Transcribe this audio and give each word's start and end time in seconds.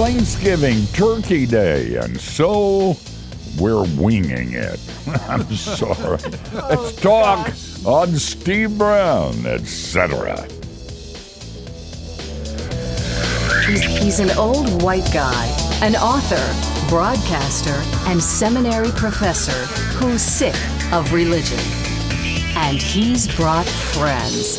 Thanksgiving 0.00 0.86
Turkey 0.94 1.44
Day, 1.44 1.96
and 1.96 2.18
so 2.18 2.96
we're 3.60 3.84
winging 3.98 4.54
it. 4.54 4.80
I'm 5.28 5.44
sorry. 5.54 6.16
Let's 6.54 6.54
oh, 6.54 6.92
talk 7.02 7.48
on 7.84 8.16
Steve 8.16 8.78
Brown, 8.78 9.44
etc. 9.44 10.48
He's, 13.66 13.82
he's 13.82 14.20
an 14.20 14.30
old 14.38 14.82
white 14.82 15.08
guy, 15.12 15.46
an 15.82 15.94
author, 15.96 16.88
broadcaster, 16.88 17.78
and 18.08 18.22
seminary 18.22 18.92
professor 18.92 19.66
who's 19.98 20.22
sick 20.22 20.56
of 20.94 21.12
religion. 21.12 21.60
And 22.56 22.80
he's 22.80 23.28
brought 23.36 23.66
friends. 23.66 24.56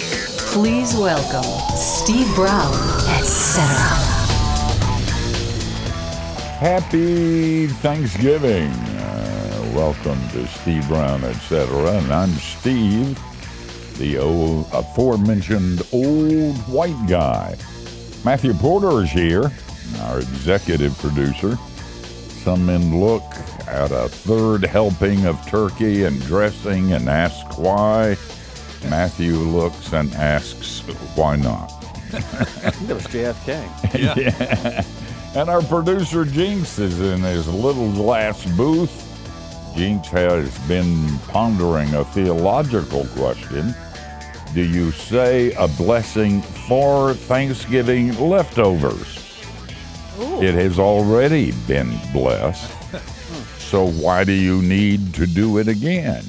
Please 0.53 0.95
welcome 0.95 1.75
Steve 1.75 2.27
Brown, 2.35 2.75
etc. 3.17 4.20
Happy 6.61 7.65
Thanksgiving. 7.65 8.69
Uh, 8.69 9.71
welcome 9.73 10.19
to 10.29 10.45
Steve 10.45 10.87
Brown, 10.87 11.23
etc. 11.23 11.93
And 11.93 12.13
I'm 12.13 12.29
Steve, 12.33 13.19
the 13.97 14.19
old, 14.19 14.67
aforementioned 14.71 15.81
old 15.91 16.55
white 16.67 17.07
guy. 17.07 17.55
Matthew 18.23 18.53
Porter 18.53 19.01
is 19.01 19.09
here, 19.09 19.51
our 20.01 20.19
executive 20.19 20.95
producer. 20.99 21.57
Some 22.43 22.67
men 22.67 22.99
look 22.99 23.23
at 23.65 23.91
a 23.91 24.07
third 24.07 24.63
helping 24.63 25.25
of 25.25 25.43
turkey 25.47 26.03
and 26.03 26.21
dressing 26.21 26.93
and 26.93 27.09
ask 27.09 27.57
why. 27.57 28.15
Matthew 28.87 29.33
looks 29.33 29.93
and 29.93 30.13
asks 30.13 30.81
why 31.15 31.37
not. 31.37 31.71
That 32.11 32.93
was 32.93 33.07
JFK. 33.07 34.15
yeah. 34.15 34.83
And 35.33 35.49
our 35.49 35.61
producer 35.61 36.25
Jinx 36.25 36.77
is 36.77 36.99
in 36.99 37.21
his 37.21 37.47
little 37.47 37.89
glass 37.93 38.45
booth. 38.57 39.07
Jinx 39.75 40.09
has 40.09 40.57
been 40.67 41.17
pondering 41.29 41.93
a 41.93 42.03
theological 42.03 43.05
question. 43.15 43.73
Do 44.53 44.61
you 44.61 44.91
say 44.91 45.53
a 45.53 45.69
blessing 45.69 46.41
for 46.41 47.13
Thanksgiving 47.13 48.17
leftovers? 48.19 49.19
It 50.19 50.53
has 50.53 50.77
already 50.77 51.53
been 51.65 51.97
blessed. 52.11 52.69
so 53.57 53.87
why 53.87 54.25
do 54.25 54.33
you 54.33 54.61
need 54.61 55.13
to 55.13 55.25
do 55.25 55.59
it 55.59 55.69
again? 55.69 56.25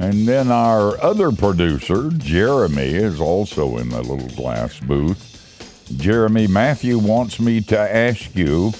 And 0.00 0.26
then 0.26 0.50
our 0.50 1.00
other 1.00 1.30
producer, 1.30 2.10
Jeremy, 2.10 2.94
is 2.94 3.20
also 3.20 3.78
in 3.78 3.90
the 3.90 4.02
little 4.02 4.28
glass 4.36 4.80
booth. 4.80 5.27
Jeremy 5.96 6.46
Matthew 6.46 6.98
wants 6.98 7.40
me 7.40 7.60
to 7.62 7.78
ask 7.78 8.34
you 8.34 8.72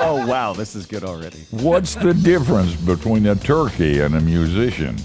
Oh 0.00 0.24
wow, 0.26 0.52
this 0.52 0.74
is 0.74 0.86
good 0.86 1.04
already. 1.04 1.38
what's 1.50 1.94
the 1.96 2.14
difference 2.14 2.74
between 2.74 3.26
a 3.26 3.34
turkey 3.34 4.00
and 4.00 4.14
a 4.14 4.20
musician? 4.20 4.96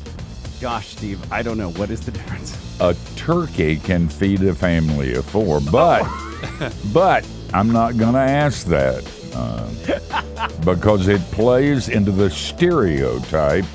Gosh, 0.61 0.89
Steve, 0.89 1.19
I 1.31 1.41
don't 1.41 1.57
know 1.57 1.71
what 1.71 1.89
is 1.89 2.01
the 2.01 2.11
difference. 2.11 2.55
A 2.79 2.95
turkey 3.15 3.77
can 3.77 4.07
feed 4.07 4.43
a 4.43 4.53
family 4.53 5.15
of 5.15 5.25
four, 5.25 5.59
but 5.59 6.03
but 6.93 7.27
I'm 7.53 7.71
not 7.71 7.97
going 7.97 8.13
to 8.13 8.19
ask 8.19 8.65
that 8.67 9.03
uh, 9.33 10.47
because 10.65 11.07
it 11.07 11.21
plays 11.31 11.89
into 11.89 12.11
the 12.11 12.29
stereotype 12.29 13.65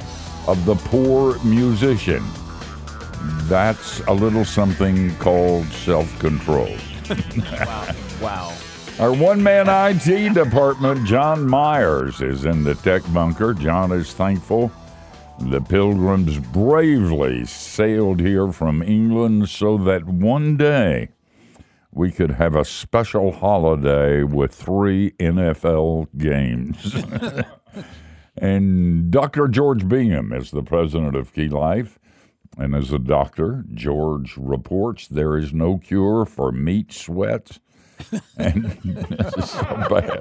of 0.48 0.64
the 0.64 0.76
poor 0.76 1.42
musician. 1.44 2.24
That's 3.48 4.00
a 4.00 4.12
little 4.12 4.44
something 4.44 5.14
called 5.16 5.66
self-control. 5.66 6.76
Wow. 7.48 7.94
wow. 8.20 8.56
Our 8.98 9.12
one 9.12 9.40
man 9.40 9.68
IT 9.68 10.34
department, 10.34 11.06
John 11.06 11.46
Myers, 11.46 12.20
is 12.20 12.44
in 12.44 12.64
the 12.64 12.74
tech 12.74 13.02
bunker. 13.12 13.54
John 13.54 13.92
is 13.92 14.12
thankful 14.12 14.72
the 15.38 15.60
pilgrims 15.60 16.38
bravely 16.38 17.44
sailed 17.44 18.20
here 18.20 18.52
from 18.52 18.82
England 18.82 19.48
so 19.48 19.76
that 19.76 20.06
one 20.06 20.56
day 20.56 21.08
we 21.92 22.10
could 22.10 22.32
have 22.32 22.54
a 22.54 22.64
special 22.64 23.32
holiday 23.32 24.22
with 24.22 24.54
three 24.54 25.10
NFL 25.12 26.08
games. 26.16 26.94
and 28.38 29.10
Dr. 29.10 29.48
George 29.48 29.86
Bingham 29.86 30.32
is 30.32 30.50
the 30.50 30.62
president 30.62 31.14
of 31.16 31.32
Key 31.32 31.48
Life. 31.48 31.98
And 32.56 32.74
as 32.74 32.92
a 32.92 32.98
doctor, 32.98 33.64
George 33.72 34.36
reports 34.36 35.06
there 35.08 35.36
is 35.36 35.52
no 35.52 35.78
cure 35.78 36.24
for 36.24 36.52
meat 36.52 36.92
sweats. 36.92 37.60
And 38.36 38.64
this 38.84 39.34
is 39.38 39.50
so 39.50 39.64
bad. 39.88 40.20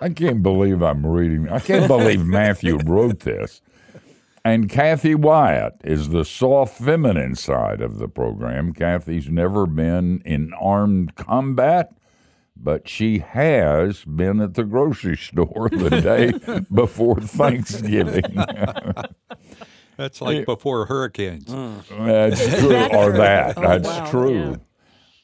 I 0.00 0.10
can't 0.10 0.44
believe 0.44 0.80
I'm 0.80 1.04
reading. 1.04 1.48
I 1.48 1.58
can't 1.58 1.88
believe 1.88 2.24
Matthew 2.24 2.78
wrote 2.78 3.20
this. 3.20 3.60
And 4.44 4.68
Kathy 4.68 5.16
Wyatt 5.16 5.74
is 5.82 6.10
the 6.10 6.24
soft 6.24 6.78
feminine 6.78 7.34
side 7.34 7.80
of 7.80 7.98
the 7.98 8.06
program. 8.06 8.72
Kathy's 8.72 9.28
never 9.28 9.66
been 9.66 10.22
in 10.24 10.52
armed 10.54 11.16
combat, 11.16 11.92
but 12.56 12.88
she 12.88 13.18
has 13.18 14.04
been 14.04 14.40
at 14.40 14.54
the 14.54 14.62
grocery 14.62 15.16
store 15.16 15.68
the 15.68 16.00
day 16.00 16.60
before 16.72 17.20
Thanksgiving. 17.20 18.22
That's 19.96 20.20
like 20.20 20.44
before 20.46 20.86
hurricanes. 20.86 21.46
Mm. 21.46 21.82
That's 22.06 22.58
true, 22.60 22.76
or 22.96 23.12
that. 23.12 23.56
Oh, 23.56 23.62
That's 23.62 23.88
wow, 23.88 24.10
true. 24.10 24.50
yeah. 24.50 24.56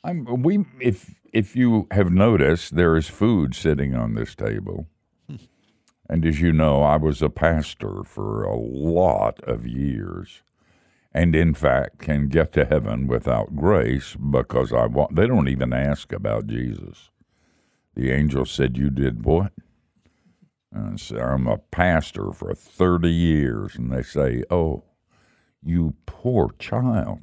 I'm, 0.05 0.43
we, 0.43 0.65
if 0.81 1.15
if 1.33 1.55
you 1.55 1.87
have 1.91 2.11
noticed, 2.11 2.75
there 2.77 2.97
is 2.97 3.09
food 3.09 3.55
sitting 3.55 3.95
on 3.95 4.15
this 4.15 4.35
table, 4.35 4.89
and 6.09 6.25
as 6.27 6.41
you 6.41 6.53
know, 6.53 6.83
I 6.83 6.97
was 6.97 7.23
a 7.23 7.29
pastor 7.31 8.03
for 8.05 8.45
a 8.45 8.57
lot 8.57 9.41
of 9.45 9.67
years, 9.67 10.43
and 11.13 11.37
in 11.37 11.55
fact, 11.55 11.99
can 12.01 12.29
get 12.29 12.53
to 12.55 12.65
heaven 12.65 13.07
without 13.07 13.55
grace 13.57 14.17
because 14.17 14.73
I 14.73 14.87
want. 14.87 15.15
They 15.17 15.27
don't 15.27 15.49
even 15.49 15.73
ask 15.73 16.13
about 16.13 16.47
Jesus. 16.47 17.11
The 17.95 18.11
angel 18.11 18.45
said, 18.47 18.77
"You 18.79 18.91
did 18.91 19.25
what?" 19.25 19.53
And 20.73 20.95
I 20.95 20.97
said, 20.97 21.21
"I'm 21.21 21.47
a 21.47 21.59
pastor 21.59 22.33
for 22.33 22.55
thirty 22.55 23.13
years," 23.13 23.77
and 23.77 23.93
they 23.93 24.03
say, 24.03 24.45
"Oh." 24.51 24.85
You 25.65 25.95
poor 26.07 26.51
child. 26.59 27.21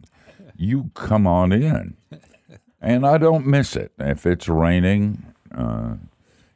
You 0.55 0.91
come 0.93 1.27
on 1.27 1.51
in. 1.51 1.97
And 2.81 3.05
I 3.05 3.17
don't 3.17 3.45
miss 3.45 3.75
it. 3.75 3.91
If 3.99 4.25
it's 4.25 4.47
raining, 4.47 5.33
uh, 5.55 5.95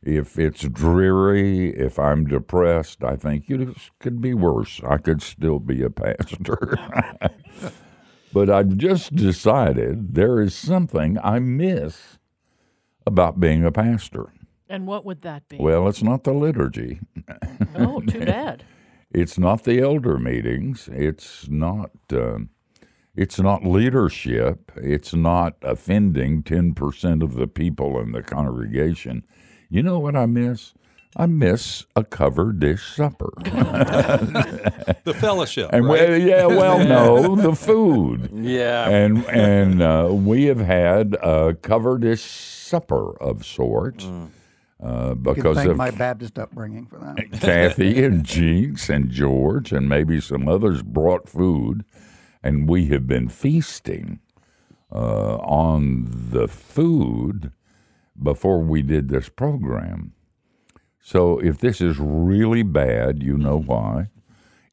if 0.02 0.40
it's 0.40 0.64
dreary, 0.64 1.70
if 1.76 2.00
I'm 2.00 2.26
depressed, 2.26 3.04
I 3.04 3.18
think 3.18 3.50
it 3.50 3.70
could 4.00 4.22
be 4.22 4.34
worse. 4.34 4.82
I 4.88 4.98
could 4.98 5.22
still 5.22 5.60
be 5.60 5.84
a 5.84 5.90
pastor. 5.90 6.78
but 8.34 8.50
I've 8.50 8.78
just 8.78 9.16
decided 9.16 10.16
there 10.16 10.40
is 10.42 10.56
something 10.56 11.18
I 11.22 11.40
miss 11.40 12.18
about 13.06 13.40
being 13.42 13.66
a 13.66 13.72
pastor. 13.72 14.32
And 14.74 14.88
what 14.88 15.06
would 15.06 15.22
that 15.22 15.48
be? 15.50 15.58
Well, 15.60 15.88
it's 15.88 16.02
not 16.02 16.24
the 16.24 16.34
liturgy. 16.34 17.00
oh, 17.76 18.02
too 18.02 18.26
bad. 18.26 18.64
It's 19.12 19.38
not 19.38 19.66
the 19.66 19.80
elder 19.80 20.18
meetings. 20.18 20.90
It's 20.92 21.48
not. 21.48 21.92
um 22.12 22.50
it's 23.16 23.40
not 23.40 23.64
leadership. 23.64 24.72
It's 24.76 25.14
not 25.14 25.54
offending 25.62 26.42
ten 26.42 26.74
percent 26.74 27.22
of 27.22 27.36
the 27.36 27.46
people 27.46 28.00
in 28.00 28.12
the 28.14 28.24
congregation. 28.24 29.24
You 29.70 29.84
know 29.84 30.00
what 30.00 30.16
I 30.16 30.26
miss? 30.26 30.74
I 31.16 31.28
miss 31.28 31.86
a 31.96 32.04
cover 32.04 32.52
dish 32.52 32.96
supper. 32.96 33.32
The 35.04 35.14
fellowship, 35.14 35.70
And 35.74 35.86
right? 35.86 36.10
well, 36.10 36.18
yeah, 36.18 36.46
well, 36.48 36.80
no, 36.80 37.36
the 37.48 37.54
food. 37.56 38.30
Yeah. 38.34 38.90
And 38.90 39.24
and 39.28 39.82
uh, 39.82 40.08
we 40.12 40.46
have 40.46 40.60
had 40.62 41.14
a 41.22 41.54
cover 41.62 41.98
dish 42.00 42.24
supper 42.24 43.16
of 43.22 43.46
sorts 43.46 44.08
uh, 44.84 45.14
because 45.14 45.58
thank 45.58 45.70
of 45.70 45.78
my 45.78 45.92
Baptist 45.92 46.38
upbringing 46.38 46.86
for 46.86 47.00
that. 47.00 47.32
Kathy 47.40 48.04
and 48.04 48.26
Jinx 48.26 48.90
and 48.90 49.10
George 49.10 49.72
and 49.72 49.88
maybe 49.88 50.20
some 50.20 50.50
others 50.50 50.82
brought 50.82 51.30
food, 51.30 51.86
and 52.44 52.68
we 52.68 52.88
have 52.88 53.08
been 53.08 53.30
feasting 53.30 54.20
uh, 54.92 55.38
on 55.38 56.06
the 56.10 56.50
food 56.50 57.52
before 58.22 58.60
we 58.60 58.82
did 58.82 59.08
this 59.08 59.30
program. 59.30 60.14
So 61.00 61.40
if 61.40 61.58
this 61.60 61.80
is 61.80 61.98
really 62.00 62.64
bad, 62.64 63.24
you 63.24 63.38
know 63.38 63.60
why. 63.60 64.10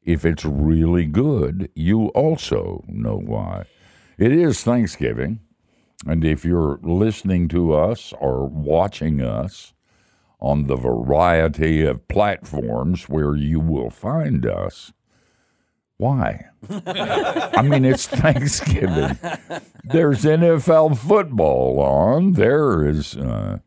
If 0.03 0.25
it's 0.25 0.43
really 0.43 1.05
good, 1.05 1.69
you 1.75 2.07
also 2.07 2.83
know 2.87 3.17
why. 3.17 3.65
It 4.17 4.31
is 4.31 4.63
Thanksgiving, 4.63 5.39
and 6.05 6.25
if 6.25 6.43
you're 6.43 6.79
listening 6.83 7.47
to 7.49 7.73
us 7.73 8.13
or 8.19 8.45
watching 8.45 9.21
us, 9.21 9.73
on 10.41 10.65
the 10.65 10.75
variety 10.75 11.83
of 11.85 12.07
platforms 12.07 13.07
where 13.07 13.35
you 13.35 13.59
will 13.59 13.89
find 13.91 14.45
us, 14.45 14.91
Why? 15.97 16.47
I 16.69 17.61
mean, 17.61 17.85
it's 17.85 18.07
Thanksgiving. 18.07 19.17
There's 19.83 20.23
NFL 20.23 20.97
football 20.97 21.79
on. 21.79 22.33
There 22.33 22.85
is. 22.87 23.15
Uh, 23.15 23.59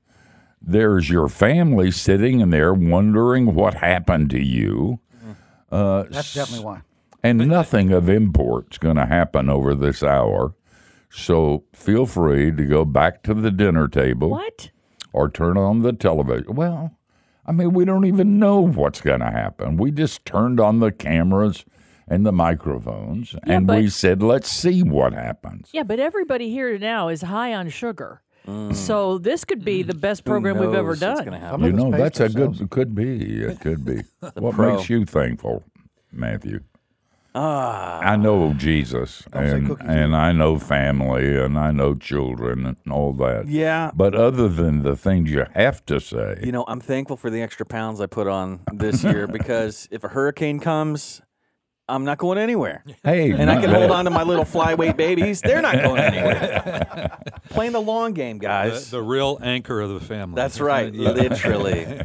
there's 0.61 1.11
your 1.11 1.29
family 1.29 1.91
sitting 1.91 2.41
in 2.41 2.51
there 2.51 2.73
wondering 2.75 3.55
what 3.55 3.75
happened 3.75 4.31
to 4.31 4.43
you. 4.43 4.99
Uh, 5.71 6.05
That's 6.11 6.33
definitely 6.35 6.65
why. 6.65 6.81
and 7.23 7.47
nothing 7.49 7.93
of 7.93 8.09
import's 8.09 8.79
going 8.79 8.97
to 8.97 9.07
happen 9.07 9.49
over 9.51 9.75
this 9.75 10.03
hour. 10.03 10.55
So 11.11 11.65
feel 11.73 12.07
free 12.07 12.51
to 12.51 12.65
go 12.65 12.85
back 12.85 13.23
to 13.25 13.35
the 13.35 13.51
dinner 13.51 13.87
table 13.89 14.31
What? 14.31 14.71
Or 15.15 15.31
turn 15.31 15.57
on 15.57 15.79
the 15.79 15.93
television. 15.93 16.55
Well, 16.57 16.99
I 17.47 17.53
mean, 17.53 17.73
we 17.73 17.85
don't 17.85 18.05
even 18.05 18.39
know 18.41 18.61
what's 18.61 19.01
going 19.01 19.21
to 19.21 19.31
happen. 19.31 19.77
We 19.77 19.93
just 19.93 20.25
turned 20.25 20.59
on 20.59 20.81
the 20.81 20.91
cameras 20.91 21.65
and 22.09 22.27
the 22.27 22.33
microphones 22.33 23.37
and 23.45 23.69
we 23.69 23.89
said, 23.89 24.23
let's 24.23 24.51
see 24.51 24.83
what 24.83 25.15
happens. 25.15 25.71
Yeah, 25.73 25.85
but 25.85 26.01
everybody 26.01 26.51
here 26.51 26.77
now 26.79 27.09
is 27.09 27.23
high 27.23 27.55
on 27.55 27.69
sugar. 27.69 28.23
Mm. 28.47 28.75
So 28.75 29.19
this 29.19 29.45
could 29.45 29.65
be 29.65 29.85
the 29.85 29.95
best 29.95 30.25
program 30.25 30.59
we've 30.59 30.75
ever 30.75 30.97
done. 30.97 31.25
gonna 31.25 31.39
happen? 31.39 31.65
You 31.65 31.73
know, 31.73 31.91
paced 31.91 31.99
that's 31.99 32.21
a 32.21 32.23
ourselves. 32.25 32.59
good, 32.59 32.71
could 32.71 32.95
be. 32.95 33.43
It 33.43 33.61
could 33.61 33.85
be. 33.85 34.03
what 34.35 34.55
pro. 34.55 34.77
makes 34.77 34.91
you 34.91 35.07
thankful, 35.07 35.65
Matthew? 36.13 36.61
Ah, 37.37 37.99
I 37.99 38.15
know 38.15 38.53
Jesus, 38.53 39.25
and, 39.33 39.77
and 39.81 40.15
I 40.15 40.31
know 40.31 40.57
family, 40.59 41.37
and 41.37 41.59
I 41.59 41.73
know 41.73 41.97
children, 41.97 42.65
and 42.67 42.93
all 42.93 43.13
that. 43.15 43.49
yeah. 43.49 43.91
But 43.93 44.15
other 44.15 44.49
than 44.49 44.83
the 44.85 44.95
things 44.95 45.33
you 45.33 45.45
have 45.55 45.85
to 45.87 45.99
say, 45.99 46.39
You 46.45 46.53
know, 46.53 46.65
I'm 46.69 46.81
thankful 46.81 47.17
for 47.17 47.31
the 47.31 47.43
extra 47.43 47.67
pounds 47.67 48.01
I 48.01 48.07
put 48.07 48.29
on 48.29 48.61
this 48.73 49.03
year 49.03 49.27
because 49.39 49.89
if 49.91 50.05
a 50.05 50.09
hurricane 50.09 50.61
comes, 50.61 51.23
I'm 51.89 52.05
not 52.05 52.19
going 52.19 52.39
anywhere. 52.39 52.85
hey, 53.03 53.33
And 53.33 53.51
I 53.51 53.61
can 53.61 53.71
bad. 53.71 53.81
hold 53.81 53.91
on 53.91 54.05
to 54.05 54.11
my 54.13 54.23
little 54.23 54.45
flyweight 54.45 54.97
babies. 54.97 55.41
They're 55.41 55.61
not 55.61 55.83
going 55.83 56.01
anywhere. 56.13 57.19
Playing 57.51 57.73
the 57.73 57.81
long 57.83 58.13
game, 58.13 58.39
guys. 58.39 58.91
the 58.93 59.03
real 59.03 59.39
anchor 59.43 59.81
of 59.81 59.91
the 59.91 60.01
family. 60.01 60.37
That's 60.37 60.61
right. 60.61 60.95
Literally. 60.95 62.01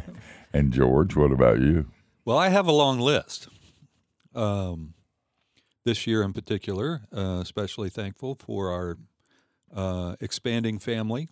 And 0.52 0.72
George, 0.72 1.14
what 1.14 1.30
about 1.30 1.60
you? 1.60 1.86
Well, 2.24 2.36
I 2.36 2.48
have 2.48 2.66
a 2.66 2.72
long 2.72 2.98
list. 2.98 3.48
Um, 4.34 4.94
this 5.84 6.06
year 6.06 6.22
in 6.22 6.32
particular, 6.32 7.02
uh, 7.16 7.38
especially 7.42 7.88
thankful 7.90 8.34
for 8.34 8.70
our 8.70 8.98
uh, 9.74 10.16
expanding 10.20 10.78
family. 10.78 11.28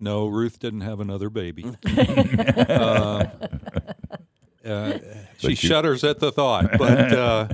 No, 0.00 0.26
Ruth 0.26 0.58
didn't 0.58 0.80
have 0.80 0.98
another 1.00 1.30
baby. 1.30 1.64
uh, 1.86 3.24
uh, 4.64 4.98
she 5.38 5.48
you- 5.50 5.54
shudders 5.56 6.04
at 6.04 6.18
the 6.18 6.32
thought. 6.32 6.76
But 6.78 7.12
uh, 7.12 7.48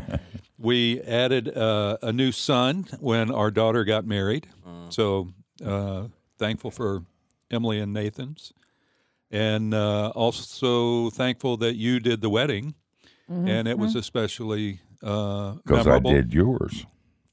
we 0.58 1.00
added 1.02 1.55
uh, 1.56 1.99
a 2.02 2.12
new 2.12 2.32
son 2.32 2.87
when 3.00 3.31
our 3.31 3.50
daughter 3.50 3.85
got 3.85 4.06
married. 4.06 4.47
So 4.90 5.29
uh, 5.64 6.05
thankful 6.38 6.70
for 6.70 7.02
Emily 7.50 7.81
and 7.81 7.93
Nathan's. 7.93 8.52
And 9.31 9.75
uh, 9.75 10.11
also 10.14 11.11
thankful 11.11 11.56
that 11.58 11.75
you 11.76 11.99
did 12.00 12.20
the 12.20 12.31
wedding. 12.31 12.75
And 13.29 13.67
it 13.67 13.79
was 13.79 13.94
especially 13.97 14.81
uh, 14.93 14.94
Uh, 15.05 15.53
because 15.65 15.87
I 15.87 15.99
did 15.99 16.33
yours. 16.33 16.87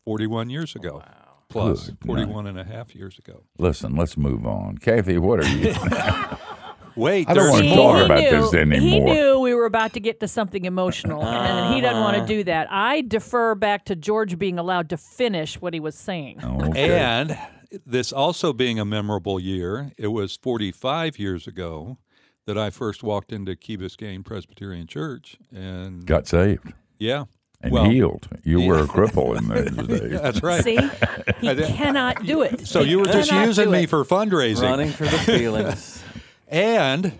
41 0.06 0.50
years 0.50 0.76
ago. 0.76 1.02
Oh, 1.06 1.32
Plus 1.48 1.88
Good 1.88 1.98
41 2.06 2.48
and 2.48 2.60
a 2.60 2.64
half 2.64 2.96
years 2.96 3.18
ago. 3.18 3.44
Listen, 3.58 3.96
let's 3.96 4.18
move 4.18 4.46
on. 4.46 4.78
Kathy, 4.78 5.18
what 5.18 5.40
are 5.40 5.48
you? 5.48 5.74
Wait, 6.96 7.30
I 7.30 7.34
don't 7.34 7.50
wanna 7.50 7.74
talk 7.74 8.06
about 8.06 8.20
knew, 8.20 8.30
this 8.30 8.54
anymore. 8.54 8.82
He 8.82 9.00
knew 9.00 9.40
we 9.40 9.54
were 9.54 9.66
about 9.66 9.94
to 9.94 10.02
get 10.02 10.20
to 10.20 10.28
something 10.28 10.66
emotional, 10.66 11.24
and 11.24 11.74
he 11.74 11.80
doesn't 11.80 12.02
want 12.02 12.18
to 12.18 12.24
ah. 12.24 12.26
do 12.26 12.44
that. 12.44 12.68
I 12.70 13.02
defer 13.02 13.56
back 13.56 13.86
to 13.86 13.96
George 13.96 14.38
being 14.38 14.60
allowed 14.60 14.90
to 14.90 14.98
finish 14.98 15.62
what 15.62 15.74
he 15.74 15.80
was 15.80 15.96
saying. 15.96 16.44
Okay. 16.44 17.00
And 17.00 17.38
this 17.86 18.12
also 18.12 18.52
being 18.52 18.78
a 18.78 18.84
memorable 18.84 19.40
year, 19.40 19.94
it 19.98 20.08
was 20.08 20.36
45 20.36 21.18
years 21.18 21.48
ago 21.48 21.98
that 22.46 22.58
I 22.58 22.70
first 22.70 23.04
walked 23.04 23.32
into 23.32 23.56
Key 23.56 23.78
Biscayne 23.78 24.26
Presbyterian 24.26 24.88
Church. 24.88 25.38
And 25.54 26.06
Got 26.06 26.28
saved 26.28 26.74
yeah, 27.02 27.26
and 27.64 27.72
well, 27.72 27.90
healed. 27.90 28.28
You 28.44 28.62
were 28.62 28.80
a 28.80 28.88
cripple 28.88 29.38
in 29.38 29.48
those 29.48 29.88
days. 30.00 30.22
that's 30.22 30.42
right. 30.44 30.64
See, 30.64 30.78
he 31.42 31.56
cannot 31.74 32.24
do 32.26 32.42
it. 32.42 32.68
So 32.68 32.84
He 32.84 32.92
you 32.92 33.00
were 33.00 33.06
just 33.06 33.32
using 33.32 33.70
me 33.72 33.84
it. 33.84 33.90
for 33.90 34.04
fundraising. 34.04 34.64
Running 34.64 34.90
for 34.92 35.04
the 35.06 35.18
feelings. 35.20 36.04
And 36.48 37.20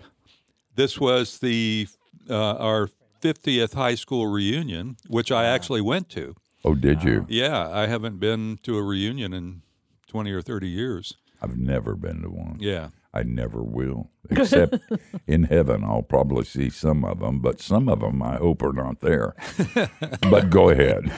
this 0.76 0.98
was 1.00 1.38
the 1.38 1.86
uh, 2.28 2.34
our 2.56 2.90
50th 3.20 3.74
high 3.74 3.94
school 3.94 4.26
reunion, 4.26 4.96
which 5.08 5.30
I 5.30 5.44
actually 5.44 5.80
went 5.80 6.08
to. 6.10 6.34
Oh, 6.64 6.74
did 6.74 7.02
you? 7.02 7.26
Yeah, 7.28 7.68
I 7.70 7.86
haven't 7.86 8.18
been 8.20 8.58
to 8.62 8.76
a 8.78 8.82
reunion 8.82 9.32
in 9.32 9.62
20 10.08 10.30
or 10.32 10.42
30 10.42 10.68
years. 10.68 11.14
I've 11.40 11.56
never 11.56 11.94
been 11.96 12.22
to 12.22 12.28
one. 12.30 12.56
Yeah. 12.60 12.88
I 13.14 13.22
never 13.24 13.62
will, 13.62 14.10
except 14.30 14.78
in 15.26 15.44
heaven. 15.44 15.84
I'll 15.84 16.02
probably 16.02 16.44
see 16.44 16.70
some 16.70 17.04
of 17.04 17.20
them, 17.20 17.40
but 17.40 17.60
some 17.60 17.88
of 17.88 18.00
them 18.00 18.22
I 18.22 18.36
hope 18.36 18.62
are 18.62 18.72
not 18.72 19.00
there. 19.00 19.34
but 20.30 20.48
go 20.48 20.70
ahead. 20.70 21.12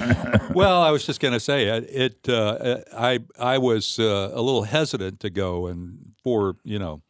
well, 0.55 0.83
I 0.83 0.91
was 0.91 1.07
just 1.07 1.21
going 1.21 1.35
to 1.35 1.41
say 1.41 1.69
it. 1.69 1.85
it 1.91 2.29
uh, 2.29 2.81
I 2.97 3.21
I 3.39 3.59
was 3.59 3.99
uh, 3.99 4.31
a 4.33 4.43
little 4.43 4.65
hesitant 4.65 5.21
to 5.21 5.31
go, 5.31 5.67
and 5.67 6.15
for 6.23 6.57
you 6.65 6.79
know 6.79 7.03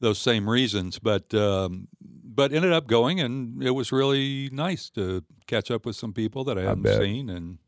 those 0.00 0.18
same 0.18 0.48
reasons, 0.48 1.00
but 1.00 1.34
um, 1.34 1.88
but 2.00 2.52
ended 2.52 2.72
up 2.72 2.86
going, 2.86 3.20
and 3.20 3.62
it 3.62 3.72
was 3.72 3.90
really 3.90 4.48
nice 4.52 4.90
to 4.90 5.24
catch 5.46 5.70
up 5.70 5.84
with 5.84 5.96
some 5.96 6.12
people 6.12 6.44
that 6.44 6.56
I 6.56 6.62
hadn't 6.62 6.82
bet. 6.82 7.00
seen 7.00 7.28
in 7.28 7.58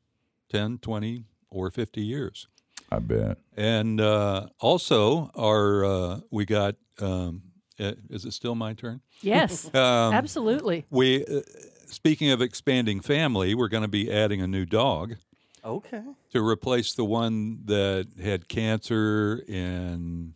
10, 0.50 0.78
20, 0.78 1.24
or 1.50 1.70
50 1.70 2.00
years. 2.00 2.48
I 2.90 2.98
bet. 2.98 3.38
And 3.56 4.00
uh, 4.00 4.46
also, 4.60 5.30
our 5.34 5.84
uh, 5.84 6.20
we 6.30 6.44
got. 6.44 6.76
Um, 7.00 7.42
uh, 7.78 7.92
is 8.08 8.24
it 8.24 8.32
still 8.32 8.54
my 8.54 8.72
turn? 8.72 9.02
Yes, 9.20 9.66
Um, 9.74 10.14
absolutely. 10.14 10.86
We, 10.88 11.26
uh, 11.26 11.42
speaking 11.86 12.30
of 12.30 12.40
expanding 12.40 13.00
family, 13.00 13.54
we're 13.54 13.68
going 13.68 13.82
to 13.82 13.88
be 13.88 14.10
adding 14.10 14.40
a 14.40 14.46
new 14.46 14.64
dog 14.64 15.16
Okay. 15.62 16.00
to 16.32 16.46
replace 16.46 16.94
the 16.94 17.04
one 17.04 17.58
that 17.66 18.06
had 18.18 18.48
cancer 18.48 19.42
and 19.46 20.32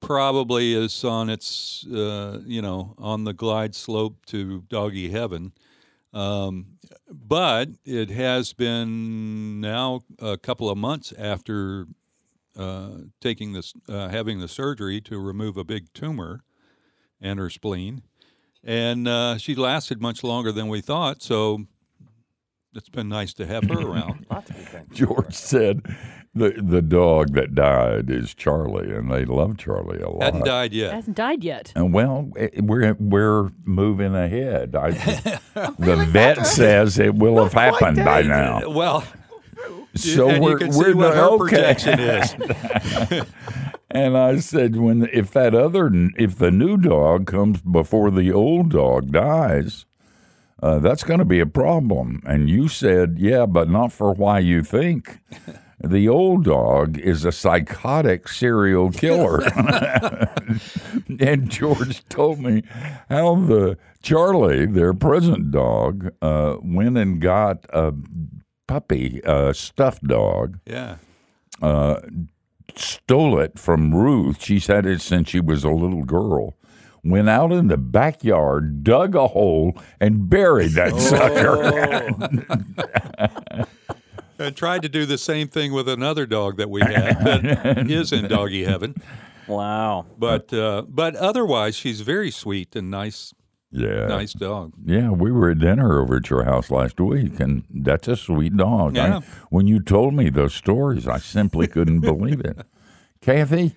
probably 0.00 0.74
is 0.74 1.04
on 1.04 1.28
its, 1.28 1.84
uh, 1.88 2.40
you 2.46 2.62
know, 2.62 2.94
on 2.98 3.24
the 3.24 3.32
glide 3.32 3.74
slope 3.74 4.24
to 4.26 4.62
doggy 4.68 5.10
heaven. 5.10 5.52
Um, 6.14 6.78
but 7.10 7.70
it 7.84 8.08
has 8.10 8.52
been 8.52 9.60
now 9.60 10.02
a 10.20 10.38
couple 10.38 10.70
of 10.70 10.78
months 10.78 11.12
after 11.18 11.86
uh, 12.56 12.90
taking 13.20 13.52
this, 13.52 13.74
uh, 13.88 14.08
having 14.08 14.38
the 14.38 14.46
surgery 14.46 15.00
to 15.02 15.18
remove 15.18 15.56
a 15.56 15.64
big 15.64 15.92
tumor 15.92 16.44
and 17.20 17.40
her 17.40 17.50
spleen, 17.50 18.02
and 18.62 19.08
uh, 19.08 19.38
she 19.38 19.56
lasted 19.56 20.00
much 20.00 20.22
longer 20.22 20.52
than 20.52 20.68
we 20.68 20.80
thought. 20.80 21.20
So 21.20 21.66
it's 22.74 22.88
been 22.88 23.08
nice 23.08 23.34
to 23.34 23.46
have 23.46 23.64
her 23.64 23.80
around. 23.80 24.26
Lot 24.30 24.46
to 24.46 24.86
George 24.92 25.34
said 25.34 25.82
the 26.34 26.50
the 26.50 26.82
dog 26.82 27.34
that 27.34 27.54
died 27.54 28.10
is 28.10 28.34
Charlie, 28.34 28.92
and 28.92 29.10
they 29.10 29.24
love 29.24 29.56
Charlie 29.56 30.00
a 30.00 30.08
lot. 30.08 30.22
Hasn't 30.22 30.44
died 30.44 30.72
yet. 30.72 30.92
Hasn't 30.92 31.16
died 31.16 31.44
yet. 31.44 31.72
And 31.76 31.92
well, 31.92 32.30
eh, 32.36 32.48
we're 32.60 32.94
we're 32.94 33.50
moving 33.64 34.14
ahead. 34.14 34.74
I, 34.74 34.90
the 35.78 36.06
vet 36.10 36.46
says 36.46 36.98
it 36.98 37.14
will 37.14 37.42
have 37.42 37.52
happened 37.52 38.04
by 38.04 38.22
now. 38.22 38.68
Well, 38.68 39.04
So 39.94 40.28
and 40.28 40.42
we're 40.42 40.52
you 40.52 40.58
can 40.58 40.68
we're 40.76 40.92
see 40.92 40.94
what 40.94 41.14
her 41.14 41.22
okay. 41.30 41.38
projection 41.38 42.00
is. 42.00 43.24
And 43.94 44.18
I 44.18 44.40
said, 44.40 44.74
when 44.74 45.08
if 45.12 45.30
that 45.34 45.54
other 45.54 45.88
if 46.16 46.36
the 46.36 46.50
new 46.50 46.76
dog 46.76 47.26
comes 47.28 47.62
before 47.62 48.10
the 48.10 48.32
old 48.32 48.70
dog 48.70 49.12
dies, 49.12 49.86
uh, 50.60 50.80
that's 50.80 51.04
going 51.04 51.20
to 51.20 51.24
be 51.24 51.38
a 51.38 51.46
problem. 51.46 52.20
And 52.26 52.50
you 52.50 52.66
said, 52.66 53.18
yeah, 53.18 53.46
but 53.46 53.70
not 53.70 53.92
for 53.92 54.12
why 54.12 54.40
you 54.40 54.64
think. 54.64 55.20
The 55.86 56.08
old 56.08 56.44
dog 56.44 56.98
is 56.98 57.24
a 57.24 57.32
psychotic 57.32 58.28
serial 58.28 58.90
killer. 59.02 59.42
and 61.20 61.50
George 61.50 62.06
told 62.08 62.40
me 62.40 62.62
how 63.08 63.34
the 63.36 63.76
Charlie, 64.02 64.66
their 64.66 64.94
present 64.94 65.50
dog, 65.50 66.10
uh, 66.22 66.56
went 66.62 66.96
and 66.98 67.20
got 67.20 67.66
a 67.70 67.92
puppy, 68.66 69.20
a 69.24 69.52
stuffed 69.54 70.04
dog, 70.06 70.58
Yeah. 70.66 70.96
stole 72.76 73.38
it 73.38 73.58
from 73.58 73.94
Ruth. 73.94 74.42
She's 74.42 74.66
had 74.66 74.86
it 74.86 75.00
since 75.00 75.28
she 75.28 75.40
was 75.40 75.64
a 75.64 75.70
little 75.70 76.04
girl. 76.04 76.54
Went 77.06 77.28
out 77.28 77.52
in 77.52 77.68
the 77.68 77.76
backyard, 77.76 78.82
dug 78.82 79.14
a 79.14 79.28
hole, 79.28 79.76
and 80.00 80.30
buried 80.30 80.70
that 80.72 80.98
sucker. 80.98 82.08
And 84.44 84.56
tried 84.56 84.82
to 84.82 84.88
do 84.88 85.06
the 85.06 85.18
same 85.18 85.48
thing 85.48 85.72
with 85.72 85.88
another 85.88 86.26
dog 86.26 86.56
that 86.58 86.70
we 86.70 86.80
had 86.80 87.24
that 87.24 87.78
is 87.90 88.12
in 88.12 88.28
doggy 88.28 88.64
heaven. 88.64 88.94
Wow. 89.46 90.06
But 90.18 90.52
uh, 90.52 90.82
but 90.88 91.16
otherwise, 91.16 91.74
she's 91.76 92.00
very 92.02 92.30
sweet 92.30 92.74
and 92.76 92.90
nice 92.90 93.34
Yeah. 93.70 94.06
Nice 94.06 94.32
dog. 94.32 94.72
Yeah, 94.84 95.10
we 95.10 95.32
were 95.32 95.50
at 95.50 95.58
dinner 95.58 96.00
over 96.00 96.16
at 96.18 96.30
your 96.30 96.44
house 96.44 96.70
last 96.70 97.00
week, 97.00 97.40
and 97.40 97.64
that's 97.70 98.06
a 98.08 98.16
sweet 98.16 98.56
dog. 98.56 98.96
I- 98.96 99.08
Yeah. 99.08 99.20
when 99.50 99.66
you 99.66 99.80
told 99.80 100.14
me 100.14 100.30
those 100.30 100.54
stories, 100.54 101.08
I 101.08 101.18
simply 101.18 101.66
couldn't 101.66 102.00
believe 102.00 102.40
it. 102.40 102.58
Kathy, 103.20 103.74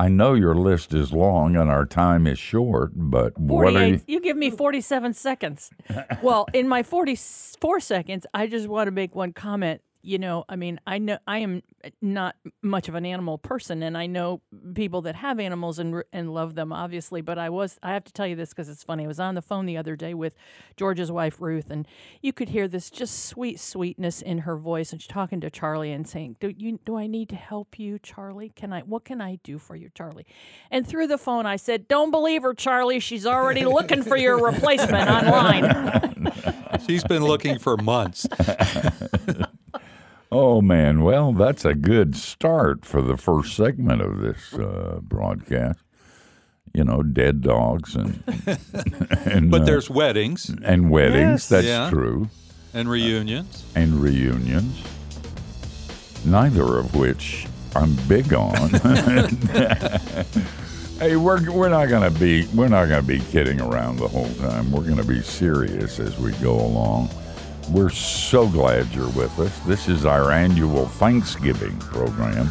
I 0.00 0.08
know 0.08 0.32
your 0.32 0.54
list 0.54 0.94
is 0.94 1.12
long 1.12 1.56
and 1.56 1.70
our 1.70 1.84
time 1.84 2.26
is 2.26 2.38
short, 2.38 2.92
but 2.94 3.38
what 3.38 3.76
are 3.76 3.86
you? 3.86 4.00
You 4.06 4.22
give 4.22 4.34
me 4.34 4.48
47 4.48 5.12
seconds. 5.12 5.70
well, 6.22 6.46
in 6.54 6.68
my 6.68 6.82
44 6.82 7.80
seconds, 7.80 8.26
I 8.32 8.46
just 8.46 8.66
want 8.66 8.86
to 8.86 8.92
make 8.92 9.14
one 9.14 9.34
comment. 9.34 9.82
You 10.02 10.18
know, 10.18 10.44
I 10.48 10.56
mean, 10.56 10.80
I 10.86 10.98
know 10.98 11.18
I 11.26 11.38
am 11.38 11.62
not 12.00 12.36
much 12.62 12.88
of 12.88 12.94
an 12.94 13.04
animal 13.04 13.36
person, 13.38 13.82
and 13.82 13.96
I 13.98 14.06
know 14.06 14.40
people 14.74 15.02
that 15.02 15.14
have 15.16 15.38
animals 15.38 15.78
and 15.78 16.02
and 16.12 16.32
love 16.32 16.54
them, 16.54 16.72
obviously. 16.72 17.20
But 17.20 17.38
I 17.38 17.50
was, 17.50 17.78
I 17.82 17.92
have 17.92 18.04
to 18.04 18.12
tell 18.12 18.26
you 18.26 18.36
this 18.36 18.50
because 18.50 18.68
it's 18.68 18.82
funny. 18.82 19.04
I 19.04 19.06
was 19.06 19.20
on 19.20 19.34
the 19.34 19.42
phone 19.42 19.66
the 19.66 19.76
other 19.76 19.96
day 19.96 20.14
with 20.14 20.34
George's 20.76 21.12
wife 21.12 21.40
Ruth, 21.40 21.70
and 21.70 21.86
you 22.22 22.32
could 22.32 22.48
hear 22.48 22.66
this 22.66 22.90
just 22.90 23.26
sweet 23.26 23.60
sweetness 23.60 24.22
in 24.22 24.38
her 24.38 24.56
voice, 24.56 24.92
and 24.92 25.02
she's 25.02 25.08
talking 25.08 25.40
to 25.42 25.50
Charlie 25.50 25.92
and 25.92 26.08
saying, 26.08 26.36
"Do 26.40 26.54
you, 26.56 26.78
do 26.84 26.96
I 26.96 27.06
need 27.06 27.28
to 27.30 27.36
help 27.36 27.78
you, 27.78 27.98
Charlie? 27.98 28.52
Can 28.56 28.72
I, 28.72 28.80
what 28.80 29.04
can 29.04 29.20
I 29.20 29.38
do 29.42 29.58
for 29.58 29.76
you, 29.76 29.90
Charlie?" 29.94 30.26
And 30.70 30.86
through 30.86 31.08
the 31.08 31.18
phone, 31.18 31.44
I 31.44 31.56
said, 31.56 31.88
"Don't 31.88 32.10
believe 32.10 32.42
her, 32.42 32.54
Charlie. 32.54 33.00
She's 33.00 33.26
already 33.26 33.64
looking 33.64 34.02
for 34.02 34.16
your 34.16 34.42
replacement 34.42 35.10
online." 35.10 36.10
She's 36.86 37.04
been 37.04 37.24
looking 37.24 37.58
for 37.58 37.76
months. 37.76 38.26
Oh 40.32 40.62
man, 40.62 41.02
well, 41.02 41.32
that's 41.32 41.64
a 41.64 41.74
good 41.74 42.14
start 42.16 42.84
for 42.84 43.02
the 43.02 43.16
first 43.16 43.56
segment 43.56 44.00
of 44.00 44.18
this 44.20 44.54
uh, 44.54 45.00
broadcast. 45.02 45.80
You 46.72 46.84
know, 46.84 47.02
dead 47.02 47.40
dogs 47.40 47.96
and 47.96 48.22
and 49.26 49.50
But 49.50 49.62
uh, 49.62 49.64
there's 49.64 49.90
weddings 49.90 50.48
and 50.64 50.88
weddings. 50.90 51.42
Yes. 51.42 51.48
That's 51.48 51.66
Yeah. 51.66 51.90
true. 51.90 52.28
and 52.72 52.88
reunions. 52.88 53.64
and 53.74 54.00
reunions, 54.00 54.80
neither 56.24 56.78
of 56.78 56.94
which 56.94 57.46
I'm 57.74 57.96
big 58.06 58.32
on. 58.32 58.70
hey, 61.00 61.16
we're 61.16 61.50
we're 61.50 61.68
not 61.68 61.88
gonna 61.88 62.12
be 62.12 62.46
we're 62.54 62.68
not 62.68 62.88
gonna 62.88 63.02
be 63.02 63.18
kidding 63.18 63.60
around 63.60 63.96
the 63.96 64.06
whole 64.06 64.32
time. 64.34 64.70
We're 64.70 64.88
gonna 64.88 65.02
be 65.02 65.22
serious 65.22 65.98
as 65.98 66.16
we 66.18 66.30
go 66.34 66.54
along. 66.54 67.08
We're 67.70 67.90
so 67.90 68.48
glad 68.48 68.88
you're 68.88 69.10
with 69.10 69.38
us. 69.38 69.56
This 69.60 69.86
is 69.88 70.04
our 70.04 70.32
annual 70.32 70.86
Thanksgiving 70.86 71.78
program, 71.78 72.50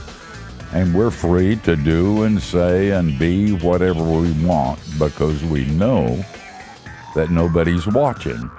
and 0.72 0.96
we're 0.96 1.12
free 1.12 1.58
to 1.58 1.76
do 1.76 2.24
and 2.24 2.42
say 2.42 2.92
and 2.92 3.20
be 3.20 3.52
whatever 3.52 4.02
we 4.02 4.32
want 4.46 4.80
because 4.98 5.44
we 5.44 5.66
know 5.66 6.24
that 7.16 7.32
nobody's 7.32 7.86
watching 7.86 8.50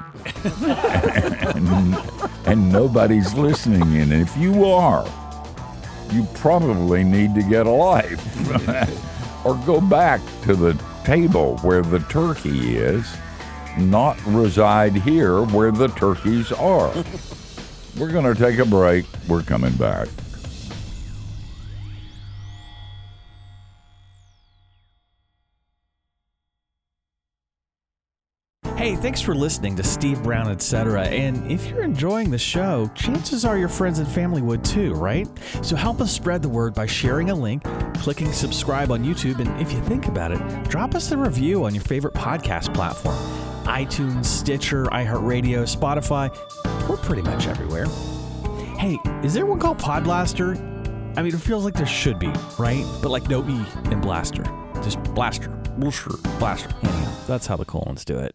and, 0.44 1.96
and 2.46 2.70
nobody's 2.70 3.32
listening 3.32 3.94
in. 3.94 4.12
And 4.12 4.20
if 4.20 4.36
you 4.36 4.66
are, 4.66 5.06
you 6.12 6.26
probably 6.34 7.04
need 7.04 7.34
to 7.36 7.42
get 7.42 7.66
a 7.66 7.70
life 7.70 9.44
or 9.46 9.54
go 9.64 9.80
back 9.80 10.20
to 10.42 10.54
the 10.54 10.78
table 11.04 11.56
where 11.58 11.80
the 11.80 12.00
turkey 12.00 12.76
is, 12.76 13.06
not 13.80 14.18
reside 14.26 14.94
here 14.94 15.42
where 15.42 15.72
the 15.72 15.88
turkeys 15.88 16.52
are. 16.52 16.92
We're 17.98 18.12
going 18.12 18.32
to 18.32 18.34
take 18.34 18.58
a 18.58 18.64
break. 18.64 19.06
We're 19.28 19.42
coming 19.42 19.72
back. 19.72 20.08
Hey, 28.76 28.96
thanks 28.96 29.20
for 29.20 29.34
listening 29.34 29.76
to 29.76 29.82
Steve 29.82 30.22
Brown, 30.22 30.50
etc. 30.50 31.02
And 31.02 31.52
if 31.52 31.68
you're 31.68 31.82
enjoying 31.82 32.30
the 32.30 32.38
show, 32.38 32.90
chances 32.94 33.44
are 33.44 33.58
your 33.58 33.68
friends 33.68 33.98
and 33.98 34.08
family 34.08 34.40
would 34.40 34.64
too, 34.64 34.94
right? 34.94 35.28
So 35.60 35.76
help 35.76 36.00
us 36.00 36.10
spread 36.10 36.40
the 36.40 36.48
word 36.48 36.72
by 36.72 36.86
sharing 36.86 37.28
a 37.28 37.34
link, 37.34 37.62
clicking 37.98 38.32
subscribe 38.32 38.90
on 38.90 39.04
YouTube, 39.04 39.38
and 39.38 39.60
if 39.60 39.70
you 39.70 39.82
think 39.82 40.06
about 40.06 40.32
it, 40.32 40.64
drop 40.70 40.94
us 40.94 41.12
a 41.12 41.18
review 41.18 41.66
on 41.66 41.74
your 41.74 41.84
favorite 41.84 42.14
podcast 42.14 42.72
platform 42.72 43.49
iTunes, 43.64 44.26
Stitcher, 44.26 44.84
iHeartRadio, 44.86 45.64
Spotify. 45.64 46.30
We're 46.88 46.96
pretty 46.96 47.22
much 47.22 47.46
everywhere. 47.46 47.86
Hey, 48.78 48.98
is 49.22 49.34
there 49.34 49.46
one 49.46 49.58
called 49.58 49.78
Podblaster? 49.78 50.56
I 51.16 51.22
mean, 51.22 51.34
it 51.34 51.40
feels 51.40 51.64
like 51.64 51.74
there 51.74 51.86
should 51.86 52.18
be, 52.18 52.32
right? 52.58 52.84
But 53.02 53.10
like 53.10 53.28
no 53.28 53.46
E 53.48 53.64
in 53.90 54.00
Blaster. 54.00 54.44
Just 54.82 55.02
Blaster. 55.14 55.48
Blaster. 55.76 56.10
Blaster. 56.38 56.70
Anyhow, 56.82 57.12
that's 57.26 57.46
how 57.46 57.56
the 57.56 57.64
colons 57.64 58.04
do 58.04 58.18
it. 58.18 58.34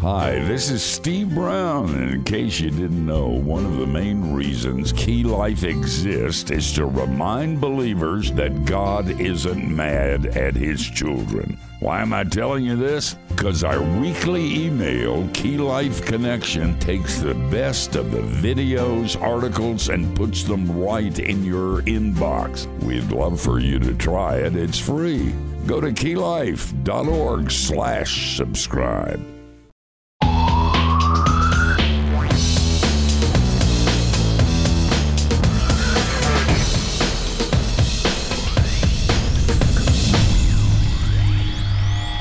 Hi, 0.00 0.38
this 0.44 0.70
is 0.70 0.80
Steve 0.80 1.34
Brown, 1.34 1.92
and 1.92 2.10
in 2.14 2.22
case 2.22 2.60
you 2.60 2.70
didn't 2.70 3.04
know, 3.04 3.26
one 3.26 3.66
of 3.66 3.78
the 3.78 3.86
main 3.86 4.32
reasons 4.32 4.92
Key 4.92 5.24
Life 5.24 5.64
exists 5.64 6.52
is 6.52 6.72
to 6.74 6.86
remind 6.86 7.60
believers 7.60 8.30
that 8.34 8.64
God 8.64 9.20
isn't 9.20 9.68
mad 9.68 10.26
at 10.26 10.54
His 10.54 10.88
children. 10.88 11.58
Why 11.80 12.00
am 12.00 12.12
I 12.12 12.22
telling 12.22 12.64
you 12.64 12.76
this? 12.76 13.14
Because 13.28 13.64
our 13.64 13.82
weekly 13.98 14.66
email, 14.66 15.28
Key 15.34 15.58
Life 15.58 16.04
Connection, 16.04 16.78
takes 16.78 17.18
the 17.18 17.34
best 17.34 17.96
of 17.96 18.12
the 18.12 18.20
videos, 18.20 19.20
articles, 19.20 19.88
and 19.88 20.14
puts 20.14 20.44
them 20.44 20.78
right 20.78 21.18
in 21.18 21.44
your 21.44 21.82
inbox. 21.82 22.66
We'd 22.84 23.10
love 23.10 23.40
for 23.40 23.58
you 23.58 23.80
to 23.80 23.94
try 23.96 24.36
it. 24.36 24.54
It's 24.54 24.78
free. 24.78 25.34
Go 25.66 25.80
to 25.80 25.88
keylife.org 25.88 27.50
slash 27.50 28.36
subscribe. 28.36 29.37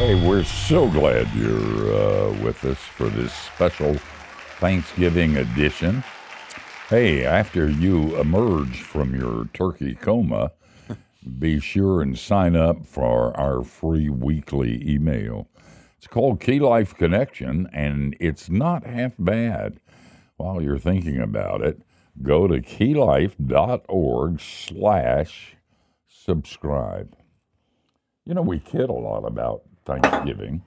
Hey, 0.08 0.26
we're 0.26 0.46
so 0.46 0.90
glad 0.90 1.28
you're 1.36 1.94
uh, 1.94 2.32
with 2.42 2.64
us 2.64 2.78
for 2.78 3.10
this 3.10 3.34
special 3.34 3.96
Thanksgiving 4.58 5.36
edition. 5.36 6.02
Hey, 6.88 7.26
after 7.26 7.68
you 7.68 8.16
emerge 8.18 8.84
from 8.84 9.14
your 9.14 9.50
turkey 9.54 9.96
coma, 9.96 10.54
be 11.38 11.60
sure 11.60 12.02
and 12.02 12.18
sign 12.18 12.56
up 12.56 12.86
for 12.86 13.38
our 13.38 13.66
free 13.66 14.08
weekly 14.08 14.82
email. 14.90 15.50
It's 15.98 16.08
called 16.08 16.40
Key 16.40 16.62
Life 16.62 16.96
Connection, 16.96 17.68
and 17.74 18.16
it's 18.18 18.50
not 18.50 18.86
half 18.86 19.12
bad. 19.20 19.82
While 20.38 20.62
you're 20.62 20.80
thinking 20.80 21.20
about 21.20 21.62
it, 21.62 21.82
go 22.24 22.48
to 22.48 22.62
keylife.org 22.62 24.40
slash 24.40 25.58
subscribe. 26.08 27.14
You 28.24 28.36
know, 28.36 28.42
we 28.42 28.60
kid 28.60 28.90
a 28.90 28.94
lot 28.94 29.26
about 29.26 29.64
Thanksgiving, 29.88 30.62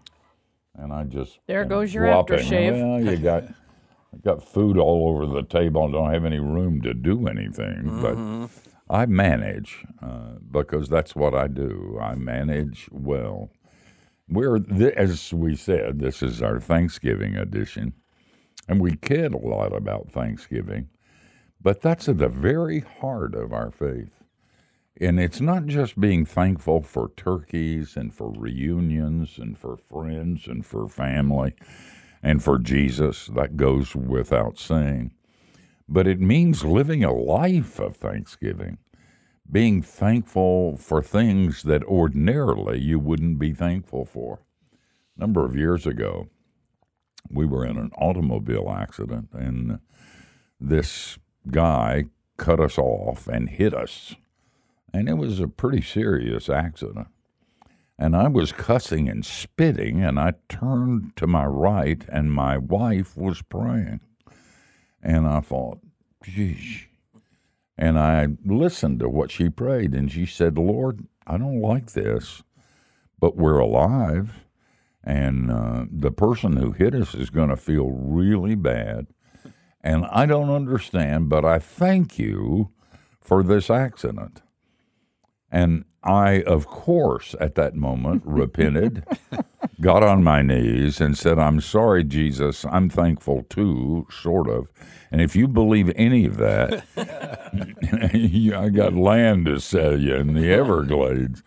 and 0.75 0.93
I 0.93 1.05
just 1.05 1.39
There 1.47 1.65
goes 1.65 1.93
your 1.93 2.07
whopping. 2.07 2.39
aftershave. 2.39 2.73
Well, 2.73 3.01
you 3.05 3.17
got 3.19 3.45
I 4.13 4.17
got 4.25 4.43
food 4.43 4.77
all 4.79 5.09
over 5.09 5.27
the 5.27 5.43
table 5.47 5.85
and 5.85 5.93
don't 5.93 6.13
have 6.13 6.25
any 6.25 6.41
room 6.41 6.81
to 6.83 6.95
do 6.95 7.29
anything. 7.29 8.01
But 8.03 8.51
I 8.93 9.07
manage 9.07 9.85
uh, 10.03 10.39
because 10.51 10.89
that's 10.89 11.15
what 11.15 11.35
I 11.35 11.47
do. 11.47 11.99
I 12.01 12.15
manage 12.17 12.89
well. 12.91 13.51
We're 14.29 14.59
th- 14.59 14.95
as 14.95 15.33
we 15.33 15.55
said, 15.55 16.01
this 16.01 16.23
is 16.23 16.41
our 16.43 16.59
Thanksgiving 16.59 17.37
edition, 17.37 17.93
and 18.69 18.81
we 18.81 18.97
kid 18.97 19.35
a 19.35 19.39
lot 19.39 19.77
about 19.77 20.11
Thanksgiving, 20.11 20.89
but 21.61 21.81
that's 21.83 22.09
at 22.09 22.19
the 22.19 22.29
very 22.29 22.81
heart 22.81 23.35
of 23.35 23.53
our 23.53 23.71
faith. 23.71 24.20
And 25.01 25.19
it's 25.19 25.41
not 25.41 25.65
just 25.65 25.99
being 25.99 26.27
thankful 26.27 26.83
for 26.83 27.11
turkeys 27.17 27.97
and 27.97 28.13
for 28.13 28.31
reunions 28.37 29.39
and 29.39 29.57
for 29.57 29.79
friends 29.79 30.47
and 30.47 30.65
for 30.65 30.87
family 30.89 31.55
and 32.23 32.45
for 32.45 32.59
Jesus. 32.59 33.31
That 33.35 33.57
goes 33.57 33.97
without 33.97 34.59
saying. 34.59 35.13
But 35.89 36.07
it 36.07 36.21
means 36.21 36.65
living 36.67 37.03
a 37.03 37.15
life 37.15 37.79
of 37.81 37.97
thanksgiving, 37.97 38.77
being 39.51 39.81
thankful 39.81 40.77
for 40.77 41.03
things 41.03 41.63
that 41.63 41.83
ordinarily 41.85 42.79
you 42.79 42.99
wouldn't 42.99 43.39
be 43.39 43.55
thankful 43.55 44.05
for. 44.05 44.41
A 45.17 45.21
number 45.21 45.47
of 45.47 45.57
years 45.57 45.87
ago, 45.87 46.29
we 47.31 47.47
were 47.47 47.65
in 47.65 47.79
an 47.79 47.91
automobile 47.97 48.71
accident, 48.71 49.31
and 49.33 49.81
this 50.61 51.19
guy 51.51 52.05
cut 52.37 52.61
us 52.61 52.79
off 52.79 53.27
and 53.27 53.49
hit 53.49 53.75
us 53.75 54.15
and 54.93 55.09
it 55.09 55.15
was 55.15 55.41
a 55.41 55.49
pretty 55.49 55.83
serious 55.83 56.49
accident. 56.49 57.09
And 57.99 58.17
I 58.17 58.29
was 58.29 58.53
cussing 58.53 59.09
and 59.09 59.25
spitting, 59.25 60.03
and 60.03 60.19
I 60.19 60.35
turned 60.49 61.15
to 61.17 61.27
my 61.27 61.45
right, 61.45 62.03
and 62.09 62.33
my 62.33 62.57
wife 62.57 63.17
was 63.17 63.43
praying. 63.43 64.01
And 65.03 65.27
I 65.27 65.41
thought, 65.41 65.81
geez. 66.23 66.87
And 67.77 67.99
I 67.99 68.29
listened 68.45 69.01
to 69.01 69.09
what 69.09 69.31
she 69.31 69.51
prayed, 69.51 69.95
and 69.95 70.11
she 70.11 70.25
said, 70.25 70.57
Lord, 70.57 71.07
I 71.27 71.37
don't 71.37 71.61
like 71.61 71.93
this, 71.93 72.43
but 73.19 73.37
we're 73.37 73.59
alive, 73.59 74.45
and 75.05 75.51
uh, 75.51 75.85
the 75.91 76.11
person 76.11 76.57
who 76.57 76.73
hit 76.73 76.95
us 76.95 77.15
is 77.15 77.31
going 77.31 77.51
to 77.51 77.57
feel 77.57 77.91
really 77.91 78.55
bad. 78.55 79.09
And 79.83 80.07
I 80.11 80.27
don't 80.27 80.51
understand, 80.51 81.29
but 81.29 81.45
I 81.45 81.59
thank 81.59 82.19
you 82.19 82.71
for 83.21 83.43
this 83.43 83.71
accident. 83.71 84.43
And 85.51 85.85
I, 86.03 86.43
of 86.43 86.67
course, 86.67 87.35
at 87.41 87.57
that 87.57 87.75
moment 87.75 88.23
repented, 88.27 89.05
got 89.81 90.03
on 90.03 90.25
my 90.25 90.43
knees, 90.43 91.01
and 91.01 91.17
said, 91.17 91.39
I'm 91.39 91.61
sorry, 91.61 92.05
Jesus. 92.05 92.65
I'm 92.65 92.89
thankful 92.89 93.45
too, 93.49 94.07
sort 94.11 94.49
of. 94.49 94.71
And 95.11 95.21
if 95.21 95.35
you 95.35 95.49
believe 95.49 95.93
any 95.97 96.25
of 96.25 96.37
that, 96.37 96.85
I 98.57 98.69
got 98.69 98.95
land 98.95 99.47
to 99.47 99.61
sell 99.61 99.99
you 99.99 100.15
in 100.17 100.35
the 100.35 100.53
Everglades. 100.53 101.43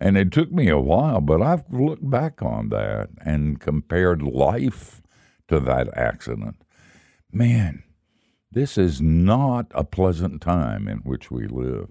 And 0.00 0.16
it 0.16 0.30
took 0.30 0.52
me 0.52 0.68
a 0.68 0.78
while, 0.78 1.20
but 1.20 1.42
I've 1.42 1.64
looked 1.72 2.08
back 2.08 2.40
on 2.40 2.68
that 2.68 3.08
and 3.24 3.58
compared 3.58 4.22
life 4.22 5.02
to 5.48 5.58
that 5.60 5.88
accident. 5.96 6.62
Man, 7.32 7.82
this 8.52 8.78
is 8.78 9.02
not 9.02 9.66
a 9.72 9.82
pleasant 9.84 10.40
time 10.40 10.86
in 10.86 10.98
which 10.98 11.30
we 11.30 11.48
live. 11.48 11.88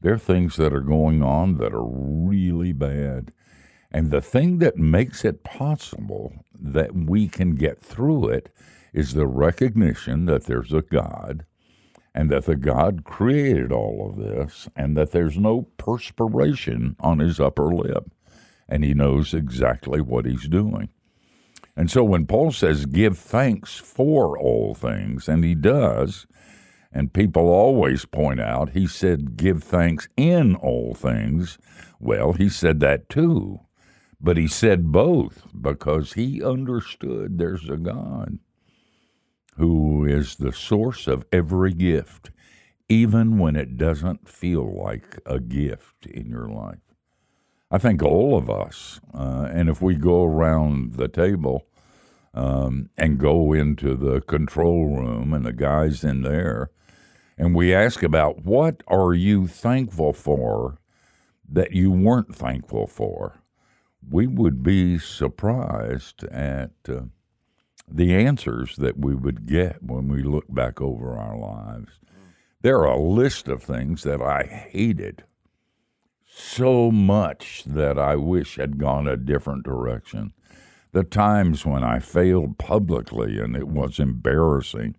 There 0.00 0.14
are 0.14 0.18
things 0.18 0.56
that 0.56 0.72
are 0.72 0.80
going 0.80 1.22
on 1.22 1.56
that 1.58 1.74
are 1.74 1.84
really 1.84 2.72
bad. 2.72 3.32
And 3.90 4.10
the 4.10 4.20
thing 4.20 4.58
that 4.58 4.76
makes 4.76 5.24
it 5.24 5.44
possible 5.44 6.44
that 6.54 6.94
we 6.94 7.28
can 7.28 7.54
get 7.54 7.80
through 7.80 8.28
it 8.28 8.54
is 8.92 9.14
the 9.14 9.26
recognition 9.26 10.26
that 10.26 10.44
there's 10.44 10.72
a 10.72 10.82
God 10.82 11.44
and 12.14 12.30
that 12.30 12.46
the 12.46 12.56
God 12.56 13.04
created 13.04 13.72
all 13.72 14.08
of 14.10 14.16
this 14.16 14.68
and 14.76 14.96
that 14.96 15.12
there's 15.12 15.38
no 15.38 15.62
perspiration 15.78 16.96
on 17.00 17.18
his 17.18 17.40
upper 17.40 17.74
lip 17.74 18.10
and 18.68 18.84
he 18.84 18.94
knows 18.94 19.34
exactly 19.34 20.00
what 20.00 20.26
he's 20.26 20.48
doing. 20.48 20.90
And 21.76 21.90
so 21.90 22.04
when 22.04 22.26
Paul 22.26 22.52
says 22.52 22.86
give 22.86 23.18
thanks 23.18 23.76
for 23.78 24.38
all 24.38 24.74
things, 24.74 25.28
and 25.28 25.44
he 25.44 25.54
does, 25.54 26.26
and 26.92 27.12
people 27.12 27.48
always 27.48 28.04
point 28.04 28.40
out 28.40 28.70
he 28.70 28.86
said 28.86 29.36
give 29.36 29.62
thanks 29.62 30.08
in 30.16 30.56
all 30.56 30.94
things. 30.94 31.58
Well, 32.00 32.32
he 32.32 32.48
said 32.48 32.80
that 32.80 33.08
too. 33.08 33.60
But 34.20 34.36
he 34.36 34.48
said 34.48 34.90
both 34.90 35.44
because 35.60 36.14
he 36.14 36.42
understood 36.42 37.38
there's 37.38 37.68
a 37.68 37.76
God 37.76 38.38
who 39.56 40.04
is 40.04 40.36
the 40.36 40.52
source 40.52 41.06
of 41.06 41.24
every 41.32 41.72
gift, 41.72 42.30
even 42.88 43.38
when 43.38 43.56
it 43.56 43.76
doesn't 43.76 44.28
feel 44.28 44.72
like 44.82 45.20
a 45.26 45.38
gift 45.40 46.06
in 46.06 46.28
your 46.28 46.48
life. 46.48 46.78
I 47.70 47.78
think 47.78 48.02
all 48.02 48.36
of 48.36 48.48
us, 48.48 49.00
uh, 49.12 49.48
and 49.52 49.68
if 49.68 49.82
we 49.82 49.94
go 49.94 50.24
around 50.24 50.94
the 50.94 51.08
table 51.08 51.67
um, 52.34 52.90
and 52.96 53.18
go 53.18 53.52
into 53.52 53.94
the 53.94 54.20
control 54.20 54.86
room 54.86 55.32
and 55.32 55.44
the 55.44 55.52
guys 55.52 56.04
in 56.04 56.22
there, 56.22 56.70
and 57.36 57.54
we 57.54 57.74
ask 57.74 58.02
about 58.02 58.44
what 58.44 58.82
are 58.88 59.14
you 59.14 59.46
thankful 59.46 60.12
for 60.12 60.78
that 61.50 61.72
you 61.72 61.90
weren't 61.90 62.34
thankful 62.34 62.86
for, 62.86 63.40
we 64.08 64.26
would 64.26 64.62
be 64.62 64.98
surprised 64.98 66.24
at. 66.24 66.72
Uh, 66.88 67.00
the 67.90 68.14
answers 68.14 68.76
that 68.76 68.98
we 68.98 69.14
would 69.14 69.46
get 69.46 69.82
when 69.82 70.08
we 70.08 70.22
look 70.22 70.44
back 70.48 70.80
over 70.80 71.16
our 71.16 71.38
lives. 71.38 71.92
There 72.62 72.80
are 72.80 72.94
a 72.94 73.00
list 73.00 73.48
of 73.48 73.62
things 73.62 74.02
that 74.02 74.20
I 74.20 74.44
hated 74.44 75.24
so 76.26 76.90
much 76.90 77.64
that 77.66 77.98
I 77.98 78.16
wish 78.16 78.56
had 78.56 78.78
gone 78.78 79.08
a 79.08 79.16
different 79.16 79.64
direction. 79.64 80.32
The 80.92 81.04
times 81.04 81.66
when 81.66 81.84
I 81.84 81.98
failed 81.98 82.58
publicly 82.58 83.38
and 83.38 83.54
it 83.56 83.68
was 83.68 83.98
embarrassing. 83.98 84.96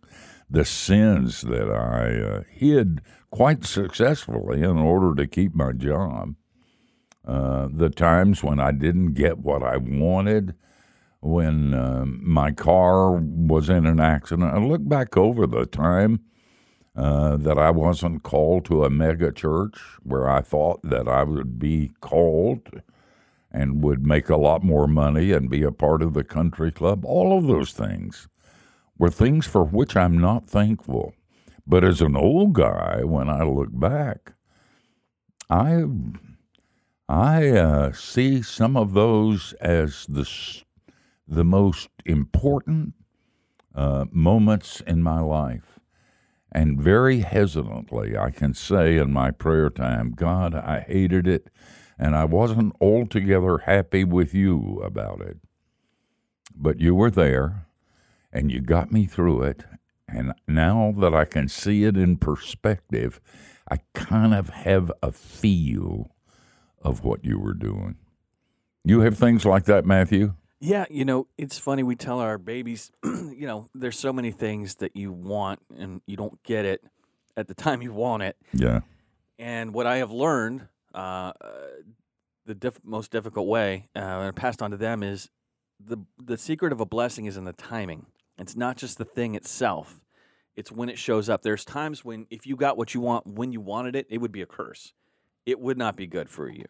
The 0.49 0.65
sins 0.65 1.41
that 1.41 1.69
I 1.69 2.21
uh, 2.21 2.43
hid 2.49 3.01
quite 3.31 3.65
successfully 3.65 4.61
in 4.61 4.77
order 4.77 5.13
to 5.15 5.27
keep 5.27 5.53
my 5.53 5.71
job. 5.71 6.35
Uh, 7.25 7.67
the 7.71 7.89
times 7.89 8.43
when 8.43 8.59
I 8.59 8.71
didn't 8.71 9.13
get 9.13 9.39
what 9.39 9.61
I 9.61 9.77
wanted 9.77 10.55
when 11.21 11.73
uh, 11.73 12.05
my 12.05 12.51
car 12.51 13.11
was 13.11 13.69
in 13.69 13.85
an 13.85 13.99
accident. 13.99 14.53
I 14.53 14.57
look 14.59 14.87
back 14.87 15.17
over 15.17 15.45
the 15.45 15.65
time 15.65 16.21
uh, 16.95 17.37
that 17.37 17.57
I 17.57 17.71
wasn't 17.71 18.23
called 18.23 18.65
to 18.65 18.83
a 18.83 18.89
mega 18.89 19.31
church 19.31 19.77
where 20.01 20.29
I 20.29 20.41
thought 20.41 20.79
that 20.83 21.07
I 21.07 21.23
would 21.23 21.59
be 21.59 21.91
called 22.01 22.81
and 23.51 23.83
would 23.83 24.05
make 24.05 24.29
a 24.29 24.37
lot 24.37 24.63
more 24.63 24.87
money 24.87 25.31
and 25.31 25.49
be 25.49 25.63
a 25.63 25.71
part 25.71 26.01
of 26.01 26.13
the 26.13 26.23
country 26.23 26.71
club. 26.71 27.03
All 27.05 27.37
of 27.37 27.47
those 27.47 27.73
things 27.73 28.27
were 28.97 29.09
things 29.09 29.47
for 29.47 29.63
which 29.63 29.95
I'm 29.95 30.17
not 30.17 30.47
thankful. 30.47 31.13
But 31.65 31.83
as 31.83 32.01
an 32.01 32.15
old 32.15 32.53
guy, 32.53 33.03
when 33.03 33.29
I 33.29 33.43
look 33.43 33.69
back, 33.71 34.33
I 35.49 35.83
I 37.07 37.49
uh, 37.49 37.91
see 37.93 38.43
some 38.43 38.77
of 38.77 38.93
those 38.93 39.53
as 39.53 40.05
the 40.07 40.29
the 41.27 41.43
most 41.43 41.89
important 42.05 42.93
uh, 43.75 44.05
moments 44.11 44.81
in 44.81 45.01
my 45.03 45.19
life. 45.19 45.79
And 46.51 46.81
very 46.81 47.19
hesitantly, 47.19 48.17
I 48.17 48.31
can 48.31 48.55
say 48.55 48.97
in 48.97 49.13
my 49.13 49.29
prayer 49.31 49.69
time, 49.69 50.13
God, 50.15 50.55
I 50.55 50.79
hated 50.81 51.27
it, 51.27 51.49
and 51.99 52.15
I 52.15 52.23
wasn't 52.23 52.75
altogether 52.79 53.59
happy 53.59 54.03
with 54.03 54.33
you 54.33 54.81
about 54.83 55.21
it. 55.21 55.37
But 56.55 56.79
you 56.79 56.95
were 56.95 57.11
there, 57.11 57.67
and 58.31 58.51
you 58.51 58.61
got 58.61 58.91
me 58.91 59.05
through 59.05 59.43
it. 59.43 59.65
And 60.07 60.33
now 60.47 60.93
that 60.97 61.13
I 61.13 61.25
can 61.25 61.47
see 61.47 61.83
it 61.83 61.97
in 61.97 62.17
perspective, 62.17 63.19
I 63.69 63.79
kind 63.93 64.33
of 64.33 64.49
have 64.49 64.91
a 65.03 65.11
feel 65.11 66.09
of 66.81 67.03
what 67.03 67.23
you 67.23 67.37
were 67.37 67.53
doing. 67.53 67.97
You 68.83 69.01
have 69.01 69.17
things 69.17 69.45
like 69.45 69.65
that, 69.65 69.85
Matthew? 69.85 70.33
Yeah, 70.61 70.85
you 70.89 71.05
know, 71.05 71.27
it's 71.37 71.57
funny. 71.57 71.83
We 71.83 71.95
tell 71.95 72.19
our 72.19 72.37
babies, 72.37 72.91
you 73.03 73.45
know, 73.45 73.67
there's 73.75 73.99
so 73.99 74.11
many 74.11 74.31
things 74.31 74.75
that 74.75 74.95
you 74.95 75.11
want 75.11 75.59
and 75.77 76.01
you 76.05 76.17
don't 76.17 76.41
get 76.43 76.65
it 76.65 76.83
at 77.37 77.47
the 77.47 77.53
time 77.53 77.81
you 77.81 77.93
want 77.93 78.23
it. 78.23 78.35
Yeah. 78.53 78.81
And 79.37 79.73
what 79.73 79.85
I 79.85 79.97
have 79.97 80.11
learned, 80.11 80.67
uh, 80.99 81.33
the 82.45 82.55
diff- 82.55 82.83
most 82.83 83.11
difficult 83.11 83.47
way, 83.47 83.89
uh, 83.95 83.99
and 83.99 84.35
passed 84.35 84.61
on 84.61 84.71
to 84.71 84.77
them 84.77 85.03
is 85.03 85.29
the 85.79 85.97
the 86.17 86.37
secret 86.37 86.71
of 86.71 86.81
a 86.81 86.85
blessing 86.85 87.25
is 87.25 87.37
in 87.37 87.45
the 87.45 87.53
timing. 87.53 88.07
It's 88.37 88.55
not 88.55 88.77
just 88.77 88.97
the 88.97 89.05
thing 89.05 89.35
itself; 89.35 90.01
it's 90.55 90.71
when 90.71 90.89
it 90.89 90.97
shows 90.97 91.29
up. 91.29 91.41
There's 91.41 91.65
times 91.65 92.03
when 92.05 92.27
if 92.29 92.45
you 92.45 92.55
got 92.55 92.77
what 92.77 92.93
you 92.93 93.01
want 93.01 93.27
when 93.27 93.51
you 93.51 93.61
wanted 93.61 93.95
it, 93.95 94.07
it 94.09 94.19
would 94.19 94.31
be 94.31 94.41
a 94.41 94.45
curse. 94.45 94.93
It 95.45 95.59
would 95.59 95.77
not 95.77 95.95
be 95.95 96.07
good 96.07 96.29
for 96.29 96.49
you 96.49 96.65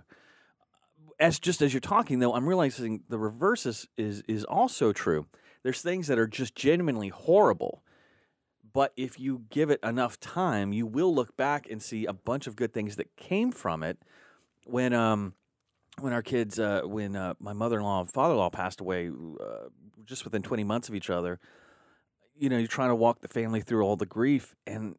as 1.19 1.39
just 1.39 1.61
as 1.61 1.73
you're 1.73 1.81
talking 1.81 2.19
though, 2.19 2.33
I'm 2.33 2.47
realizing 2.47 3.03
the 3.09 3.19
reverse 3.19 3.65
is 3.65 3.87
is, 3.97 4.23
is 4.27 4.43
also 4.45 4.93
true. 4.93 5.27
There's 5.63 5.81
things 5.81 6.07
that 6.07 6.17
are 6.17 6.27
just 6.27 6.55
genuinely 6.55 7.09
horrible. 7.09 7.83
But 8.73 8.93
if 8.95 9.19
you 9.19 9.45
give 9.49 9.69
it 9.69 9.79
enough 9.83 10.19
time, 10.19 10.73
you 10.73 10.85
will 10.85 11.13
look 11.13 11.35
back 11.37 11.69
and 11.69 11.81
see 11.81 12.05
a 12.05 12.13
bunch 12.13 12.47
of 12.47 12.55
good 12.55 12.73
things 12.73 12.95
that 12.97 13.15
came 13.15 13.51
from 13.51 13.83
it. 13.83 13.97
When 14.65 14.93
um 14.93 15.33
when 15.99 16.13
our 16.13 16.21
kids 16.21 16.59
uh, 16.59 16.81
when 16.85 17.15
uh, 17.15 17.33
my 17.39 17.53
mother-in-law 17.53 18.01
and 18.01 18.09
father-in-law 18.11 18.49
passed 18.51 18.79
away 18.79 19.09
uh, 19.09 19.69
just 20.05 20.23
within 20.23 20.41
20 20.41 20.63
months 20.63 20.89
of 20.89 20.95
each 20.95 21.09
other, 21.09 21.39
you 22.37 22.49
know, 22.49 22.57
you're 22.57 22.67
trying 22.67 22.89
to 22.89 22.95
walk 22.95 23.21
the 23.21 23.27
family 23.27 23.61
through 23.61 23.83
all 23.83 23.95
the 23.95 24.05
grief 24.05 24.55
and 24.65 24.95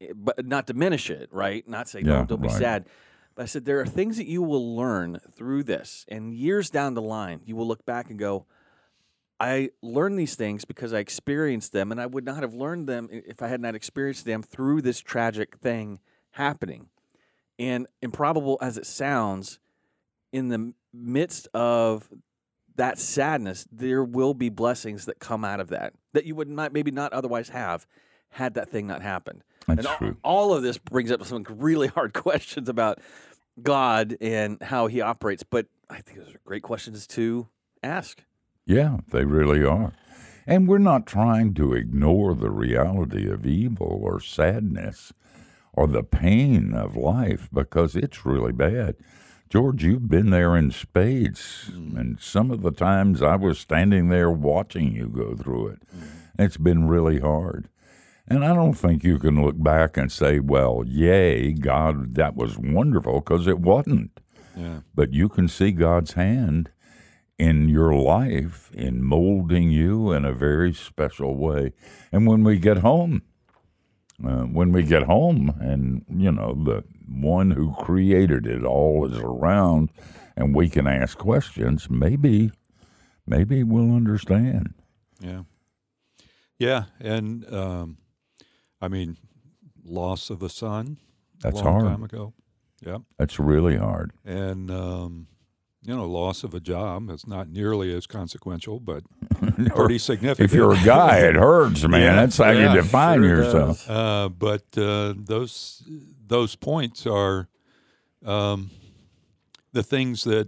eh, 0.00 0.12
but 0.14 0.44
not 0.44 0.66
diminish 0.66 1.10
it, 1.10 1.28
right? 1.32 1.66
Not 1.68 1.88
say 1.88 2.00
Yeah, 2.00 2.16
don't, 2.16 2.28
don't 2.28 2.42
be 2.42 2.48
right. 2.48 2.56
sad. 2.56 2.86
But 3.34 3.42
I 3.42 3.46
said, 3.46 3.64
there 3.64 3.80
are 3.80 3.86
things 3.86 4.18
that 4.18 4.26
you 4.26 4.42
will 4.42 4.76
learn 4.76 5.18
through 5.34 5.62
this, 5.64 6.04
and 6.08 6.34
years 6.34 6.68
down 6.68 6.92
the 6.92 7.00
line, 7.02 7.40
you 7.46 7.56
will 7.56 7.66
look 7.66 7.86
back 7.86 8.10
and 8.10 8.18
go, 8.18 8.44
I 9.42 9.70
learned 9.82 10.20
these 10.20 10.36
things 10.36 10.64
because 10.64 10.92
I 10.92 11.00
experienced 11.00 11.72
them, 11.72 11.90
and 11.90 12.00
I 12.00 12.06
would 12.06 12.24
not 12.24 12.42
have 12.42 12.54
learned 12.54 12.88
them 12.88 13.08
if 13.10 13.42
I 13.42 13.48
had 13.48 13.60
not 13.60 13.74
experienced 13.74 14.24
them 14.24 14.40
through 14.40 14.82
this 14.82 15.00
tragic 15.00 15.56
thing 15.56 15.98
happening. 16.30 16.86
And 17.58 17.88
improbable 18.00 18.56
as 18.62 18.78
it 18.78 18.86
sounds, 18.86 19.58
in 20.32 20.46
the 20.46 20.74
midst 20.94 21.48
of 21.54 22.12
that 22.76 23.00
sadness, 23.00 23.66
there 23.72 24.04
will 24.04 24.32
be 24.32 24.48
blessings 24.48 25.06
that 25.06 25.18
come 25.18 25.44
out 25.44 25.58
of 25.58 25.70
that 25.70 25.92
that 26.12 26.24
you 26.24 26.36
would 26.36 26.48
not 26.48 26.72
maybe 26.72 26.92
not 26.92 27.12
otherwise 27.12 27.48
have 27.48 27.84
had 28.30 28.54
that 28.54 28.70
thing 28.70 28.86
not 28.86 29.02
happened. 29.02 29.42
That's 29.66 29.78
and 29.78 29.86
all- 29.88 29.96
true. 29.96 30.16
All, 30.22 30.54
of 30.54 30.62
this 30.62 30.78
brings 30.78 31.10
up 31.10 31.24
some 31.24 31.44
really 31.48 31.88
hard 31.88 32.12
questions 32.14 32.68
about 32.68 33.00
God 33.60 34.16
and 34.20 34.62
how 34.62 34.86
He 34.86 35.00
operates, 35.00 35.42
but 35.42 35.66
I 35.90 36.00
think 36.00 36.18
those 36.18 36.32
are 36.32 36.40
great 36.44 36.62
questions 36.62 37.08
to 37.08 37.48
ask. 37.82 38.22
Yeah, 38.72 38.98
they 39.10 39.26
really 39.26 39.64
are. 39.64 39.92
And 40.46 40.66
we're 40.66 40.78
not 40.78 41.06
trying 41.06 41.52
to 41.54 41.74
ignore 41.74 42.34
the 42.34 42.50
reality 42.50 43.30
of 43.30 43.46
evil 43.46 44.00
or 44.02 44.18
sadness 44.18 45.12
or 45.74 45.86
the 45.86 46.02
pain 46.02 46.72
of 46.72 46.96
life 46.96 47.50
because 47.52 47.94
it's 47.94 48.24
really 48.24 48.52
bad. 48.52 48.96
George, 49.50 49.84
you've 49.84 50.08
been 50.08 50.30
there 50.30 50.56
in 50.56 50.70
spades, 50.70 51.70
mm. 51.70 51.94
and 51.98 52.18
some 52.18 52.50
of 52.50 52.62
the 52.62 52.70
times 52.70 53.20
I 53.20 53.36
was 53.36 53.58
standing 53.58 54.08
there 54.08 54.30
watching 54.30 54.94
you 54.94 55.08
go 55.08 55.36
through 55.36 55.68
it. 55.68 55.82
Mm. 55.94 56.06
It's 56.38 56.56
been 56.56 56.88
really 56.88 57.20
hard. 57.20 57.68
And 58.26 58.42
I 58.42 58.54
don't 58.54 58.72
think 58.72 59.04
you 59.04 59.18
can 59.18 59.44
look 59.44 59.62
back 59.62 59.98
and 59.98 60.10
say, 60.10 60.38
well, 60.40 60.82
yay, 60.86 61.52
God, 61.52 62.14
that 62.14 62.34
was 62.34 62.56
wonderful, 62.56 63.20
because 63.20 63.46
it 63.46 63.58
wasn't. 63.58 64.18
Yeah. 64.56 64.80
But 64.94 65.12
you 65.12 65.28
can 65.28 65.48
see 65.48 65.72
God's 65.72 66.14
hand 66.14 66.70
in 67.42 67.68
your 67.68 67.92
life 67.92 68.70
in 68.72 69.02
molding 69.02 69.68
you 69.68 70.12
in 70.12 70.24
a 70.24 70.32
very 70.32 70.72
special 70.72 71.36
way. 71.36 71.72
And 72.12 72.24
when 72.24 72.44
we 72.44 72.56
get 72.56 72.78
home, 72.78 73.22
uh, 74.24 74.44
when 74.44 74.70
we 74.70 74.84
get 74.84 75.02
home 75.02 75.52
and, 75.60 76.04
you 76.08 76.30
know, 76.30 76.54
the 76.54 76.84
one 77.08 77.50
who 77.50 77.74
created 77.74 78.46
it 78.46 78.62
all 78.62 79.04
is 79.10 79.18
around 79.18 79.90
and 80.36 80.54
we 80.54 80.68
can 80.68 80.86
ask 80.86 81.18
questions, 81.18 81.90
maybe, 81.90 82.52
maybe 83.26 83.64
we'll 83.64 83.92
understand. 83.92 84.74
Yeah. 85.18 85.42
Yeah. 86.60 86.84
And, 87.00 87.52
um, 87.52 87.98
I 88.80 88.86
mean, 88.86 89.16
loss 89.84 90.30
of 90.30 90.44
a 90.44 90.48
son. 90.48 90.98
That's 91.40 91.60
a 91.60 91.64
long 91.64 91.80
hard. 91.80 91.86
time 91.86 92.04
ago. 92.04 92.34
Yeah. 92.86 92.98
That's 93.18 93.40
really 93.40 93.78
hard. 93.78 94.12
And, 94.24 94.70
um, 94.70 95.26
you 95.84 95.96
know, 95.96 96.04
loss 96.06 96.44
of 96.44 96.54
a 96.54 96.60
job 96.60 97.10
is 97.10 97.26
not 97.26 97.48
nearly 97.48 97.94
as 97.94 98.06
consequential, 98.06 98.78
but 98.78 99.02
pretty 99.74 99.98
significant. 99.98 100.50
If 100.50 100.54
you're 100.54 100.74
a 100.74 100.84
guy, 100.84 101.18
it 101.18 101.34
hurts, 101.34 101.86
man. 101.86 102.00
Yeah, 102.00 102.14
That's 102.14 102.36
how 102.36 102.50
yeah, 102.50 102.72
you 102.72 102.80
define 102.80 103.20
sure 103.20 103.28
yourself. 103.28 103.90
Uh, 103.90 104.28
but 104.28 104.62
uh, 104.76 105.14
those 105.16 105.82
those 106.26 106.54
points 106.54 107.04
are 107.06 107.48
um, 108.24 108.70
the 109.72 109.82
things 109.82 110.22
that 110.24 110.46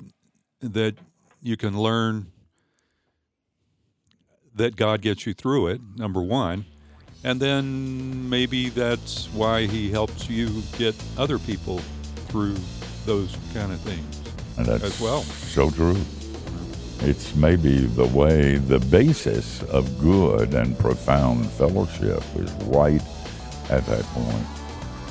that 0.61 0.97
you 1.43 1.57
can 1.57 1.77
learn 1.79 2.31
that 4.55 4.77
God 4.77 5.03
gets 5.03 5.27
you 5.27 5.35
through 5.35 5.67
it. 5.67 5.81
Number 5.97 6.23
one, 6.23 6.65
and 7.25 7.41
then 7.41 8.31
maybe 8.31 8.69
that's 8.69 9.27
why 9.33 9.67
He 9.67 9.91
helps 9.91 10.31
you 10.31 10.63
get 10.79 10.95
other 11.19 11.41
people 11.41 11.79
through 12.29 12.55
those 13.05 13.37
kind 13.53 13.73
of 13.73 13.81
things. 13.81 14.24
And 14.57 14.67
that's 14.67 14.85
as 14.85 15.01
well. 15.01 15.23
So 15.23 15.71
true. 15.71 15.97
It's 17.01 17.35
maybe 17.35 17.81
the 17.81 18.07
way 18.07 18.57
the 18.57 18.79
basis 18.79 19.63
of 19.65 19.99
good 20.01 20.55
and 20.55 20.79
profound 20.79 21.51
fellowship 21.51 22.23
is 22.37 22.53
right 22.65 23.03
at 23.71 23.85
that 23.87 24.05
point. 24.05 24.47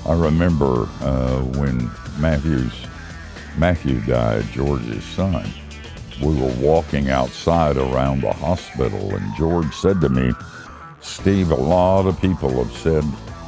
I 0.05 0.13
remember 0.13 0.87
uh, 1.01 1.41
when 1.57 1.91
Matthew's 2.19 2.73
Matthew 3.57 4.01
died, 4.01 4.45
George's 4.51 5.03
son. 5.03 5.47
We 6.21 6.35
were 6.35 6.53
walking 6.59 7.09
outside 7.09 7.77
around 7.77 8.21
the 8.21 8.33
hospital, 8.33 9.15
and 9.15 9.35
George 9.35 9.73
said 9.75 10.01
to 10.01 10.09
me, 10.09 10.31
"Steve, 11.01 11.51
a 11.51 11.55
lot 11.55 12.07
of 12.07 12.19
people 12.19 12.63
have 12.63 12.75
said 12.77 13.03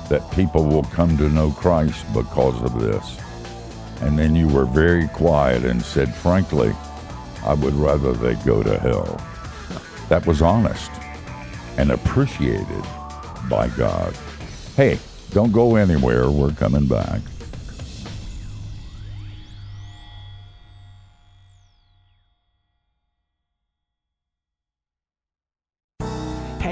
that 0.09 0.29
people 0.31 0.63
will 0.65 0.83
come 0.83 1.17
to 1.17 1.29
know 1.29 1.51
Christ 1.51 2.05
because 2.13 2.61
of 2.61 2.79
this." 2.79 3.17
And 4.01 4.19
then 4.19 4.35
you 4.35 4.47
were 4.47 4.65
very 4.65 5.07
quiet 5.09 5.63
and 5.63 5.81
said, 5.81 6.13
frankly, 6.13 6.73
I 7.43 7.53
would 7.53 7.73
rather 7.73 8.13
they 8.13 8.35
go 8.43 8.63
to 8.63 8.77
hell. 8.79 9.21
That 10.09 10.25
was 10.25 10.41
honest 10.41 10.91
and 11.77 11.91
appreciated 11.91 12.83
by 13.49 13.69
God. 13.69 14.15
Hey, 14.75 14.99
don't 15.31 15.51
go 15.51 15.75
anywhere. 15.75 16.29
We're 16.29 16.51
coming 16.51 16.87
back. 16.87 17.21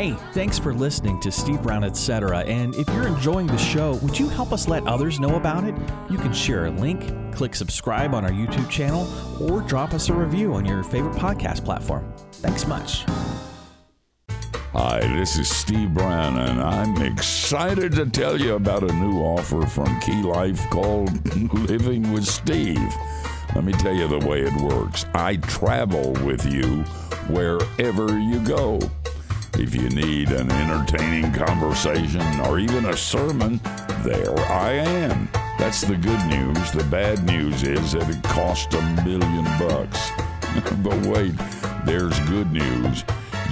Hey, 0.04 0.18
thanks 0.34 0.60
for 0.60 0.74
listening 0.74 1.18
to 1.22 1.32
Steve 1.32 1.64
Brown, 1.64 1.86
etc. 1.86 2.40
And 2.40 2.76
if 2.76 2.90
you're 2.90 3.08
enjoying 3.08 3.48
the 3.48 3.58
show, 3.58 3.96
would 4.04 4.20
you 4.20 4.28
help 4.28 4.52
us 4.52 4.68
let 4.68 4.86
others 4.86 5.18
know 5.18 5.38
about 5.38 5.64
it? 5.64 5.74
You 6.10 6.18
can 6.18 6.34
share 6.34 6.66
a 6.66 6.72
link, 6.72 7.34
click 7.34 7.56
subscribe 7.56 8.14
on 8.14 8.26
our 8.26 8.32
YouTube 8.32 8.70
channel, 8.70 9.08
or 9.42 9.62
drop 9.62 9.94
us 9.94 10.10
a 10.10 10.14
review 10.14 10.56
on 10.56 10.66
your 10.66 10.84
favorite 10.84 11.16
podcast 11.16 11.64
platform. 11.64 12.14
Thanks 12.34 12.68
much. 12.68 13.06
Hi, 14.74 15.00
this 15.16 15.38
is 15.38 15.48
Steve 15.48 15.94
Brown, 15.94 16.38
and 16.38 16.60
I'm 16.60 17.02
excited 17.02 17.94
to 17.94 18.06
tell 18.06 18.38
you 18.38 18.56
about 18.56 18.84
a 18.84 18.92
new 18.92 19.22
offer 19.22 19.66
from 19.66 20.02
Key 20.02 20.22
Life 20.22 20.70
called 20.70 21.34
Living 21.70 22.12
with 22.12 22.26
Steve. 22.26 22.94
Let 23.56 23.64
me 23.64 23.72
tell 23.72 23.94
you 23.94 24.10
the 24.10 24.28
way 24.28 24.42
it 24.42 24.62
works. 24.62 25.06
I 25.14 25.38
travel 25.38 26.12
with 26.26 26.46
you 26.46 26.84
wherever 27.30 28.20
you 28.20 28.42
go. 28.42 28.82
If 29.56 29.76
you 29.76 29.88
need 29.90 30.32
an 30.32 30.52
entertaining 30.52 31.32
conversation 31.32 32.40
or 32.42 32.58
even 32.58 32.86
a 32.86 32.98
sermon, 32.98 33.60
there 34.02 34.38
I 34.40 34.72
am. 34.72 35.30
That's 35.60 35.82
the 35.82 35.96
good 35.96 36.26
news. 36.26 36.72
The 36.72 36.84
bad 36.90 37.24
news 37.24 37.62
is 37.62 37.92
that 37.92 38.10
it 38.10 38.24
cost 38.24 38.74
a 38.74 38.82
million 39.06 39.44
bucks. 39.60 40.10
but 40.84 41.00
wait, 41.06 41.36
there's 41.86 42.18
good 42.22 42.52
news. 42.52 43.04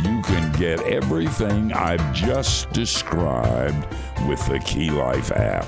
You 0.04 0.22
can 0.24 0.52
get 0.54 0.82
everything 0.82 1.72
I've 1.72 2.14
just 2.14 2.72
described 2.72 3.86
with 4.28 4.44
the 4.48 4.60
Key 4.60 4.90
Life 4.90 5.32
app. 5.32 5.68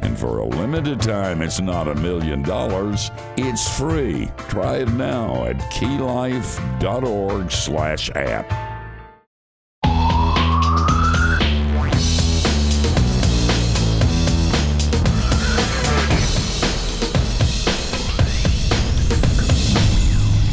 And 0.00 0.18
for 0.18 0.38
a 0.38 0.46
limited 0.46 1.00
time, 1.00 1.42
it's 1.42 1.60
not 1.60 1.86
a 1.86 1.94
million 1.94 2.42
dollars. 2.42 3.12
It's 3.36 3.78
free. 3.78 4.30
Try 4.48 4.78
it 4.78 4.92
now 4.94 5.44
at 5.44 5.58
keylife.org 5.72 7.52
slash 7.52 8.10
app. 8.16 8.69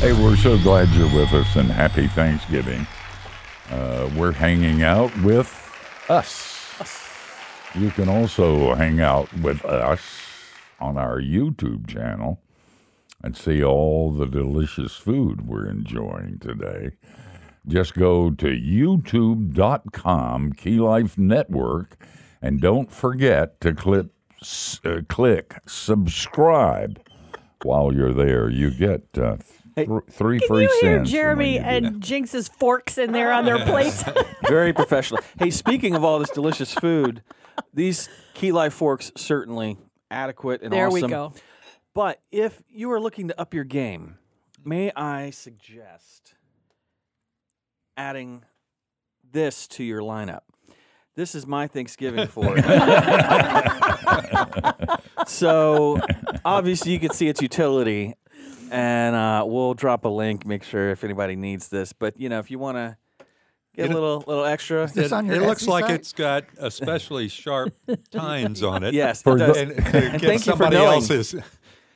Hey, 0.08 0.24
we're 0.24 0.38
so 0.38 0.58
glad 0.60 0.88
you're 0.92 1.14
with 1.14 1.34
us 1.34 1.58
and 1.58 1.70
happy 1.70 2.08
Thanksgiving. 2.08 2.88
Uh, 3.70 4.10
we're 4.16 4.32
hanging 4.32 4.82
out 4.82 5.14
with 5.18 5.52
us. 6.08 6.56
You 7.76 7.92
can 7.92 8.08
also 8.08 8.74
hang 8.76 9.02
out 9.02 9.28
with 9.34 9.66
us 9.66 10.00
on 10.80 10.98
our 10.98 11.20
YouTube 11.20 11.90
channel 11.90 12.40
and 13.22 13.36
see 13.36 13.62
all 13.62 14.14
the 14.14 14.28
delicious 14.28 14.96
food 14.96 15.46
we're 15.46 15.70
enjoying 15.70 16.40
today. 16.40 16.92
Just 17.68 17.94
go 17.94 18.32
to 18.32 18.48
youtube.com, 18.48 20.54
Key 20.54 20.80
Life 20.80 21.18
Network, 21.18 21.98
and 22.42 22.62
don't 22.62 22.94
forget 22.94 23.60
to 23.60 23.74
click, 23.74 24.06
uh, 24.86 25.02
click 25.10 25.56
subscribe 25.68 27.02
while 27.64 27.94
you're 27.94 28.14
there. 28.14 28.50
You 28.50 28.72
get 28.72 29.04
uh, 29.18 29.38
th- 29.86 29.90
three 30.12 30.40
Can 30.40 30.48
free 30.48 30.64
you 30.64 30.80
hear 30.82 30.98
cents. 31.00 31.12
Jeremy 31.12 31.54
you 31.56 31.60
and 31.62 32.02
Jinx's 32.02 32.48
forks 32.48 32.98
in 32.98 33.12
there 33.12 33.32
on 33.32 33.46
their 33.46 33.60
plates? 33.66 34.04
Very 34.48 34.74
professional. 34.74 35.22
Hey, 35.40 35.50
speaking 35.52 35.96
of 35.96 36.04
all 36.04 36.20
this 36.20 36.30
delicious 36.32 36.74
food, 36.74 37.24
these 37.74 38.10
Key 38.34 38.52
Life 38.52 38.74
forks 38.74 39.12
certainly 39.16 39.78
adequate 40.12 40.62
and 40.62 40.74
awesome. 40.74 40.78
there 40.80 40.90
we 40.90 41.00
awesome. 41.02 41.10
go. 41.10 41.34
But 41.94 42.22
if 42.32 42.62
you 42.70 42.92
are 42.92 43.00
looking 43.00 43.30
to 43.30 43.40
up 43.42 43.54
your 43.54 43.64
game, 43.64 44.18
may 44.64 44.92
I 44.96 45.30
suggest 45.32 46.36
adding 47.96 48.44
this 49.32 49.68
to 49.70 49.84
your 49.84 50.02
lineup? 50.02 50.42
This 51.16 51.34
is 51.34 51.48
my 51.48 51.66
Thanksgiving 51.66 52.28
fork. 52.28 52.60
so 55.26 56.00
obviously 56.46 56.92
you 56.92 57.00
can 57.00 57.10
see 57.12 57.28
its 57.28 57.42
utility, 57.42 58.14
and 58.72 59.16
uh, 59.16 59.44
we'll 59.48 59.74
drop 59.74 60.06
a 60.06 60.10
link. 60.10 60.46
Make 60.46 60.64
sure 60.64 60.90
if 60.92 61.04
anybody 61.04 61.36
needs 61.36 61.70
this. 61.70 61.94
But 61.94 62.20
you 62.20 62.30
know, 62.30 62.40
if 62.40 62.50
you 62.52 62.60
want 62.60 62.78
to 62.78 62.98
get 63.76 63.90
a 63.90 63.94
little 63.94 64.24
little 64.28 64.46
extra, 64.46 64.88
this 64.88 65.08
It, 65.08 65.14
on 65.14 65.26
your 65.28 65.36
it 65.36 65.42
looks 65.42 65.64
Etsy 65.66 65.68
like 65.70 65.86
site? 65.86 65.94
it's 65.96 66.14
got 66.14 66.44
especially 66.58 67.28
sharp 67.28 67.74
tines 68.12 68.64
on 68.64 68.84
it. 68.84 68.94
yes, 68.94 69.22
For 69.22 69.36
it 69.36 69.40
does. 69.40 69.58
And, 69.58 69.72
And 69.72 69.84
get 69.84 70.22
thank 70.22 70.24
you 70.24 70.38
for 70.38 70.40
somebody 70.58 70.76
knowing. 70.78 70.94
else's 70.96 71.36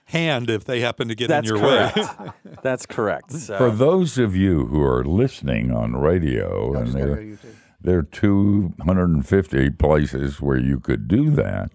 hand 0.06 0.50
if 0.50 0.66
they 0.66 0.82
happen 0.82 1.08
to 1.08 1.16
get 1.16 1.30
That's 1.30 1.50
in 1.50 1.56
your 1.56 1.66
way. 1.66 1.92
correct. 1.94 2.34
That's 2.64 2.86
correct. 2.86 3.32
So. 3.32 3.58
For 3.58 3.72
those 3.72 4.18
of 4.18 4.36
you 4.36 4.66
who 4.68 4.82
are 4.84 5.04
listening 5.06 5.72
on 5.72 5.96
radio, 5.96 6.74
and 6.76 6.86
just 6.88 6.98
gotta 6.98 7.08
go 7.16 7.16
there, 7.16 7.38
there 7.84 7.98
are 8.00 8.04
250 8.04 9.70
places 9.72 10.40
where 10.42 10.58
you 10.60 10.80
could 10.80 11.08
do 11.08 11.30
that, 11.32 11.72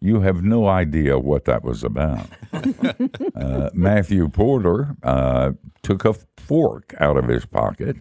you 0.00 0.20
have 0.20 0.42
no 0.42 0.66
idea 0.68 1.18
what 1.18 1.44
that 1.46 1.62
was 1.64 1.82
about. 1.84 2.28
uh, 3.34 3.70
Matthew 3.74 4.28
Porter 4.28 4.96
uh, 5.02 5.52
took 5.82 6.04
a 6.04 6.14
fork 6.36 6.94
out 7.00 7.16
of 7.16 7.28
his 7.28 7.44
pocket, 7.46 7.96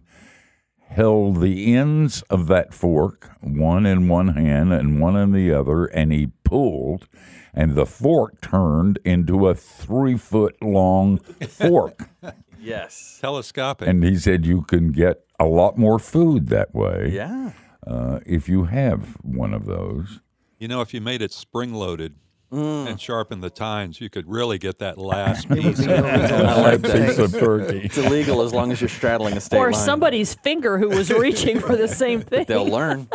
held 0.88 1.42
the 1.42 1.74
ends 1.76 2.22
of 2.24 2.48
that 2.48 2.74
fork, 2.74 3.32
one 3.42 3.86
in 3.86 4.08
one 4.08 4.30
hand 4.30 4.72
and 4.74 5.00
one 5.00 5.16
in 5.16 5.32
the 5.32 5.52
other, 5.54 5.86
and 5.86 6.12
he 6.12 6.28
pulled, 6.44 7.08
and 7.54 7.76
the 7.76 7.86
fork 7.86 8.42
turned 8.42 9.00
into 9.04 9.48
a 9.48 9.56
three 9.56 10.18
foot 10.18 10.62
long 10.62 11.18
fork. 11.20 12.10
Yes. 12.58 13.20
Telescopic. 13.22 13.88
And 13.88 14.04
he 14.04 14.18
said 14.18 14.44
you 14.44 14.64
can 14.64 14.92
get 14.92 15.24
a 15.40 15.46
lot 15.46 15.78
more 15.78 16.00
food 16.00 16.48
that 16.48 16.74
way 16.74 17.12
Yeah. 17.14 17.52
uh, 17.86 18.22
if 18.26 18.50
you 18.50 18.64
have 18.64 19.18
one 19.22 19.54
of 19.54 19.66
those. 19.68 20.20
You 20.60 20.68
know, 20.68 20.82
if 20.82 20.94
you 20.94 21.02
made 21.02 21.22
it 21.22 21.32
spring 21.34 21.74
loaded 21.74 22.16
Mm. 22.52 22.88
and 22.88 23.02
sharpened 23.02 23.44
the 23.44 23.50
tines, 23.50 24.00
you 24.00 24.08
could 24.10 24.30
really 24.30 24.60
get 24.60 24.78
that 24.80 24.98
last 25.14 25.50
piece. 25.50 25.80
I 25.86 26.62
like 26.62 26.84
Piece 26.84 27.18
of 27.18 27.32
turkey. 27.34 27.82
It's 27.84 27.98
illegal 27.98 28.44
as 28.44 28.54
long 28.54 28.72
as 28.72 28.80
you're 28.80 28.88
straddling 28.88 29.36
a 29.36 29.42
state 29.42 29.58
or 29.58 29.72
line. 29.72 29.84
somebody's 29.84 30.36
finger 30.36 30.78
who 30.78 30.90
was 30.90 31.10
reaching 31.26 31.60
for 31.60 31.76
the 31.76 31.88
same 31.88 32.22
thing. 32.22 32.46
They'll 32.48 32.68
learn. 32.68 33.10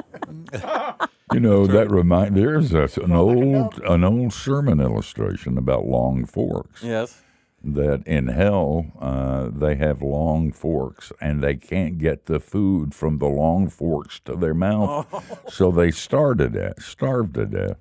You 1.32 1.38
know 1.40 1.66
that 1.68 1.90
remind 1.90 2.36
there's 2.36 2.72
a, 2.74 2.88
an 3.02 3.12
old 3.12 3.80
an 3.84 4.02
old 4.02 4.32
sermon 4.32 4.80
illustration 4.80 5.56
about 5.56 5.86
long 5.86 6.24
forks. 6.26 6.82
Yes. 6.82 7.22
That 7.62 8.06
in 8.06 8.28
hell 8.28 8.86
uh, 8.98 9.50
they 9.52 9.74
have 9.76 10.00
long 10.02 10.50
forks 10.50 11.12
and 11.20 11.42
they 11.42 11.56
can't 11.56 11.98
get 11.98 12.24
the 12.24 12.40
food 12.40 12.94
from 12.94 13.18
the 13.18 13.28
long 13.28 13.68
forks 13.68 14.18
to 14.20 14.34
their 14.34 14.54
mouth, 14.54 15.06
so 15.48 15.70
they 15.70 15.90
starve 15.90 16.38
to 16.38 16.48
death. 16.48 16.82
Starve 16.82 17.34
to 17.34 17.44
death. 17.44 17.76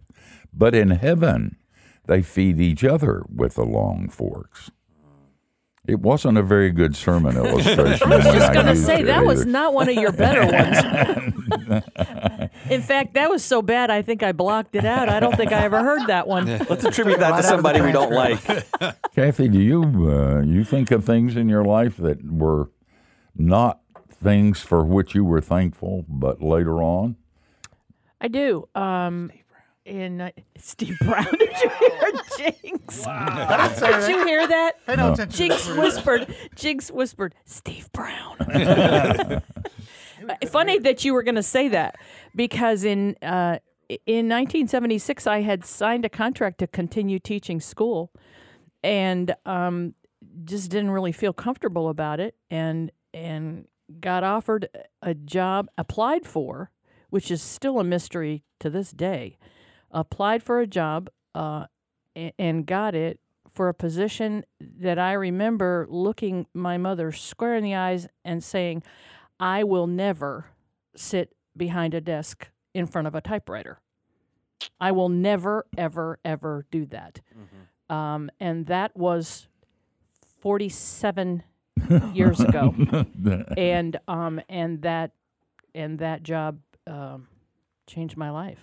But 0.54 0.76
in 0.76 0.90
heaven, 0.90 1.56
they 2.08 2.22
feed 2.22 2.60
each 2.60 2.84
other 2.84 3.24
with 3.34 3.56
the 3.56 3.66
long 3.66 4.10
forks. 4.10 4.72
It 5.90 6.00
wasn't 6.02 6.38
a 6.38 6.44
very 6.44 6.70
good 6.72 6.96
sermon 6.96 7.36
illustration. 7.36 8.12
I 8.12 8.16
was 8.18 8.26
just 8.26 8.54
going 8.54 8.68
to 8.68 8.76
say 8.76 9.02
it 9.02 9.06
that 9.06 9.26
was 9.26 9.46
not 9.46 9.74
one 9.74 9.90
of 9.90 9.96
your 9.96 10.12
better 10.12 10.42
ones. 10.42 11.84
In 12.70 12.82
fact, 12.82 13.16
that 13.16 13.30
was 13.30 13.44
so 13.44 13.62
bad 13.62 13.90
I 13.90 14.02
think 14.04 14.22
I 14.22 14.32
blocked 14.32 14.76
it 14.76 14.86
out. 14.86 15.10
I 15.10 15.20
don't 15.20 15.36
think 15.36 15.52
I 15.52 15.64
ever 15.64 15.80
heard 15.80 16.08
that 16.08 16.28
one. 16.28 16.46
Let's 16.70 16.86
attribute 16.86 17.20
that 17.20 17.38
to 17.38 17.44
somebody 17.44 17.82
we 17.82 17.92
don't 17.92 18.12
like. 18.12 18.40
Kathy, 19.16 19.48
do 19.48 19.60
you 19.60 19.84
uh, 20.10 20.42
you 20.42 20.64
think 20.64 20.92
of 20.92 21.04
things 21.06 21.36
in 21.36 21.50
your 21.50 21.64
life 21.64 21.98
that 21.98 22.24
were 22.24 22.70
not 23.36 23.80
things 24.12 24.62
for 24.62 24.84
which 24.84 25.16
you 25.16 25.26
were 25.26 25.42
thankful, 25.42 26.06
but 26.08 26.42
later 26.42 26.84
on? 26.84 27.16
I 28.22 28.28
do. 28.28 28.68
Um, 28.76 29.32
in 29.90 30.22
uh, 30.22 30.32
Steve 30.58 30.98
Brown, 31.00 31.26
did 31.38 31.50
you 31.64 31.70
hear 31.70 32.12
Jinx? 32.38 33.06
Did 33.06 34.10
you 34.10 34.26
hear 34.26 34.48
that? 34.48 34.74
Pay 34.86 34.96
no 34.96 35.14
attention. 35.14 35.30
to 35.30 35.38
Jinx 35.38 35.66
this. 35.68 35.78
whispered. 35.78 36.36
Jinx 36.56 36.92
whispered. 36.92 37.36
Steve 37.46 37.92
Brown. 37.92 39.42
Uh, 40.30 40.36
Funny 40.48 40.78
that 40.78 41.04
you 41.06 41.14
were 41.14 41.24
going 41.24 41.36
to 41.36 41.42
say 41.42 41.70
that 41.70 41.96
because 42.36 42.84
in 42.84 43.16
uh, 43.24 43.58
in 44.06 44.28
1976 44.28 45.26
I 45.26 45.42
had 45.42 45.66
signed 45.66 46.04
a 46.04 46.10
contract 46.10 46.60
to 46.60 46.68
continue 46.68 47.20
teaching 47.20 47.60
school, 47.62 48.12
and 48.84 49.34
um, 49.46 49.96
just 50.44 50.70
didn't 50.70 50.92
really 50.92 51.14
feel 51.14 51.32
comfortable 51.34 51.88
about 51.88 52.20
it, 52.20 52.36
and 52.52 52.92
and 53.14 53.66
got 54.02 54.24
offered 54.26 54.68
a 55.02 55.14
job, 55.16 55.70
applied 55.78 56.28
for, 56.28 56.70
which 57.10 57.32
is 57.32 57.42
still 57.42 57.80
a 57.80 57.84
mystery 57.84 58.44
to 58.60 58.70
this 58.70 58.92
day. 58.92 59.38
Applied 59.92 60.44
for 60.44 60.60
a 60.60 60.68
job 60.68 61.10
uh, 61.34 61.66
and 62.16 62.66
got 62.66 62.96
it 62.96 63.20
for 63.52 63.70
a 63.70 63.74
position 63.74 64.46
that 64.60 65.00
I 65.00 65.14
remember 65.14 65.88
looking 65.90 66.46
my 66.54 66.78
mother 66.78 67.12
square 67.12 67.56
in 67.56 67.64
the 67.64 67.76
eyes 67.76 68.08
and 68.24 68.44
saying, 68.44 68.84
I 69.40 69.64
will 69.64 69.88
never 69.88 70.48
sit 70.96 71.34
behind 71.58 71.94
a 71.94 72.02
desk 72.02 72.50
in 72.74 72.86
front 72.86 73.08
of 73.08 73.16
a 73.16 73.22
typewriter. 73.22 73.80
I 74.80 74.92
will 74.92 75.10
never, 75.10 75.66
ever, 75.78 76.20
ever 76.24 76.66
do 76.70 76.86
that. 76.88 77.22
Um, 77.90 78.30
and 78.40 78.68
that 78.68 78.96
was 78.96 79.48
47 80.42 81.44
years 82.14 82.40
ago. 82.40 82.76
and 83.58 83.98
um, 84.08 84.42
and 84.50 84.82
that 84.84 85.12
and 85.74 86.00
that 86.00 86.24
job 86.24 86.60
um, 86.88 87.28
changed 87.88 88.18
my 88.18 88.30
life. 88.30 88.60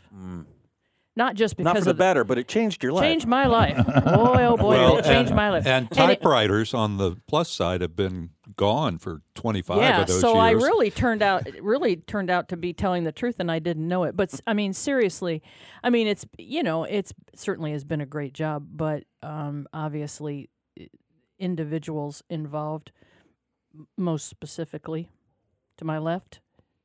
Not 1.16 1.34
just 1.34 1.56
because 1.56 1.64
Not 1.64 1.78
for 1.78 1.84
the 1.84 1.90
of 1.92 1.96
better, 1.96 2.24
but 2.24 2.36
it 2.36 2.46
changed 2.46 2.82
your 2.82 2.92
life. 2.92 3.02
changed 3.02 3.26
my 3.26 3.46
life. 3.46 3.74
boy, 3.86 4.44
oh 4.44 4.56
boy, 4.58 4.68
Well, 4.74 4.98
it 4.98 5.04
changed 5.06 5.30
and, 5.30 5.36
my 5.36 5.48
life. 5.50 5.66
And 5.66 5.86
it- 5.90 5.94
typewriters 5.94 6.74
on 6.74 6.98
the 6.98 7.16
plus 7.26 7.50
side 7.50 7.80
have 7.80 7.96
been 7.96 8.30
gone 8.56 8.98
for 8.98 9.22
25 9.34 9.78
yeah, 9.78 10.02
of 10.02 10.08
those 10.08 10.20
so 10.20 10.34
years. 10.34 10.42
I 10.42 10.50
really 10.66 10.90
turned 10.90 11.22
out 11.22 11.48
really 11.62 11.96
turned 11.96 12.28
out 12.30 12.48
to 12.50 12.56
be 12.58 12.72
telling 12.74 13.04
the 13.04 13.12
truth, 13.12 13.36
and 13.38 13.50
I 13.50 13.58
didn't 13.60 13.88
know 13.88 14.04
it. 14.04 14.14
But 14.14 14.38
I 14.46 14.52
mean, 14.52 14.74
seriously, 14.74 15.42
I 15.82 15.88
mean, 15.88 16.06
it's 16.06 16.26
you 16.38 16.62
know, 16.62 16.84
it's 16.84 17.14
certainly 17.34 17.72
has 17.72 17.84
been 17.84 18.02
a 18.02 18.06
great 18.06 18.34
job, 18.34 18.66
but 18.72 19.04
um, 19.22 19.66
obviously, 19.72 20.50
individuals 21.38 22.22
involved, 22.28 22.92
most 23.96 24.28
specifically, 24.28 25.10
to 25.78 25.84
my 25.84 25.98
left, 25.98 26.40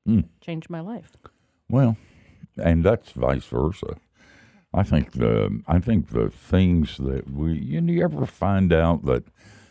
Mm. 0.07 0.25
changed 0.41 0.69
my 0.69 0.79
life. 0.81 1.11
Well, 1.69 1.95
and 2.57 2.83
that's 2.83 3.11
vice 3.11 3.45
versa. 3.45 3.97
I 4.73 4.83
think 4.83 5.13
the 5.13 5.61
I 5.67 5.79
think 5.79 6.09
the 6.09 6.29
things 6.29 6.97
that 6.97 7.29
we 7.29 7.53
you, 7.53 7.81
you 7.81 8.03
ever 8.03 8.25
find 8.25 8.71
out 8.71 9.05
that 9.05 9.23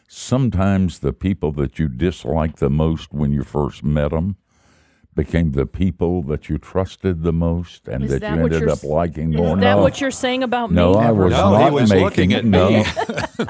sometimes 0.09 0.99
the 0.99 1.13
people 1.13 1.53
that 1.53 1.79
you 1.79 1.89
dislike 1.89 2.57
the 2.57 2.71
most 2.71 3.13
when 3.13 3.33
you 3.33 3.43
first 3.43 3.83
met 3.83 4.11
them 4.11 4.37
became 5.15 5.53
the 5.53 5.67
people 5.67 6.23
that 6.23 6.49
you 6.49 6.57
trusted 6.57 7.23
the 7.25 7.33
most 7.33 7.89
and 7.89 8.05
Is 8.05 8.11
that, 8.13 8.21
that 8.21 8.37
you 8.37 8.45
ended 8.45 8.63
up 8.69 8.79
s- 8.79 8.85
liking 8.85 9.33
Is 9.35 9.39
more. 9.41 9.57
that 9.57 9.61
no, 9.77 9.83
what 9.83 10.01
you're 10.01 10.11
saying 10.11 10.43
about 10.45 10.71
me? 10.71 10.77
no, 10.77 10.93
me? 10.95 10.99
I 11.07 11.11
was 11.11 11.33
No, 11.33 11.51
not 11.51 11.73
was 11.73 11.91
making 11.91 12.05
looking 12.05 12.33
at 12.33 12.45
no. 12.45 12.85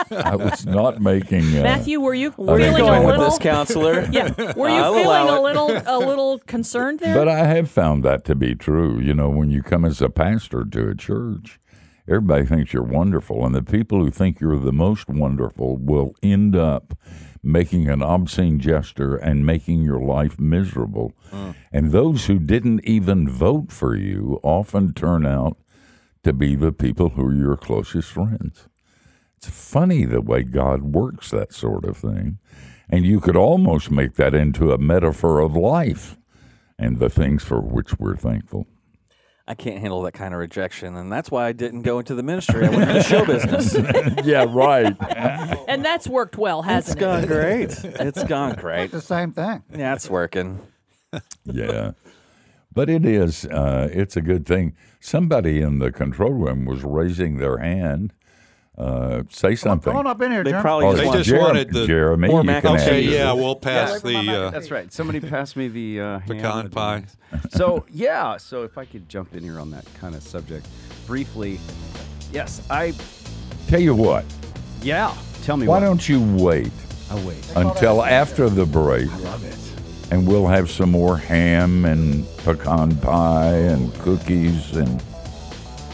I 0.11 0.37
was 0.37 0.65
not 0.65 1.01
making 1.03 1.45
uh, 1.59 1.63
Matthew, 1.63 2.01
were 2.01 2.15
you 2.15 2.31
Where 2.33 2.57
are 2.57 2.59
you 2.59 2.65
feeling 2.67 2.81
going 2.85 3.03
a 3.03 3.07
with 3.07 3.17
little? 3.17 3.25
this, 3.31 3.39
counselor? 3.39 4.09
yeah, 4.11 4.33
were 4.57 4.69
you 4.69 4.75
I'll 4.77 4.95
feeling 4.95 5.29
a 5.29 5.41
little 5.41 5.71
a 5.87 5.99
little 5.99 6.39
concerned 6.41 7.01
there? 7.01 7.15
But 7.15 7.29
I 7.29 7.45
have 7.47 7.71
found 7.71 8.03
that 8.05 8.25
to 8.25 8.35
be 8.35 8.55
true. 8.55 8.99
You 8.99 9.15
know, 9.15 9.29
when 9.29 9.51
you 9.51 9.63
come 9.63 9.85
as 9.85 10.01
a 10.01 10.09
pastor 10.09 10.65
to 10.65 10.89
a 10.89 10.95
church, 10.95 11.61
everybody 12.09 12.47
thinks 12.47 12.73
you're 12.73 12.83
wonderful, 12.83 13.45
and 13.45 13.55
the 13.55 13.63
people 13.63 14.03
who 14.03 14.11
think 14.11 14.41
you're 14.41 14.59
the 14.59 14.73
most 14.73 15.09
wonderful 15.09 15.77
will 15.77 16.15
end 16.23 16.57
up 16.57 16.95
making 17.43 17.89
an 17.89 18.03
obscene 18.03 18.59
gesture 18.59 19.17
and 19.17 19.47
making 19.47 19.83
your 19.83 20.01
life 20.01 20.39
miserable. 20.39 21.13
Mm. 21.31 21.55
And 21.73 21.93
those 21.93 22.27
who 22.27 22.39
didn't 22.39 22.85
even 22.85 23.29
vote 23.29 23.73
for 23.73 23.97
you 23.97 24.41
often 24.43 24.93
turn 24.93 25.27
out 25.27 25.57
to 26.23 26.33
be 26.33 26.55
the 26.55 26.73
people 26.73 27.11
who 27.11 27.29
are 27.29 27.35
your 27.35 27.57
closest 27.57 28.13
friends. 28.13 28.69
It's 29.39 29.49
funny 29.49 30.05
the 30.05 30.21
way 30.21 30.43
God 30.43 30.83
works 30.83 31.31
that 31.31 31.55
sort 31.55 31.85
of 31.87 31.97
thing. 31.97 32.39
And 32.91 33.07
you 33.07 33.21
could 33.21 33.37
almost 33.37 33.91
make 33.91 34.15
that 34.15 34.35
into 34.35 34.73
a 34.73 34.79
metaphor 34.79 35.41
of 35.41 35.57
life 35.57 36.19
and 36.79 36.99
the 36.99 37.09
things 37.09 37.43
for 37.43 37.61
which 37.61 37.99
we're 37.99 38.17
thankful. 38.17 38.67
I 39.51 39.55
can't 39.55 39.81
handle 39.81 40.03
that 40.03 40.13
kind 40.13 40.33
of 40.33 40.39
rejection, 40.39 40.95
and 40.95 41.11
that's 41.11 41.29
why 41.29 41.49
I 41.49 41.51
didn't 41.51 41.83
go 41.83 41.99
into 41.99 42.15
the 42.15 42.23
ministry. 42.23 42.65
I 42.65 42.71
went 42.71 42.89
into 42.89 43.03
show 43.03 43.25
business. 43.27 43.75
yeah, 44.25 44.47
right. 44.49 44.95
and 45.67 45.85
that's 45.85 46.07
worked 46.07 46.39
well, 46.39 46.61
It's 46.61 46.69
hasn't 46.69 46.99
it? 46.99 47.01
gone 47.01 47.27
great. 47.27 47.71
It's 47.83 48.23
gone 48.23 48.55
great. 48.55 48.93
The 48.93 49.01
same 49.01 49.33
thing. 49.33 49.65
Yeah, 49.77 49.95
it's 49.97 50.09
working. 50.09 50.61
yeah. 51.45 51.91
But 52.73 52.89
it 52.89 53.05
is, 53.05 53.45
uh, 53.47 53.89
it's 53.93 54.17
a 54.17 54.21
good 54.23 54.47
thing. 54.47 54.77
Somebody 55.01 55.61
in 55.61 55.81
the 55.81 55.91
control 55.91 56.31
room 56.31 56.65
was 56.65 56.85
raising 56.85 57.39
their 57.39 57.59
hand. 57.59 58.13
Uh, 58.81 59.23
say 59.29 59.55
something. 59.55 59.93
Come 59.93 59.99
on 59.99 60.07
up 60.07 60.23
in 60.23 60.33
here, 60.33 60.43
They 60.43 60.53
Jim. 60.53 60.63
probably 60.63 60.87
Oh, 60.87 60.93
just 60.93 61.01
They 61.03 61.07
want 61.07 61.19
just 61.19 61.31
Jerem- 61.31 61.41
wanted 61.43 61.73
the- 61.73 61.87
Jeremy. 61.87 62.29
more 62.29 62.43
mac 62.43 62.65
and 62.65 62.79
have 62.79 62.89
Okay, 62.89 63.03
yeah, 63.03 63.33
we'll 63.35 63.55
pass 63.57 64.01
the. 64.01 64.17
Uh, 64.17 64.51
That's 64.51 64.71
right. 64.71 64.91
Somebody 64.91 65.21
pass 65.21 65.55
me 65.55 65.69
the 65.69 66.01
uh, 66.01 66.19
Pecan 66.21 66.65
with 66.65 66.73
pie. 66.73 67.05
the- 67.31 67.49
So 67.59 67.85
yeah, 67.91 68.39
so 68.39 68.63
if 68.63 68.79
I 68.79 68.87
could 68.87 69.07
jump 69.07 69.35
in 69.35 69.43
here 69.43 69.61
on 69.61 69.71
that 69.73 69.85
kind 70.01 70.15
of 70.15 70.23
subject 70.23 70.67
briefly, 71.07 71.61
yes, 72.33 72.63
I 72.71 72.95
Tell 73.69 73.81
you 73.81 73.95
what, 73.95 74.25
yeah. 74.83 75.15
Tell 75.43 75.57
me 75.59 75.67
why 75.67 75.75
what. 75.79 75.85
don't 75.85 76.09
you 76.09 76.21
wait 76.43 76.73
I 77.11 77.17
wait? 77.25 77.53
until 77.57 78.03
after 78.03 78.49
the 78.49 78.65
break? 78.65 79.11
I 79.13 79.17
Love 79.19 79.45
it. 79.45 80.13
and 80.13 80.27
we'll 80.27 80.47
have 80.47 80.71
some 80.71 80.91
more 80.91 81.19
ham 81.19 81.85
and 81.85 82.27
pecan 82.39 82.97
pie 82.97 83.53
and 83.57 83.93
cookies 84.01 84.75
and 84.75 85.03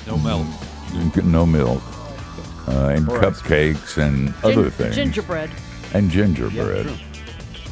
no 0.06 0.16
milk. 0.18 0.46
no 1.24 1.44
milk 1.44 1.82
uh, 2.68 2.88
and 2.94 3.06
cupcakes 3.06 3.96
and 3.98 4.28
Gin- 4.28 4.34
other 4.44 4.70
things 4.70 4.94
Gingerbread. 4.96 5.50
and 5.94 6.10
gingerbread. 6.10 6.90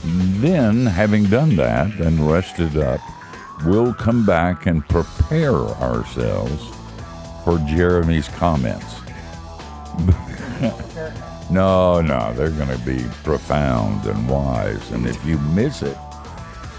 then, 0.05 0.87
having 0.87 1.25
done 1.25 1.57
that 1.57 1.93
and 2.01 2.21
rested 2.31 2.77
up, 2.77 3.01
we'll 3.65 3.95
come 3.95 4.25
back 4.27 4.67
and 4.67 4.87
prepare 4.89 5.55
ourselves 5.55 6.63
for 7.45 7.59
Jeremy's 7.69 8.29
comments. 8.29 8.95
no, 11.51 12.01
no, 12.01 12.33
they're 12.35 12.51
going 12.51 12.69
to 12.69 12.85
be 12.85 13.05
profound 13.23 14.07
and 14.07 14.29
wise, 14.29 14.91
and 14.93 15.07
if 15.07 15.25
you 15.25 15.39
miss 15.39 15.83
it, 15.83 15.97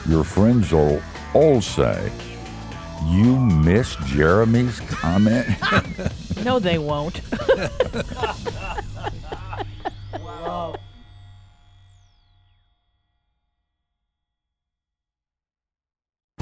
your 0.07 0.23
friends 0.23 0.71
will 0.71 1.01
all 1.33 1.61
say, 1.61 2.11
You 3.05 3.37
missed 3.39 3.99
Jeremy's 4.05 4.79
comment? 4.81 5.47
No, 6.45 6.59
they 6.59 6.77
won't. 6.77 7.21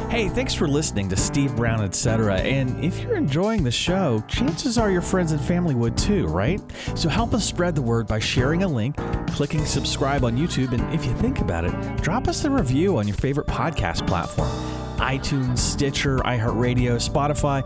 Hey, 0.10 0.30
thanks 0.30 0.54
for 0.54 0.68
listening 0.68 1.10
to 1.10 1.16
Steve 1.16 1.56
Brown, 1.56 1.82
etc. 1.82 2.36
And 2.36 2.86
if 2.86 3.02
you're 3.02 3.16
enjoying 3.16 3.64
the 3.64 3.72
show, 3.72 4.24
chances 4.28 4.78
are 4.78 4.92
your 4.92 5.02
friends 5.02 5.32
and 5.32 5.42
family 5.42 5.74
would 5.74 5.98
too, 5.98 6.28
right? 6.28 6.62
So 6.94 7.10
help 7.10 7.34
us 7.34 7.44
spread 7.44 7.74
the 7.74 7.82
word 7.82 8.06
by 8.06 8.20
sharing 8.20 8.62
a 8.62 8.68
link, 8.68 8.96
clicking 9.32 9.66
subscribe 9.66 10.24
on 10.24 10.38
YouTube, 10.38 10.72
and 10.72 10.94
if 10.94 11.04
you 11.04 11.16
think 11.16 11.40
about 11.40 11.66
it, 11.66 11.74
drop 12.04 12.28
us 12.28 12.46
a 12.46 12.52
review 12.52 13.00
on 13.00 13.08
your 13.08 13.18
favorite 13.18 13.48
podcast 13.48 14.06
platform 14.06 14.50
iTunes, 14.98 15.58
Stitcher, 15.58 16.18
iHeartRadio, 16.20 17.02
Spotify. 17.02 17.64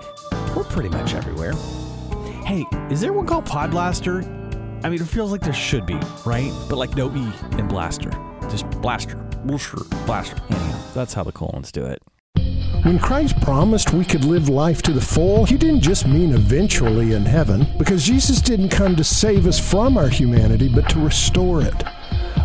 We're 0.55 0.63
pretty 0.63 0.89
much 0.89 1.13
everywhere. 1.15 1.53
Hey, 2.47 2.65
is 2.89 3.01
there 3.01 3.11
one 3.11 3.25
called 3.25 3.43
Podblaster? 3.43 4.23
I 4.81 4.87
mean, 4.87 5.01
it 5.01 5.05
feels 5.05 5.33
like 5.33 5.41
there 5.41 5.51
should 5.51 5.85
be, 5.85 5.99
right? 6.25 6.49
But 6.69 6.77
like 6.77 6.95
no 6.95 7.13
E 7.13 7.29
in 7.59 7.67
Blaster. 7.67 8.09
Just 8.43 8.69
Blaster. 8.81 9.17
Blaster. 9.43 9.79
Blaster. 10.05 10.37
Anyhow, 10.49 10.79
that's 10.93 11.13
how 11.13 11.25
the 11.25 11.33
colons 11.33 11.73
do 11.73 11.85
it. 11.85 12.01
When 12.83 12.99
Christ 12.99 13.41
promised 13.41 13.91
we 13.91 14.05
could 14.05 14.23
live 14.23 14.47
life 14.47 14.81
to 14.83 14.93
the 14.93 15.01
full, 15.01 15.43
he 15.43 15.57
didn't 15.57 15.81
just 15.81 16.07
mean 16.07 16.33
eventually 16.33 17.11
in 17.11 17.25
heaven, 17.25 17.67
because 17.77 18.05
Jesus 18.05 18.39
didn't 18.39 18.69
come 18.69 18.95
to 18.95 19.03
save 19.03 19.45
us 19.45 19.59
from 19.59 19.97
our 19.97 20.07
humanity, 20.07 20.69
but 20.73 20.87
to 20.91 20.99
restore 20.99 21.61
it. 21.61 21.83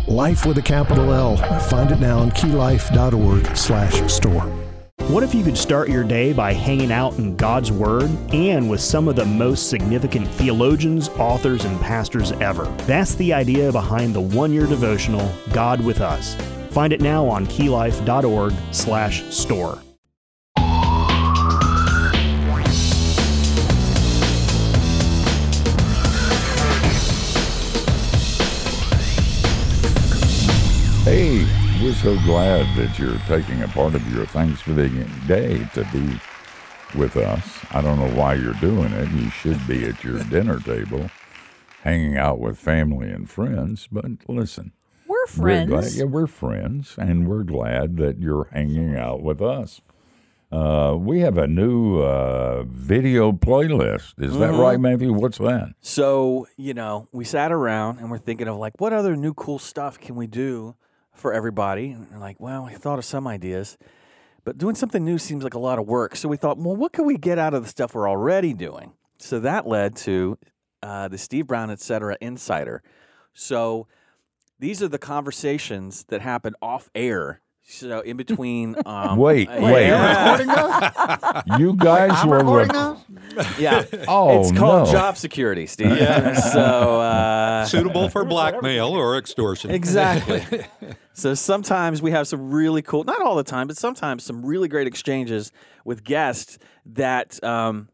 Life 0.09 0.45
with 0.45 0.57
a 0.57 0.61
capital 0.61 1.13
L. 1.13 1.37
Find 1.69 1.91
it 1.91 2.01
now 2.01 2.19
on 2.19 2.31
keylife.org 2.31 3.55
slash 3.55 4.11
store. 4.11 4.62
What 5.09 5.21
if 5.21 5.35
you 5.35 5.43
could 5.43 5.57
start 5.57 5.89
your 5.89 6.05
day 6.05 6.31
by 6.31 6.53
hanging 6.53 6.91
out 6.91 7.17
in 7.19 7.35
God's 7.35 7.71
Word 7.71 8.09
and 8.33 8.69
with 8.69 8.79
some 8.79 9.07
of 9.07 9.17
the 9.17 9.25
most 9.25 9.69
significant 9.69 10.27
theologians, 10.27 11.09
authors, 11.09 11.65
and 11.65 11.79
pastors 11.81 12.31
ever? 12.31 12.65
That's 12.87 13.13
the 13.15 13.33
idea 13.33 13.71
behind 13.71 14.15
the 14.15 14.21
one-year 14.21 14.65
devotional, 14.65 15.29
God 15.51 15.83
with 15.83 15.99
Us. 15.99 16.35
Find 16.71 16.93
it 16.93 17.01
now 17.01 17.27
on 17.27 17.45
keylife.org 17.45 18.53
slash 18.71 19.23
store. 19.25 19.79
We're 31.93 32.17
so 32.17 32.25
glad 32.25 32.65
that 32.75 32.97
you're 32.97 33.19
taking 33.27 33.61
a 33.61 33.67
part 33.67 33.93
of 33.93 34.13
your 34.13 34.25
Thanksgiving 34.25 35.05
day 35.27 35.63
to 35.75 35.87
be 35.93 36.19
with 36.97 37.17
us. 37.17 37.59
I 37.71 37.81
don't 37.81 37.99
know 37.99 38.09
why 38.19 38.33
you're 38.33 38.53
doing 38.55 38.91
it. 38.93 39.11
You 39.11 39.29
should 39.29 39.67
be 39.67 39.85
at 39.85 40.03
your 40.03 40.23
dinner 40.29 40.59
table, 40.59 41.11
hanging 41.83 42.17
out 42.17 42.39
with 42.39 42.57
family 42.57 43.11
and 43.11 43.29
friends. 43.29 43.87
But 43.91 44.05
listen, 44.27 44.71
We're 45.05 45.17
we're 45.37 45.65
glad, 45.65 45.81
friends. 45.81 45.97
yeah, 45.97 46.05
we're 46.05 46.25
friends, 46.25 46.95
and 46.97 47.27
we're 47.27 47.43
glad 47.43 47.97
that 47.97 48.17
you're 48.17 48.47
hanging 48.51 48.95
out 48.95 49.21
with 49.21 49.39
us. 49.41 49.81
Uh, 50.51 50.95
we 50.97 51.19
have 51.19 51.37
a 51.37 51.47
new 51.47 51.99
uh, 51.99 52.63
video 52.63 53.31
playlist. 53.31 54.13
Is 54.17 54.37
that 54.39 54.53
right, 54.53 54.79
Matthew? 54.79 55.13
What's 55.13 55.37
that? 55.37 55.73
So, 55.81 56.47
you 56.57 56.73
know, 56.73 57.07
we 57.11 57.23
sat 57.23 57.51
around 57.51 57.99
and 57.99 58.09
we're 58.09 58.17
thinking 58.17 58.47
of 58.47 58.57
like, 58.57 58.79
what 58.79 58.93
other 58.93 59.15
new 59.15 59.33
cool 59.35 59.59
stuff 59.59 59.99
can 59.99 60.15
we 60.15 60.25
do 60.25 60.75
for 61.13 61.33
everybody? 61.33 61.91
And 61.91 62.09
we're 62.11 62.17
like, 62.17 62.39
well, 62.39 62.65
we 62.65 62.73
thought 62.73 62.99
of 62.99 63.05
some 63.05 63.27
ideas, 63.27 63.77
but 64.43 64.57
doing 64.57 64.75
something 64.75 65.05
new 65.05 65.17
seems 65.17 65.43
like 65.43 65.53
a 65.53 65.59
lot 65.59 65.79
of 65.79 65.87
work. 65.87 66.15
So 66.15 66.27
we 66.27 66.37
thought, 66.37 66.57
well, 66.57 66.75
what 66.75 66.91
can 66.91 67.05
we 67.05 67.17
get 67.17 67.37
out 67.37 67.53
of 67.53 67.63
the 67.63 67.69
stuff 67.69 67.93
we're 67.93 68.09
already 68.09 68.53
doing? 68.53 68.93
So 69.17 69.39
that 69.39 69.67
led 69.67 69.95
to 69.97 70.37
uh, 70.81 71.07
the 71.07 71.17
Steve 71.17 71.47
Brown, 71.47 71.71
et 71.71 71.79
cetera, 71.79 72.17
Insider. 72.19 72.83
So 73.33 73.87
these 74.59 74.83
are 74.83 74.89
the 74.89 74.97
conversations 74.97 76.05
that 76.05 76.21
happen 76.21 76.55
off 76.61 76.89
air. 76.93 77.41
So 77.65 78.01
in 78.01 78.17
between, 78.17 78.75
um, 78.85 79.17
Wait, 79.17 79.47
uh, 79.49 79.59
wait. 79.61 79.87
yeah. 79.87 81.41
You 81.57 81.73
guys 81.75 82.25
were 82.25 82.39
recording 82.39 82.75
rec- 82.75 83.59
yeah. 83.59 83.83
Oh, 84.07 84.41
it's 84.41 84.51
called 84.51 84.87
no. 84.87 84.91
job 84.91 85.17
security, 85.17 85.65
Steve. 85.65 85.97
Yeah. 85.97 86.33
so 86.35 86.99
uh, 87.01 87.65
Suitable 87.65 88.09
for 88.09 88.25
blackmail 88.25 88.89
or 88.89 89.17
extortion. 89.17 89.71
Exactly. 89.71 90.43
so 91.13 91.33
sometimes 91.33 92.01
we 92.01 92.11
have 92.11 92.27
some 92.27 92.51
really 92.51 92.81
cool, 92.81 93.03
not 93.05 93.21
all 93.21 93.35
the 93.35 93.43
time, 93.43 93.67
but 93.67 93.77
sometimes 93.77 94.23
some 94.23 94.45
really 94.45 94.67
great 94.67 94.87
exchanges 94.87 95.51
with 95.85 96.03
guests 96.03 96.59
that 96.85 97.41
um, 97.43 97.89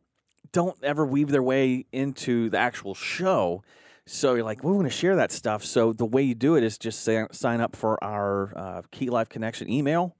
don't 0.51 0.77
ever 0.83 1.05
weave 1.05 1.29
their 1.29 1.43
way 1.43 1.85
into 1.91 2.49
the 2.49 2.57
actual 2.57 2.95
show. 2.95 3.63
So 4.11 4.33
you're 4.33 4.43
like, 4.43 4.63
we 4.63 4.71
want 4.71 4.85
to 4.85 4.89
share 4.89 5.15
that 5.17 5.31
stuff. 5.31 5.63
So 5.63 5.93
the 5.93 6.05
way 6.05 6.23
you 6.23 6.33
do 6.33 6.55
it 6.55 6.63
is 6.63 6.79
just 6.79 7.03
say, 7.03 7.27
sign 7.31 7.61
up 7.61 7.75
for 7.75 8.03
our 8.03 8.57
uh, 8.57 8.81
Key 8.89 9.11
Life 9.11 9.29
Connection 9.29 9.69
email. 9.69 10.15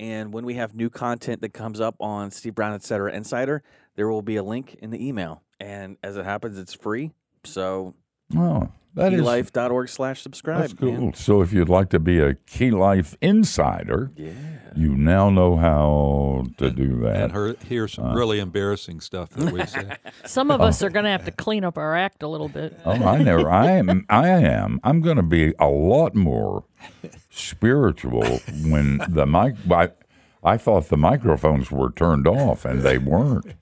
And 0.00 0.32
when 0.32 0.44
we 0.44 0.54
have 0.54 0.74
new 0.74 0.90
content 0.90 1.40
that 1.42 1.54
comes 1.54 1.80
up 1.80 1.94
on 2.00 2.32
Steve 2.32 2.56
Brown, 2.56 2.74
et 2.74 2.82
cetera, 2.82 3.12
Insider, 3.12 3.62
there 3.94 4.08
will 4.08 4.22
be 4.22 4.36
a 4.36 4.42
link 4.42 4.74
in 4.82 4.90
the 4.90 5.06
email. 5.06 5.42
And 5.60 5.98
as 6.02 6.16
it 6.16 6.24
happens, 6.24 6.58
it's 6.58 6.74
free. 6.74 7.12
So 7.44 7.94
Oh, 8.36 8.68
that 8.98 9.12
is 9.12 9.20
keylife.org 9.20 9.88
slash 9.88 10.22
subscribe. 10.22 10.60
that's 10.60 10.72
cool. 10.72 10.92
man. 10.92 11.14
So 11.14 11.40
if 11.40 11.52
you'd 11.52 11.68
like 11.68 11.90
to 11.90 11.98
be 11.98 12.18
a 12.18 12.34
Key 12.34 12.70
Life 12.70 13.16
insider, 13.20 14.10
you 14.76 14.96
now 14.96 15.30
know 15.30 15.56
how 15.56 16.44
to 16.58 16.70
do 16.70 17.00
that. 17.00 17.16
And 17.16 17.32
her, 17.32 17.56
hear 17.66 17.88
some 17.88 18.06
uh, 18.06 18.14
really 18.14 18.38
embarrassing 18.38 19.00
stuff 19.00 19.30
that 19.30 19.52
we 19.52 19.64
say. 19.66 19.96
Some 20.24 20.50
of 20.50 20.60
oh. 20.60 20.64
us 20.64 20.82
are 20.82 20.90
going 20.90 21.04
to 21.04 21.10
have 21.10 21.24
to 21.24 21.30
clean 21.30 21.64
up 21.64 21.78
our 21.78 21.96
act 21.96 22.22
a 22.22 22.28
little 22.28 22.48
bit. 22.48 22.78
Oh, 22.84 22.92
I 22.92 23.18
never. 23.22 23.50
I 23.50 23.72
am. 23.72 24.06
I 24.08 24.28
am. 24.28 24.80
I'm 24.84 25.00
going 25.00 25.16
to 25.16 25.22
be 25.22 25.54
a 25.58 25.68
lot 25.68 26.14
more 26.14 26.64
spiritual 27.30 28.40
when 28.64 28.98
the 29.08 29.26
mic. 29.26 29.54
I, 29.70 29.90
I 30.44 30.56
thought 30.56 30.88
the 30.88 30.96
microphones 30.96 31.70
were 31.70 31.90
turned 31.90 32.26
off, 32.26 32.64
and 32.64 32.82
they 32.82 32.98
weren't. 32.98 33.54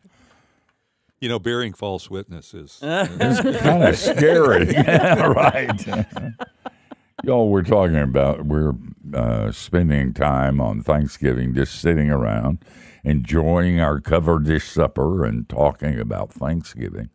You 1.26 1.30
know, 1.30 1.38
bearing 1.40 1.72
false 1.72 2.08
witness 2.08 2.54
is 2.54 2.78
It's 2.82 3.60
kind 3.60 3.82
of 3.82 3.98
scary, 3.98 4.66
right? 4.76 5.84
Y'all, 7.24 7.50
we're 7.50 7.64
talking 7.64 7.96
about 7.96 8.46
we're 8.46 8.74
uh, 9.12 9.50
spending 9.50 10.14
time 10.14 10.60
on 10.60 10.82
Thanksgiving 10.82 11.52
just 11.52 11.80
sitting 11.80 12.12
around, 12.12 12.58
enjoying 13.02 13.80
our 13.80 14.00
cover 14.00 14.38
dish 14.38 14.70
supper 14.70 15.24
and 15.24 15.48
talking 15.48 15.98
about 15.98 16.32
Thanksgiving. 16.32 17.10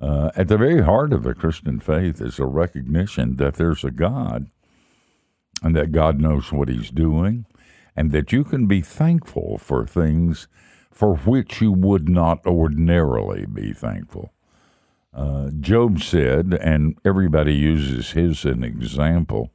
Uh, 0.00 0.30
at 0.36 0.46
the 0.46 0.56
very 0.56 0.82
heart 0.82 1.12
of 1.12 1.24
the 1.24 1.34
Christian 1.34 1.80
faith 1.80 2.20
is 2.20 2.38
a 2.38 2.46
recognition 2.46 3.38
that 3.38 3.54
there's 3.54 3.82
a 3.82 3.90
God 3.90 4.46
and 5.64 5.74
that 5.74 5.90
God 5.90 6.20
knows 6.20 6.52
what 6.52 6.68
He's 6.68 6.92
doing, 6.92 7.46
and 7.96 8.12
that 8.12 8.30
you 8.30 8.44
can 8.44 8.68
be 8.68 8.82
thankful 8.82 9.58
for 9.58 9.84
things 9.84 10.46
for 10.92 11.16
which 11.16 11.60
you 11.60 11.72
would 11.72 12.08
not 12.08 12.46
ordinarily 12.46 13.46
be 13.46 13.72
thankful. 13.72 14.32
Uh, 15.14 15.50
Job 15.60 16.00
said, 16.00 16.54
and 16.54 16.96
everybody 17.04 17.54
uses 17.54 18.12
his 18.12 18.44
as 18.46 18.52
an 18.52 18.64
example, 18.64 19.50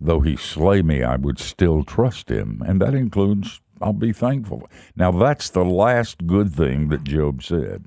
though 0.00 0.20
he 0.20 0.36
slay 0.36 0.82
me, 0.82 1.02
I 1.02 1.16
would 1.16 1.38
still 1.38 1.82
trust 1.82 2.30
him. 2.30 2.62
And 2.66 2.80
that 2.80 2.94
includes, 2.94 3.60
I'll 3.82 3.92
be 3.92 4.12
thankful. 4.12 4.68
Now, 4.96 5.10
that's 5.10 5.50
the 5.50 5.64
last 5.64 6.26
good 6.26 6.54
thing 6.54 6.88
that 6.88 7.04
Job 7.04 7.42
said. 7.42 7.84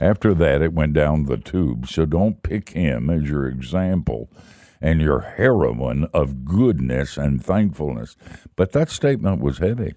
After 0.00 0.34
that, 0.34 0.62
it 0.62 0.72
went 0.72 0.92
down 0.92 1.24
the 1.24 1.36
tube. 1.36 1.88
So 1.88 2.04
don't 2.06 2.42
pick 2.42 2.70
him 2.70 3.10
as 3.10 3.28
your 3.28 3.46
example 3.46 4.28
and 4.80 5.00
your 5.00 5.20
heroine 5.20 6.04
of 6.12 6.44
goodness 6.44 7.16
and 7.16 7.42
thankfulness. 7.44 8.16
But 8.56 8.72
that 8.72 8.90
statement 8.90 9.40
was 9.40 9.58
heavy. 9.58 9.94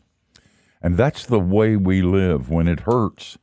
And 0.81 0.97
that's 0.97 1.25
the 1.25 1.39
way 1.39 1.75
we 1.75 2.01
live 2.01 2.49
when 2.49 2.67
it 2.67 2.81
hurts. 2.81 3.37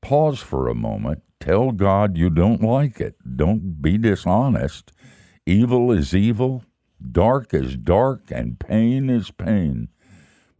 Pause 0.00 0.40
for 0.40 0.68
a 0.68 0.74
moment. 0.74 1.22
Tell 1.38 1.72
God 1.72 2.16
you 2.16 2.30
don't 2.30 2.62
like 2.62 3.00
it. 3.00 3.16
Don't 3.36 3.80
be 3.80 3.96
dishonest. 3.96 4.92
Evil 5.46 5.90
is 5.92 6.14
evil, 6.14 6.64
dark 7.10 7.54
is 7.54 7.76
dark, 7.76 8.30
and 8.30 8.58
pain 8.58 9.08
is 9.08 9.30
pain. 9.30 9.88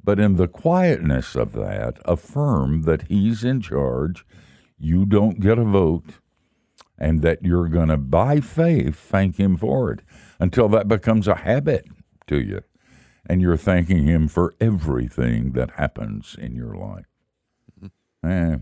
But 0.03 0.19
in 0.19 0.37
the 0.37 0.49
quietness 0.49 1.35
of 1.35 1.53
that, 1.53 1.99
affirm 2.05 2.83
that 2.83 3.09
He's 3.09 3.45
in 3.45 3.61
charge, 3.61 4.25
you 4.79 5.05
don't 5.05 5.41
get 5.41 5.59
a 5.59 5.65
vote, 5.65 6.07
and 6.99 7.21
that 7.23 7.45
you're 7.45 7.69
going 7.69 7.89
to, 7.89 7.99
by 7.99 8.41
faith, 8.41 8.97
thank 8.97 9.39
Him 9.39 9.57
for 9.57 9.93
it 9.93 10.01
until 10.39 10.69
that 10.71 10.89
becomes 10.89 11.29
a 11.29 11.37
habit 11.37 11.87
to 12.29 12.41
you 12.41 12.63
and 13.27 13.41
you're 13.41 13.57
thanking 13.57 14.07
Him 14.07 14.29
for 14.29 14.55
everything 14.61 15.53
that 15.53 15.73
happens 15.73 16.37
in 16.39 16.55
your 16.55 16.75
life. 16.75 17.07
Eh, 18.25 18.57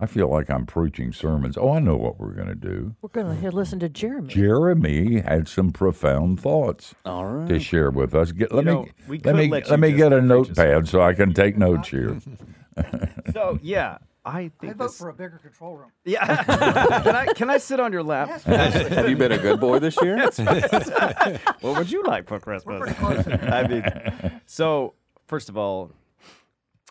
I 0.00 0.06
feel 0.06 0.28
like 0.28 0.48
I'm 0.48 0.64
preaching 0.64 1.12
sermons. 1.12 1.58
Oh, 1.58 1.72
I 1.72 1.80
know 1.80 1.96
what 1.96 2.18
we're 2.20 2.32
going 2.32 2.48
to 2.48 2.54
do. 2.54 2.94
We're 3.02 3.08
going 3.08 3.40
to 3.40 3.50
listen 3.50 3.80
to 3.80 3.88
Jeremy. 3.88 4.32
Jeremy 4.32 5.20
had 5.20 5.48
some 5.48 5.72
profound 5.72 6.40
thoughts 6.40 6.94
All 7.04 7.26
right. 7.26 7.48
to 7.48 7.58
share 7.58 7.90
with 7.90 8.14
us. 8.14 8.30
Get, 8.32 8.52
let 8.52 8.64
know, 8.64 8.82
me 8.84 8.92
we 9.08 9.18
let 9.24 9.34
me 9.34 9.48
let 9.48 9.68
let 9.68 9.80
me 9.80 9.92
get 9.92 10.12
a 10.12 10.22
notepad 10.22 10.88
so 10.88 11.02
I 11.02 11.14
can 11.14 11.34
take 11.34 11.56
notes 11.56 11.88
here. 11.88 12.18
So 13.32 13.58
yeah, 13.60 13.98
I 14.24 14.50
think 14.60 14.72
I 14.74 14.76
vote 14.76 14.84
this- 14.88 14.98
for 14.98 15.08
a 15.08 15.14
bigger 15.14 15.38
control 15.38 15.76
room. 15.76 15.92
Yeah. 16.04 16.44
can 17.02 17.16
I 17.16 17.26
can 17.34 17.50
I 17.50 17.58
sit 17.58 17.80
on 17.80 17.92
your 17.92 18.02
lap? 18.02 18.42
Yes, 18.46 18.88
Have 18.88 19.08
you 19.08 19.16
been 19.16 19.32
a 19.32 19.38
good 19.38 19.60
boy 19.60 19.78
this 19.78 19.96
year? 20.02 20.16
what 21.60 21.76
would 21.76 21.90
you 21.90 22.02
like 22.04 22.26
for 22.28 22.38
Christmas? 22.40 22.82
I 22.88 23.66
mean, 23.66 24.40
so 24.46 24.94
first 25.26 25.48
of 25.48 25.56
all, 25.56 25.92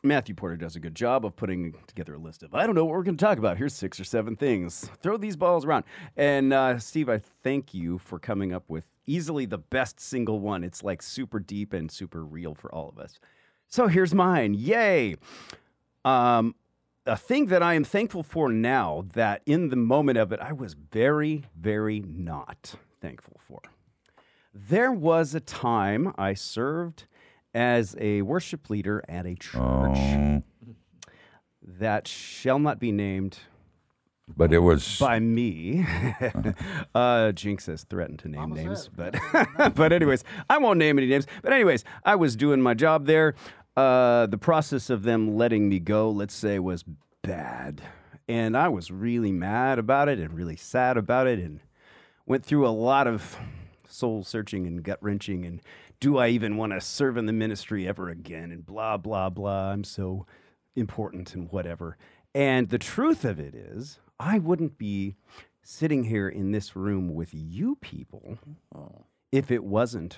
Matthew 0.03 0.35
Porter 0.35 0.55
does 0.55 0.75
a 0.75 0.79
good 0.79 0.93
job 0.95 1.25
of 1.25 1.35
putting 1.35 1.73
together 1.87 2.13
a 2.13 2.19
list 2.19 2.43
of 2.43 2.53
I 2.53 2.65
don't 2.65 2.75
know 2.75 2.85
what 2.85 2.93
we're 2.93 3.03
going 3.03 3.17
to 3.17 3.25
talk 3.25 3.37
about. 3.39 3.57
Here's 3.57 3.73
six 3.73 3.99
or 3.99 4.03
seven 4.03 4.35
things. 4.35 4.89
Throw 5.01 5.17
these 5.17 5.35
balls 5.35 5.65
around. 5.65 5.85
And 6.15 6.53
uh, 6.53 6.77
Steve, 6.79 7.09
I 7.09 7.19
thank 7.43 7.73
you 7.73 7.97
for 7.97 8.19
coming 8.19 8.53
up 8.53 8.63
with 8.67 8.85
easily 9.07 9.45
the 9.45 9.57
best 9.57 9.99
single 9.99 10.39
one. 10.39 10.63
It's 10.63 10.83
like 10.83 11.01
super 11.01 11.39
deep 11.39 11.73
and 11.73 11.91
super 11.91 12.23
real 12.23 12.53
for 12.53 12.73
all 12.73 12.89
of 12.89 12.99
us. 12.99 13.19
So 13.67 13.87
here's 13.87 14.13
mine. 14.13 14.53
Yay! 14.53 15.15
Um, 16.05 16.55
a 17.07 17.17
thing 17.17 17.47
that 17.47 17.63
I 17.63 17.73
am 17.73 17.83
thankful 17.83 18.23
for 18.23 18.49
now 18.49 19.05
that 19.13 19.41
in 19.45 19.69
the 19.69 19.75
moment 19.75 20.17
of 20.17 20.31
it 20.31 20.39
I 20.39 20.53
was 20.53 20.73
very, 20.73 21.45
very 21.57 22.01
not 22.01 22.75
thankful 23.01 23.39
for. 23.47 23.61
There 24.53 24.91
was 24.91 25.33
a 25.33 25.39
time 25.39 26.13
I 26.17 26.33
served 26.33 27.05
as 27.53 27.95
a 27.99 28.21
worship 28.23 28.69
leader 28.69 29.03
at 29.07 29.25
a 29.25 29.35
church 29.35 29.97
Oh, 29.97 30.43
that 31.61 32.07
shall 32.07 32.59
not 32.59 32.79
be 32.79 32.91
named 32.91 33.39
but 34.35 34.51
it 34.51 34.59
was 34.59 34.99
by 34.99 35.19
me. 35.19 35.85
uh, 36.95 37.31
Jinx 37.31 37.67
has 37.67 37.83
threatened 37.85 38.19
to 38.19 38.27
name 38.27 38.49
names, 38.49 38.89
but 38.93 39.15
but 39.75 39.93
anyways, 39.93 40.25
I 40.49 40.57
won't 40.57 40.79
name 40.79 40.97
any 40.97 41.07
names. 41.07 41.27
But 41.41 41.53
anyways, 41.53 41.85
I 42.03 42.15
was 42.15 42.35
doing 42.35 42.61
my 42.61 42.73
job 42.73 43.05
there. 43.05 43.35
Uh, 43.77 44.25
the 44.25 44.39
process 44.39 44.89
of 44.89 45.03
them 45.03 45.37
letting 45.37 45.69
me 45.69 45.79
go, 45.79 46.09
let's 46.09 46.33
say, 46.33 46.57
was 46.57 46.83
bad, 47.21 47.79
and 48.27 48.57
I 48.57 48.69
was 48.69 48.89
really 48.89 49.31
mad 49.31 49.77
about 49.77 50.09
it 50.09 50.17
and 50.17 50.33
really 50.33 50.55
sad 50.55 50.97
about 50.97 51.27
it, 51.27 51.37
and 51.37 51.59
went 52.25 52.43
through 52.43 52.67
a 52.67 52.69
lot 52.69 53.05
of 53.05 53.37
soul 53.87 54.23
searching 54.23 54.65
and 54.65 54.83
gut 54.83 54.97
wrenching 55.01 55.45
and 55.45 55.61
do 55.99 56.17
I 56.17 56.27
even 56.29 56.57
want 56.57 56.73
to 56.73 56.81
serve 56.81 57.17
in 57.17 57.25
the 57.25 57.33
ministry 57.33 57.87
ever 57.87 58.09
again 58.09 58.51
and 58.51 58.65
blah 58.65 58.97
blah 58.97 59.29
blah. 59.29 59.71
I'm 59.71 59.83
so 59.83 60.25
important 60.75 61.33
and 61.33 61.51
whatever. 61.51 61.97
And 62.35 62.69
the 62.69 62.77
truth 62.77 63.25
of 63.25 63.39
it 63.39 63.55
is, 63.55 63.99
I 64.19 64.39
wouldn't 64.39 64.77
be 64.77 65.15
sitting 65.63 66.05
here 66.05 66.29
in 66.29 66.51
this 66.51 66.75
room 66.75 67.13
with 67.13 67.29
you 67.31 67.77
people 67.81 68.37
if 69.31 69.51
it 69.51 69.63
wasn't 69.63 70.17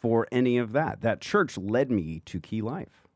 for 0.00 0.26
any 0.32 0.58
of 0.58 0.72
that. 0.72 1.00
That 1.02 1.20
church 1.20 1.56
led 1.58 1.90
me 1.90 2.22
to 2.26 2.40
Key 2.40 2.62
Life. 2.62 3.06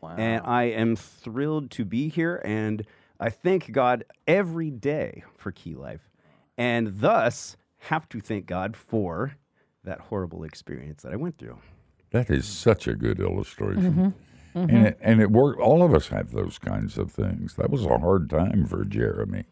Wow. 0.00 0.14
And 0.16 0.42
I 0.46 0.64
am 0.64 0.96
thrilled 0.96 1.70
to 1.72 1.84
be 1.84 2.08
here. 2.08 2.40
And 2.44 2.84
I 3.18 3.28
thank 3.28 3.70
God 3.72 4.04
every 4.26 4.70
day 4.70 5.24
for 5.36 5.52
Key 5.52 5.74
Life. 5.74 6.08
And 6.56 7.00
thus 7.00 7.56
have 7.84 8.08
to 8.10 8.20
thank 8.20 8.46
God 8.46 8.76
for 8.76 9.36
that 9.84 10.00
horrible 10.00 10.44
experience 10.44 11.02
that 11.02 11.12
I 11.12 11.16
went 11.16 11.38
through. 11.38 11.58
that 12.12 12.28
is 12.30 12.46
such 12.46 12.86
a 12.88 12.94
good 12.94 13.20
illustration. 13.20 14.14
And 14.52 14.86
it, 14.88 14.98
and 15.00 15.20
it 15.20 15.30
worked. 15.30 15.60
All 15.60 15.82
of 15.82 15.94
us 15.94 16.08
have 16.08 16.32
those 16.32 16.58
kinds 16.58 16.98
of 16.98 17.12
things. 17.12 17.54
That 17.54 17.70
was 17.70 17.84
a 17.84 17.98
hard 17.98 18.28
time 18.28 18.66
for 18.66 18.84
Jeremy, 18.84 19.44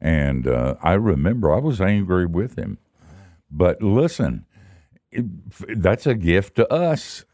and 0.00 0.48
uh, 0.48 0.76
I 0.82 0.94
remember 0.94 1.52
I 1.54 1.58
was 1.60 1.80
angry 1.82 2.24
with 2.24 2.56
him. 2.58 2.78
But 3.50 3.82
listen, 3.82 4.46
it, 4.51 4.51
that's 5.68 6.06
a 6.06 6.14
gift 6.14 6.56
to 6.56 6.72
us 6.72 7.24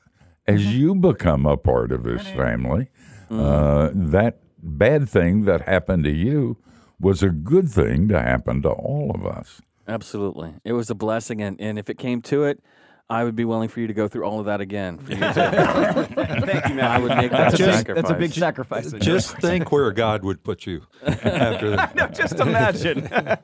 as 0.46 0.74
you 0.74 0.94
become 0.94 1.46
a 1.46 1.56
part 1.56 1.92
of 1.92 2.02
this 2.02 2.26
family. 2.28 2.88
Uh, 3.30 3.90
that 3.94 4.40
bad 4.62 5.08
thing 5.08 5.44
that 5.44 5.62
happened 5.62 6.04
to 6.04 6.10
you 6.10 6.56
was 7.00 7.22
a 7.22 7.28
good 7.30 7.68
thing 7.70 8.08
to 8.08 8.20
happen 8.20 8.62
to 8.62 8.70
all 8.70 9.12
of 9.14 9.24
us. 9.26 9.60
Absolutely. 9.86 10.54
It 10.64 10.72
was 10.72 10.90
a 10.90 10.94
blessing. 10.94 11.40
And, 11.40 11.60
and 11.60 11.78
if 11.78 11.88
it 11.88 11.98
came 11.98 12.22
to 12.22 12.44
it, 12.44 12.62
I 13.10 13.24
would 13.24 13.36
be 13.36 13.44
willing 13.46 13.68
for 13.70 13.80
you 13.80 13.86
to 13.86 13.94
go 13.94 14.06
through 14.06 14.24
all 14.24 14.38
of 14.38 14.46
that 14.46 14.60
again. 14.60 14.98
You 15.08 15.16
Thank 15.16 16.68
you, 16.68 16.74
man. 16.74 16.80
I 16.80 16.98
would 16.98 17.16
make 17.16 17.30
that 17.30 17.52
that's, 17.52 17.54
a 17.54 17.72
sacrifice. 17.72 18.02
that's 18.02 18.10
a 18.10 18.14
big 18.14 18.32
sacrifice. 18.32 18.92
Just 18.92 19.38
think 19.38 19.72
where 19.72 19.90
God 19.92 20.24
would 20.24 20.44
put 20.44 20.66
you 20.66 20.82
after 21.02 21.70
that. 21.76 21.96
part. 21.96 22.14
Just 22.14 22.34
imagine. 22.34 23.08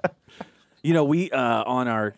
You 0.87 0.93
know, 0.93 1.05
we 1.07 1.31
uh, 1.31 1.65
on 1.65 1.89
our 1.89 2.15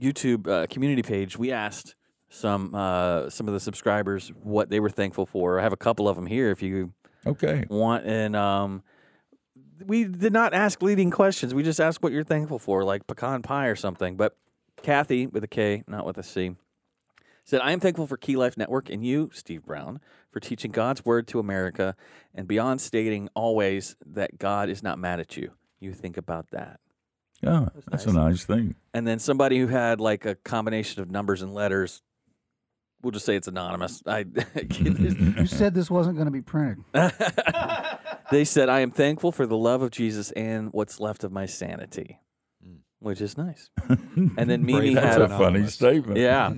YouTube 0.00 0.48
uh, 0.48 0.66
community 0.66 1.02
page, 1.02 1.36
we 1.38 1.52
asked 1.52 1.94
some 2.28 2.74
uh, 2.74 3.28
some 3.28 3.48
of 3.48 3.54
the 3.54 3.60
subscribers 3.60 4.28
what 4.42 4.70
they 4.70 4.80
were 4.80 4.90
thankful 4.90 5.26
for. 5.26 5.58
I 5.58 5.62
have 5.62 5.72
a 5.72 5.76
couple 5.76 6.08
of 6.08 6.16
them 6.16 6.26
here 6.26 6.50
if 6.50 6.62
you 6.62 6.92
Okay. 7.26 7.66
want, 7.68 8.06
and 8.06 8.34
um, 8.34 8.82
we 9.84 10.04
did 10.04 10.32
not 10.32 10.54
ask 10.54 10.80
leading 10.82 11.10
questions. 11.10 11.52
We 11.54 11.62
just 11.62 11.80
asked 11.80 12.02
what 12.02 12.12
you're 12.12 12.24
thankful 12.24 12.58
for, 12.58 12.82
like 12.84 13.06
pecan 13.06 13.42
pie 13.42 13.66
or 13.66 13.76
something. 13.76 14.16
But 14.16 14.36
Kathy 14.82 15.26
with 15.26 15.44
a 15.44 15.48
K, 15.48 15.82
not 15.86 16.06
with 16.06 16.16
a 16.16 16.22
C, 16.22 16.56
said, 17.44 17.60
"I 17.60 17.72
am 17.72 17.80
thankful 17.80 18.06
for 18.06 18.16
Key 18.16 18.36
Life 18.36 18.56
Network 18.56 18.88
and 18.88 19.04
you, 19.04 19.28
Steve 19.34 19.64
Brown, 19.66 20.00
for 20.30 20.40
teaching 20.40 20.70
God's 20.70 21.04
word 21.04 21.26
to 21.28 21.38
America, 21.38 21.94
and 22.34 22.48
beyond 22.48 22.80
stating 22.80 23.28
always 23.34 23.96
that 24.06 24.38
God 24.38 24.70
is 24.70 24.82
not 24.82 24.98
mad 24.98 25.20
at 25.20 25.36
you. 25.36 25.52
You 25.78 25.92
think 25.92 26.16
about 26.16 26.50
that." 26.52 26.80
Yeah, 27.42 27.68
that's 27.90 28.06
a 28.06 28.12
nice 28.12 28.44
thing. 28.44 28.74
and 28.92 29.06
then 29.06 29.18
somebody 29.18 29.58
who 29.58 29.66
had 29.66 30.00
like 30.00 30.26
a 30.26 30.34
combination 30.34 31.02
of 31.02 31.10
numbers 31.10 31.42
and 31.42 31.54
letters. 31.54 32.02
We'll 33.02 33.12
just 33.12 33.24
say 33.24 33.34
it's 33.34 33.48
anonymous. 33.48 34.02
I 34.06 34.26
You 34.78 35.46
said 35.46 35.72
this 35.72 35.90
wasn't 35.90 36.16
going 36.16 36.26
to 36.26 36.30
be 36.30 36.42
printed. 36.42 36.84
they 38.30 38.44
said, 38.44 38.68
"I 38.68 38.80
am 38.80 38.90
thankful 38.90 39.32
for 39.32 39.46
the 39.46 39.56
love 39.56 39.80
of 39.80 39.90
Jesus 39.90 40.30
and 40.32 40.70
what's 40.72 41.00
left 41.00 41.24
of 41.24 41.32
my 41.32 41.46
sanity," 41.46 42.18
which 42.98 43.22
is 43.22 43.38
nice. 43.38 43.70
And 44.36 44.50
then 44.50 44.66
Mimi 44.66 44.92
Brave 44.92 45.02
had 45.02 45.20
a 45.22 45.24
a 45.24 45.28
funny 45.30 45.66
statement. 45.68 46.18
yeah, 46.18 46.52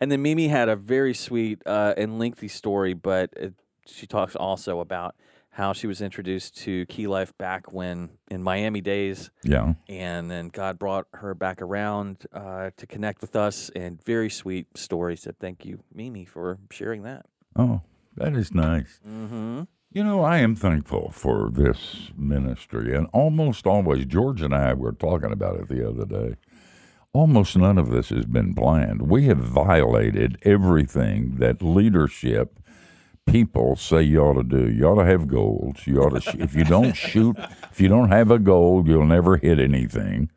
and 0.00 0.10
then 0.10 0.22
Mimi 0.22 0.48
had 0.48 0.68
a 0.68 0.74
very 0.74 1.14
sweet 1.14 1.62
uh, 1.64 1.94
and 1.96 2.18
lengthy 2.18 2.48
story, 2.48 2.92
but 2.94 3.30
it, 3.36 3.54
she 3.86 4.08
talks 4.08 4.34
also 4.34 4.80
about 4.80 5.14
how 5.56 5.72
she 5.72 5.86
was 5.86 6.02
introduced 6.02 6.54
to 6.54 6.84
Key 6.84 7.06
Life 7.06 7.36
back 7.38 7.72
when 7.72 8.10
in 8.30 8.42
Miami 8.42 8.82
days. 8.82 9.30
Yeah. 9.42 9.72
and 9.88 10.30
then 10.30 10.48
God 10.48 10.78
brought 10.78 11.06
her 11.14 11.34
back 11.34 11.62
around 11.62 12.26
uh, 12.30 12.70
to 12.76 12.86
connect 12.86 13.22
with 13.22 13.34
us. 13.34 13.70
And 13.74 14.02
very 14.04 14.28
sweet 14.28 14.76
story. 14.76 15.16
Said 15.16 15.38
thank 15.38 15.64
you, 15.64 15.82
Mimi, 15.94 16.26
for 16.26 16.58
sharing 16.70 17.04
that. 17.04 17.24
Oh, 17.56 17.80
that 18.16 18.36
is 18.36 18.52
nice. 18.52 19.00
Mm-hmm. 19.08 19.62
You 19.92 20.04
know, 20.04 20.22
I 20.22 20.38
am 20.38 20.54
thankful 20.54 21.10
for 21.10 21.48
this 21.50 22.10
ministry, 22.14 22.94
and 22.94 23.06
almost 23.14 23.66
always, 23.66 24.04
George 24.04 24.42
and 24.42 24.54
I 24.54 24.74
were 24.74 24.92
talking 24.92 25.32
about 25.32 25.58
it 25.58 25.68
the 25.68 25.88
other 25.88 26.04
day. 26.04 26.36
Almost 27.14 27.56
none 27.56 27.78
of 27.78 27.88
this 27.88 28.10
has 28.10 28.26
been 28.26 28.52
planned. 28.52 29.08
We 29.08 29.24
have 29.28 29.38
violated 29.38 30.36
everything 30.42 31.36
that 31.36 31.62
leadership 31.62 32.60
people 33.26 33.76
say 33.76 34.02
you 34.02 34.20
ought 34.20 34.34
to 34.34 34.42
do. 34.42 34.70
You 34.70 34.86
ought 34.86 35.02
to 35.02 35.04
have 35.04 35.28
goals. 35.28 35.86
You 35.86 36.02
ought 36.02 36.20
to. 36.20 36.42
If 36.42 36.54
you 36.54 36.64
don't 36.64 36.92
shoot, 36.96 37.36
if 37.70 37.80
you 37.80 37.88
don't 37.88 38.10
have 38.10 38.30
a 38.30 38.38
goal, 38.38 38.84
you'll 38.86 39.06
never 39.06 39.36
hit 39.36 39.58
anything, 39.58 40.30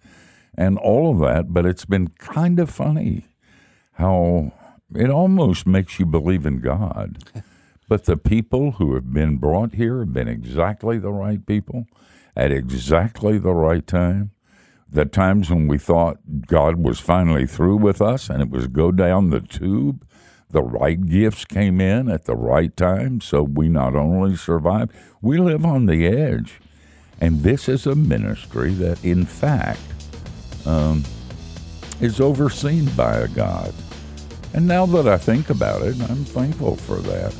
and 0.56 0.78
all 0.78 1.12
of 1.12 1.20
that. 1.20 1.54
But 1.54 1.66
it's 1.66 1.86
been 1.86 2.10
kind 2.10 2.60
of 2.60 2.70
funny 2.70 3.26
how 3.94 4.54
it 4.96 5.10
almost 5.10 5.68
makes 5.68 6.00
you 6.00 6.06
believe 6.06 6.46
in 6.46 6.60
God. 6.60 7.44
But 7.88 8.06
the 8.06 8.18
people 8.18 8.74
who 8.74 8.94
have 8.94 9.12
been 9.12 9.38
brought 9.38 9.74
here 9.74 10.00
have 10.00 10.14
been 10.14 10.28
exactly 10.28 11.00
the 11.00 11.12
right 11.12 11.44
people 11.46 11.88
at 12.36 12.52
exactly 12.52 13.38
the 13.38 13.54
right 13.54 13.86
time. 13.86 14.32
The 14.92 15.06
times 15.06 15.50
when 15.50 15.68
we 15.68 15.78
thought 15.78 16.18
God 16.48 16.78
was 16.78 17.00
finally 17.00 17.46
through 17.46 17.78
with 17.78 18.02
us 18.02 18.30
and 18.30 18.42
it 18.42 18.50
was 18.50 18.68
go 18.68 18.92
down 18.92 19.30
the 19.30 19.40
tube, 19.42 20.06
the 20.52 20.64
right 20.64 21.06
gifts 21.06 21.46
came 21.46 21.80
in 21.80 22.10
at 22.10 22.26
the 22.26 22.36
right 22.36 22.76
time. 22.76 23.22
So 23.22 23.44
we 23.44 23.70
not 23.70 23.96
only 23.96 24.36
survive, 24.36 24.90
we 25.22 25.38
live 25.38 25.66
on 25.66 25.86
the 25.86 26.08
edge. 26.08 26.60
And 27.22 27.44
this 27.44 27.68
is 27.68 27.86
a 27.86 27.96
ministry 27.96 28.72
that, 28.76 29.04
in 29.04 29.26
fact, 29.26 29.82
um, 30.66 31.04
is 32.02 32.20
overseen 32.20 32.86
by 32.96 33.18
a 33.18 33.28
God. 33.28 33.74
And 34.54 34.68
now 34.68 34.86
that 34.88 35.08
I 35.08 35.18
think 35.18 35.50
about 35.50 35.82
it, 35.84 36.00
I'm 36.10 36.26
thankful 36.26 36.76
for 36.76 36.96
that. 36.96 37.36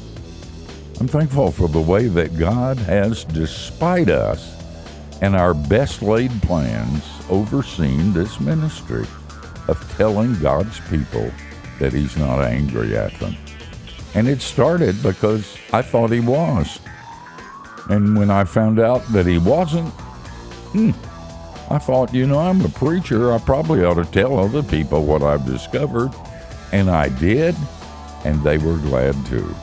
I'm 1.00 1.08
thankful 1.08 1.52
for 1.52 1.70
the 1.70 1.82
way 1.82 2.08
that 2.08 2.38
God 2.38 2.78
has, 2.78 3.24
despite 3.24 4.10
us 4.10 4.56
and 5.22 5.36
our 5.36 5.54
best 5.54 6.02
laid 6.02 6.32
plans, 6.42 7.04
overseen 7.30 8.14
this 8.14 8.40
ministry 8.40 9.06
of 9.68 9.96
telling 9.98 10.38
God's 10.40 10.80
people 10.90 11.32
that 11.80 11.94
He's 11.94 12.16
not 12.18 12.42
angry 12.42 12.98
at 12.98 13.14
them. 13.20 13.36
And 14.16 14.28
it 14.28 14.42
started 14.42 15.02
because 15.04 15.58
I 15.74 15.82
thought 15.82 16.12
He 16.12 16.20
was. 16.20 16.80
And 17.90 18.16
when 18.16 18.30
I 18.30 18.44
found 18.44 18.80
out 18.80 19.04
that 19.14 19.26
he 19.26 19.40
wasn't, 19.40 19.90
hmm, 20.72 20.92
I 21.74 21.80
thought, 21.80 22.14
you 22.14 22.28
know, 22.28 22.40
I'm 22.40 22.64
a 22.64 22.70
preacher. 22.70 23.34
I 23.34 23.40
probably 23.40 23.84
ought 23.84 23.96
to 23.96 24.06
tell 24.06 24.38
other 24.40 24.62
people 24.62 25.04
what 25.04 25.24
I've 25.24 25.46
discovered. 25.46 26.12
And 26.72 26.90
I 26.90 27.10
did, 27.10 27.56
and 28.26 28.42
they 28.44 28.60
were 28.60 28.78
glad 28.78 29.16
too. 29.26 29.56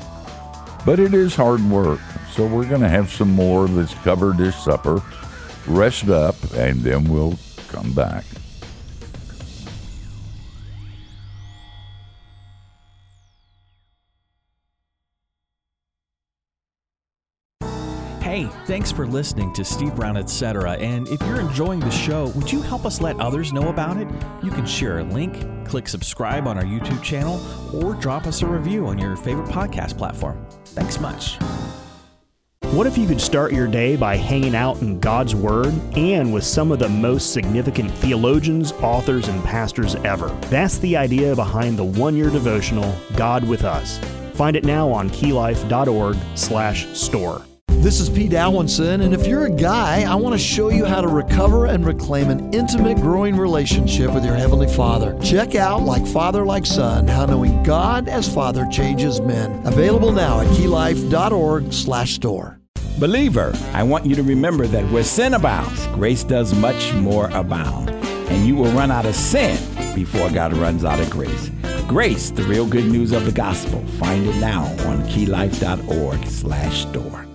But 0.85 0.99
it 0.99 1.15
is 1.15 1.37
hard 1.37 1.63
work, 1.71 2.01
so 2.33 2.47
we're 2.47 2.69
going 2.69 2.81
to 2.81 2.89
have 2.89 3.13
some 3.13 3.31
more 3.31 3.65
of 3.65 3.75
this 3.75 3.95
cover 3.95 4.33
dish 4.33 4.57
supper, 4.57 5.01
rest 5.69 6.09
up, 6.09 6.37
and 6.55 6.81
then 6.81 7.05
we'll 7.05 7.39
come 7.69 7.93
back. 7.93 8.25
Thanks 18.67 18.91
for 18.91 19.07
listening 19.07 19.53
to 19.55 19.65
Steve 19.65 19.95
Brown, 19.95 20.17
etc. 20.17 20.73
And 20.73 21.07
if 21.09 21.21
you're 21.23 21.41
enjoying 21.41 21.81
the 21.81 21.91
show, 21.91 22.29
would 22.31 22.51
you 22.51 22.61
help 22.61 22.85
us 22.85 23.01
let 23.01 23.19
others 23.21 23.53
know 23.53 23.69
about 23.69 23.97
it? 23.97 24.09
You 24.43 24.51
can 24.51 24.67
share 24.67 24.99
a 24.99 25.05
link, 25.05 25.47
click 25.67 25.87
subscribe 25.89 26.49
on 26.49 26.59
our 26.59 26.65
YouTube 26.65 27.01
channel, 27.03 27.41
or 27.73 27.95
drop 27.95 28.27
us 28.27 28.43
a 28.43 28.47
review 28.47 28.89
on 28.89 28.99
your 28.99 29.17
favorite 29.17 29.49
podcast 29.49 29.97
platform. 29.97 30.45
Thanks 30.65 30.99
much. 30.99 31.39
What 32.73 32.89
if 32.89 32.99
you 32.99 33.07
could 33.07 33.21
start 33.21 33.53
your 33.53 33.69
day 33.69 33.95
by 33.95 34.17
hanging 34.17 34.57
out 34.57 34.83
in 34.83 34.99
God's 34.99 35.37
Word 35.37 35.73
and 35.97 36.35
with 36.35 36.43
some 36.43 36.73
of 36.73 36.81
the 36.81 36.89
most 36.89 37.33
significant 37.33 37.93
theologians, 37.93 38.73
authors, 38.73 39.29
and 39.29 39.45
pastors 39.45 39.95
ever? 39.97 40.29
That's 40.51 40.79
the 40.79 40.97
idea 40.97 41.37
behind 41.37 41.79
the 41.79 41.85
one-year 41.85 42.31
devotional, 42.31 42.93
God 43.15 43.47
with 43.47 43.63
Us. 43.63 44.01
Find 44.35 44.57
it 44.57 44.65
now 44.65 44.91
on 44.91 45.09
keylife.org/store. 45.11 47.43
This 47.83 48.01
is 48.01 48.11
Pete 48.11 48.35
Alwinson, 48.35 49.03
and 49.03 49.15
if 49.15 49.29
you're 49.29 49.47
a 49.47 49.51
guy, 49.51 50.03
I 50.03 50.17
want 50.17 50.33
to 50.33 50.39
show 50.39 50.71
you 50.71 50.85
how 50.85 51.01
to 51.01 51.07
recover 51.07 51.67
and 51.67 51.87
reclaim 51.87 52.31
an 52.31 52.53
intimate, 52.53 52.97
growing 52.97 53.37
relationship 53.37 54.13
with 54.13 54.25
your 54.25 54.35
Heavenly 54.35 54.67
Father. 54.67 55.17
Check 55.23 55.55
out 55.55 55.83
Like 55.83 56.05
Father, 56.05 56.45
Like 56.45 56.67
Son, 56.67 57.07
How 57.07 57.27
Knowing 57.27 57.63
God 57.63 58.09
as 58.09 58.33
Father 58.33 58.67
Changes 58.73 59.21
Men. 59.21 59.65
Available 59.67 60.11
now 60.11 60.41
at 60.41 60.49
keylife.org 60.49 61.73
slash 61.73 62.15
store. 62.15 62.59
Believer, 62.99 63.53
I 63.73 63.85
want 63.85 64.05
you 64.05 64.17
to 64.17 64.23
remember 64.23 64.67
that 64.67 64.91
where 64.91 65.05
sin 65.05 65.35
abounds, 65.35 65.87
grace 65.89 66.25
does 66.25 66.55
much 66.55 66.93
more 66.95 67.29
abound. 67.31 67.91
And 67.91 68.45
you 68.45 68.57
will 68.57 68.73
run 68.73 68.91
out 68.91 69.07
of 69.07 69.15
sin 69.15 69.57
before 69.95 70.29
God 70.31 70.55
runs 70.55 70.85
out 70.85 70.99
of 70.99 71.09
grace. 71.11 71.51
Grace, 71.87 72.31
the 72.31 72.43
real 72.45 72.67
good 72.67 72.87
news 72.87 73.13
of 73.13 73.27
the 73.27 73.33
gospel. 73.33 73.81
Find 74.01 74.27
it 74.27 74.37
now 74.41 74.65
on 74.89 75.03
keylife.org 75.09 76.27
slash 76.27 76.83
store. 76.83 77.26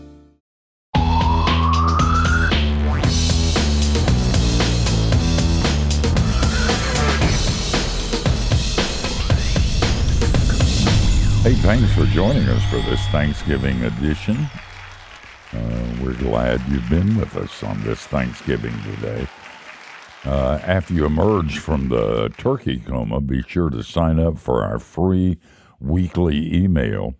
Thanks 11.62 11.94
for 11.94 12.06
joining 12.06 12.48
us 12.50 12.64
for 12.72 12.78
this 12.90 13.00
Thanksgiving 13.10 13.84
edition. 13.84 14.36
Uh, 15.54 15.96
we're 16.02 16.16
glad 16.16 16.60
you've 16.68 16.90
been 16.90 17.16
with 17.16 17.38
us 17.38 17.62
on 17.62 17.80
this 17.84 18.00
Thanksgiving 18.00 18.74
today. 18.82 19.28
Uh, 20.26 20.60
after 20.64 20.96
you 20.96 21.06
emerge 21.06 21.60
from 21.60 21.90
the 21.90 22.30
turkey 22.38 22.80
coma, 22.80 23.22
be 23.22 23.44
sure 23.44 23.70
to 23.70 23.84
sign 23.84 24.20
up 24.20 24.40
for 24.40 24.64
our 24.64 24.80
free 24.80 25.38
weekly 25.80 26.52
email. 26.52 27.14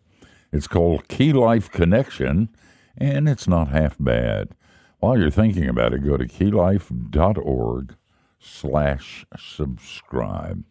It's 0.52 0.68
called 0.68 1.08
Key 1.08 1.34
Life 1.34 1.70
Connection, 1.70 2.50
and 2.98 3.30
it's 3.30 3.48
not 3.48 3.68
half 3.68 3.96
bad. 4.00 4.50
While 4.98 5.20
you're 5.20 5.30
thinking 5.30 5.70
about 5.70 5.94
it, 5.94 6.04
go 6.04 6.18
to 6.18 6.26
keylife.org 6.26 7.96
slash 8.40 9.26
subscribe. 9.38 10.64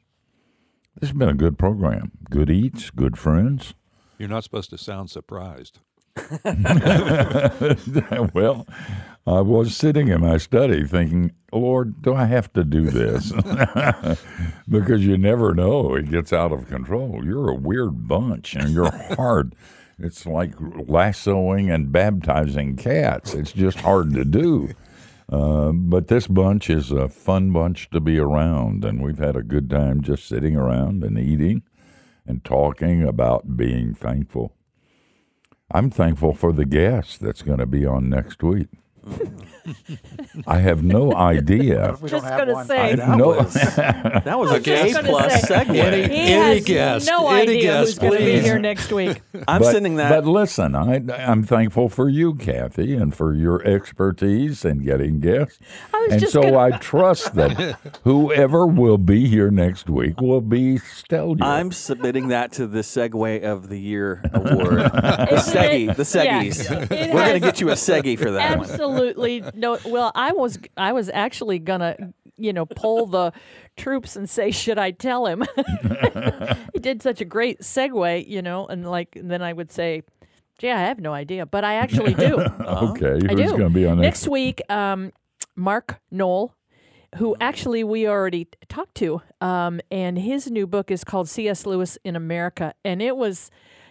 This 1.01 1.09
has 1.09 1.19
been 1.19 1.31
a 1.31 1.35
good 1.35 1.59
program. 1.59 2.13
Good 2.29 2.51
eats, 2.51 2.91
good 2.91 3.19
friends. 3.19 3.73
You're 4.19 4.29
not 4.29 4.45
supposed 4.45 4.69
to 4.71 4.79
sound 4.79 5.09
surprised. 5.09 5.81
well, 8.35 8.67
I 9.27 9.41
was 9.41 9.75
sitting 9.75 10.09
in 10.09 10.21
my 10.21 10.37
study 10.37 10.85
thinking, 10.87 11.33
Lord, 11.53 12.03
do 12.03 12.15
I 12.15 12.27
have 12.27 12.53
to 12.53 12.65
do 12.65 12.91
this? 12.91 13.33
because 14.69 15.07
you 15.07 15.17
never 15.17 15.55
know. 15.55 15.95
It 15.95 16.11
gets 16.11 16.35
out 16.35 16.53
of 16.53 16.69
control. 16.69 17.25
You're 17.25 17.49
a 17.49 17.55
weird 17.55 18.07
bunch 18.07 18.55
and 18.55 18.69
you're 18.71 18.93
hard. 19.17 19.55
It's 19.99 20.27
like 20.27 20.53
lassoing 20.59 21.71
and 21.71 21.91
baptizing 21.91 22.77
cats. 22.77 23.33
It's 23.33 23.53
just 23.53 23.81
hard 23.81 24.13
to 24.15 24.27
do. 24.27 24.71
Uh, 25.31 25.71
but 25.73 26.09
this 26.09 26.27
bunch 26.27 26.69
is 26.69 26.91
a 26.91 27.09
fun 27.09 27.53
bunch 27.53 27.89
to 27.91 28.01
be 28.01 28.19
around, 28.19 28.85
and 28.85 29.01
we've 29.01 29.19
had 29.19 29.37
a 29.37 29.43
good 29.43 29.71
time 29.71 30.03
just 30.03 30.27
sitting 30.27 30.57
around 30.57 31.05
and 31.05 31.17
eating 31.19 31.63
and 32.27 32.45
talking 32.45 33.07
about 33.07 33.57
being 33.57 33.95
thankful. 33.95 34.53
I'm 35.71 35.89
thankful 35.89 36.35
for 36.35 36.53
the 36.53 36.65
guest 36.65 37.21
that's 37.21 37.43
going 37.43 37.61
to 37.61 37.67
be 37.67 37.87
on 37.87 38.09
next 38.09 38.43
week. 38.43 38.69
I 40.47 40.59
have 40.59 40.83
no 40.83 41.13
idea. 41.15 41.97
Just 42.07 42.25
gonna 42.27 42.65
say 42.65 42.93
I 42.93 42.97
That 42.97 43.17
know- 43.19 43.29
was, 43.29 43.55
that 43.55 44.39
was 44.39 44.51
a 44.51 44.55
was 44.55 44.63
just 44.63 45.01
plus 45.05 45.43
say, 45.43 45.55
segue. 45.65 45.75
Any- 45.77 46.03
He 46.15 46.21
any 46.33 46.57
has 46.57 46.65
guest, 46.65 47.07
no 47.09 47.29
any 47.29 47.43
idea 47.43 47.63
guest, 47.63 47.87
who's 47.87 47.99
going 47.99 48.19
to 48.19 48.25
be 48.25 48.41
here 48.41 48.59
next 48.59 48.93
week. 48.93 49.21
I'm 49.49 49.61
but, 49.63 49.73
sending 49.73 49.97
that. 49.97 50.11
But 50.11 50.27
listen, 50.27 50.75
I, 50.75 51.03
I'm 51.17 51.43
thankful 51.43 51.89
for 51.89 52.09
you, 52.09 52.35
Kathy, 52.35 52.95
and 52.95 53.15
for 53.15 53.35
your 53.35 53.63
expertise 53.67 54.65
in 54.65 54.83
getting 54.85 55.21
guests. 55.21 55.59
I 55.93 55.99
was 55.99 56.13
and 56.13 56.21
just 56.21 56.33
so 56.33 56.43
gonna- 56.43 56.59
I 56.59 56.71
trust 56.79 57.35
that 57.35 57.79
whoever 58.05 58.67
will 58.67 58.99
be 58.99 59.29
here 59.29 59.51
next 59.51 59.89
week 59.91 60.21
will 60.21 60.41
be 60.41 60.79
stellar. 60.79 61.37
I'm 61.41 61.73
submitting 61.73 62.29
that 62.29 62.53
to 62.53 62.67
the 62.67 62.81
Segue 62.81 63.43
of 63.45 63.69
the 63.69 63.79
Year 63.79 64.23
award. 64.33 64.73
the 64.93 65.29
Isn't 65.35 65.55
Seggy, 65.55 65.97
the 65.97 66.03
Seggies. 66.03 66.71
yeah, 66.91 67.15
We're 67.15 67.25
going 67.27 67.33
to 67.35 67.41
get 67.41 67.61
you 67.61 67.69
a 67.71 67.75
Seggy 67.75 68.19
for 68.19 68.31
that 68.33 68.59
one. 68.59 68.69
Absolutely 68.71 69.41
no. 69.55 69.79
Well, 69.85 70.13
I 70.15 70.33
was 70.33 70.59
I 70.77 70.93
was 70.93 71.11
actually 71.13 71.59
gonna 71.59 72.13
you 72.37 72.53
know 72.53 72.67
pull 72.67 73.07
the 73.07 73.33
troops 73.77 74.17
and 74.17 74.29
say, 74.29 74.51
should 74.51 74.79
I 74.79 74.91
tell 74.91 75.27
him? 75.27 75.45
he 76.73 76.79
did 76.79 77.03
such 77.03 77.21
a 77.21 77.25
great 77.25 77.61
segue, 77.61 78.27
you 78.27 78.43
know, 78.43 78.67
and 78.67 78.89
like 78.89 79.17
and 79.17 79.31
then 79.31 79.43
I 79.43 79.53
would 79.53 79.71
say, 79.71 80.03
gee, 80.59 80.71
I 80.71 80.81
have 80.81 81.01
no 81.01 81.13
idea, 81.13 81.47
but 81.47 81.65
I 81.65 81.75
actually 81.75 82.15
do. 82.15 82.41
okay, 82.61 83.27
I 83.29 83.33
who's 83.35 83.51
do. 83.53 83.59
going 83.59 83.61
to 83.61 83.71
be 83.71 83.87
on 83.87 84.01
next 84.01 84.29
week? 84.29 84.61
Um, 84.71 85.13
Mark 85.57 86.01
Noll, 86.11 86.55
who 87.17 87.37
actually 87.41 87.85
we 87.85 88.09
already 88.09 88.49
talked 88.69 88.95
to, 88.97 89.23
um, 89.41 89.81
and 89.91 90.19
his 90.19 90.51
new 90.51 90.67
book 90.67 90.91
is 90.91 91.05
called 91.05 91.29
C.S. 91.29 91.67
Lewis 91.67 91.99
in 92.05 92.17
America, 92.17 92.75
and 92.85 93.03
it 93.03 93.17
was. 93.17 93.51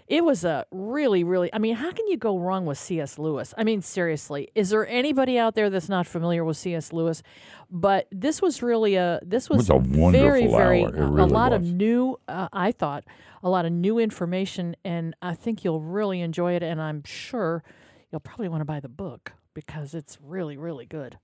It 0.10 0.26
was 0.26 0.44
a 0.44 0.66
really, 0.72 1.24
really. 1.24 1.54
I 1.54 1.60
mean, 1.60 1.76
how 1.76 1.92
can 1.92 2.08
you 2.08 2.18
go 2.18 2.40
wrong 2.40 2.66
with 2.66 2.80
C.S. 2.80 3.20
Lewis? 3.20 3.54
I 3.60 3.64
mean, 3.64 3.84
seriously, 3.84 4.50
is 4.56 4.72
there 4.72 4.88
anybody 4.88 5.38
out 5.38 5.54
there 5.54 5.70
that's 5.70 5.88
not 5.88 6.08
familiar 6.08 6.44
with 6.44 6.58
C.S. 6.58 6.92
Lewis? 6.92 7.22
But 7.70 8.08
this 8.12 8.42
was 8.42 8.64
really 8.64 8.96
a. 8.96 9.20
This 9.22 9.52
was, 9.52 9.60
was 9.60 9.70
a 9.70 9.76
wonderful 9.76 10.12
very, 10.12 10.48
very 10.48 10.84
hour. 10.84 10.90
A 10.96 11.06
really 11.06 11.30
lot 11.32 11.54
of 11.54 11.62
new. 11.64 12.18
Uh, 12.28 12.48
I 12.52 12.72
thought 12.72 13.04
a 13.44 13.50
lot 13.52 13.66
of 13.66 13.72
new 13.72 14.00
information, 14.00 14.76
and 14.84 15.16
I 15.22 15.36
think 15.36 15.64
you'll 15.64 15.82
really 15.82 16.22
enjoy 16.22 16.54
it. 16.56 16.64
And 16.64 16.82
I'm 16.82 17.04
sure 17.04 17.64
you'll 18.12 18.20
probably 18.20 18.50
want 18.50 18.62
to 18.62 18.66
buy 18.66 18.80
the 18.80 18.90
book 18.90 19.34
because 19.54 19.94
it's 19.94 20.18
really, 20.24 20.58
really 20.58 20.88
good. 20.88 21.20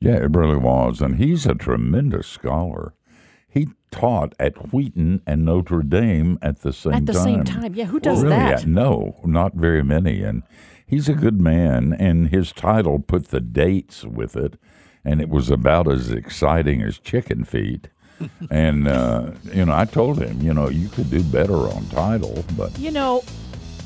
Yeah, 0.00 0.16
it 0.16 0.34
really 0.34 0.56
was. 0.56 1.02
And 1.02 1.16
he's 1.16 1.44
a 1.44 1.54
tremendous 1.54 2.28
scholar. 2.28 2.94
He 3.52 3.68
taught 3.90 4.34
at 4.40 4.72
Wheaton 4.72 5.20
and 5.26 5.44
Notre 5.44 5.82
Dame 5.82 6.38
at 6.40 6.62
the 6.62 6.72
same 6.72 6.92
time. 6.92 7.02
At 7.02 7.06
the 7.06 7.12
same 7.12 7.44
time, 7.44 7.74
yeah. 7.74 7.84
Who 7.84 8.00
does 8.00 8.22
really, 8.22 8.34
that? 8.34 8.62
uh, 8.62 8.66
No, 8.66 9.20
not 9.24 9.52
very 9.52 9.84
many. 9.84 10.22
And 10.22 10.42
he's 10.86 11.06
a 11.06 11.12
good 11.14 11.38
man. 11.38 11.92
And 11.92 12.30
his 12.30 12.50
title 12.52 12.98
put 12.98 13.28
the 13.28 13.40
dates 13.40 14.04
with 14.04 14.36
it. 14.36 14.58
And 15.04 15.20
it 15.20 15.28
was 15.28 15.50
about 15.50 15.86
as 15.86 16.10
exciting 16.10 16.80
as 16.80 16.98
chicken 16.98 17.44
feet. 17.44 17.88
and, 18.50 18.88
uh, 18.88 19.32
you 19.52 19.66
know, 19.66 19.74
I 19.74 19.84
told 19.84 20.22
him, 20.22 20.40
you 20.40 20.54
know, 20.54 20.70
you 20.70 20.88
could 20.88 21.10
do 21.10 21.22
better 21.22 21.56
on 21.56 21.84
title. 21.90 22.46
But 22.56 22.78
You 22.78 22.90
know, 22.90 23.22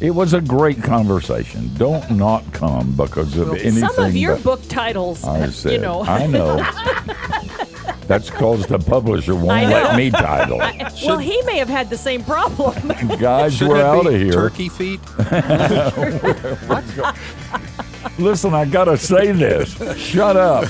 it 0.01 0.13
was 0.13 0.33
a 0.33 0.41
great 0.41 0.81
conversation. 0.81 1.75
Don't 1.75 2.09
not 2.13 2.53
come 2.53 2.93
because 2.95 3.37
of 3.37 3.49
anything. 3.51 3.89
some 3.89 4.05
of 4.05 4.15
your 4.15 4.37
book 4.37 4.61
titles, 4.69 5.25
I 5.25 5.49
said, 5.49 5.73
you 5.73 5.79
know. 5.79 6.03
I 6.05 6.29
know. 6.29 6.65
That's 8.07 8.31
because 8.31 8.67
the 8.67 8.79
publisher 8.79 9.35
won't 9.35 9.49
let 9.49 9.97
me 9.97 10.11
title. 10.11 10.59
well, 11.05 11.19
he 11.19 11.41
may 11.43 11.59
have 11.59 11.69
had 11.69 11.91
the 11.91 11.99
same 11.99 12.23
problem. 12.25 12.89
Guys, 13.19 13.57
Should 13.57 13.69
we're 13.69 13.79
it 13.79 13.85
out 13.85 14.07
be 14.07 14.15
of 14.15 14.21
here. 14.21 14.33
Turkey 14.33 14.69
feet? 14.69 15.01
Listen, 18.19 18.55
I 18.55 18.65
gotta 18.65 18.97
say 18.97 19.33
this. 19.33 19.75
Shut 19.99 20.37
up. 20.37 20.65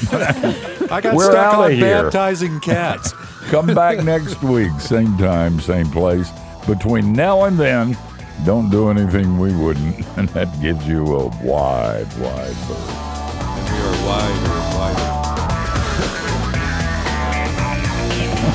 I 0.91 1.01
got 1.01 1.15
We're 1.15 1.31
stuck 1.31 1.55
outta 1.55 1.63
on 1.65 1.71
here. 1.73 2.03
baptizing 2.03 2.59
cats. 2.61 3.13
Come 3.51 3.67
back 3.67 4.03
next 4.03 4.43
week, 4.43 4.73
same 4.81 5.17
time, 5.19 5.61
same 5.61 5.89
place. 5.91 6.31
Between 6.67 7.13
now 7.13 7.45
and 7.45 7.57
then, 7.59 7.97
don't 8.45 8.71
do 8.71 8.89
anything 8.91 9.39
we 9.39 9.55
wouldn't, 9.55 10.05
and 10.19 10.29
that 10.31 10.49
gives 10.61 10.87
you 10.89 11.05
a 11.05 11.29
wide, 11.45 12.09
wide 12.19 12.57
berth. 12.67 12.91
And 13.39 13.71
we 13.71 13.79
are 13.85 14.07
wider 14.07 14.66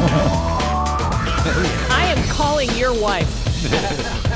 I 1.91 2.13
am 2.15 2.27
calling 2.29 2.69
your 2.71 2.99
wife. 2.99 4.27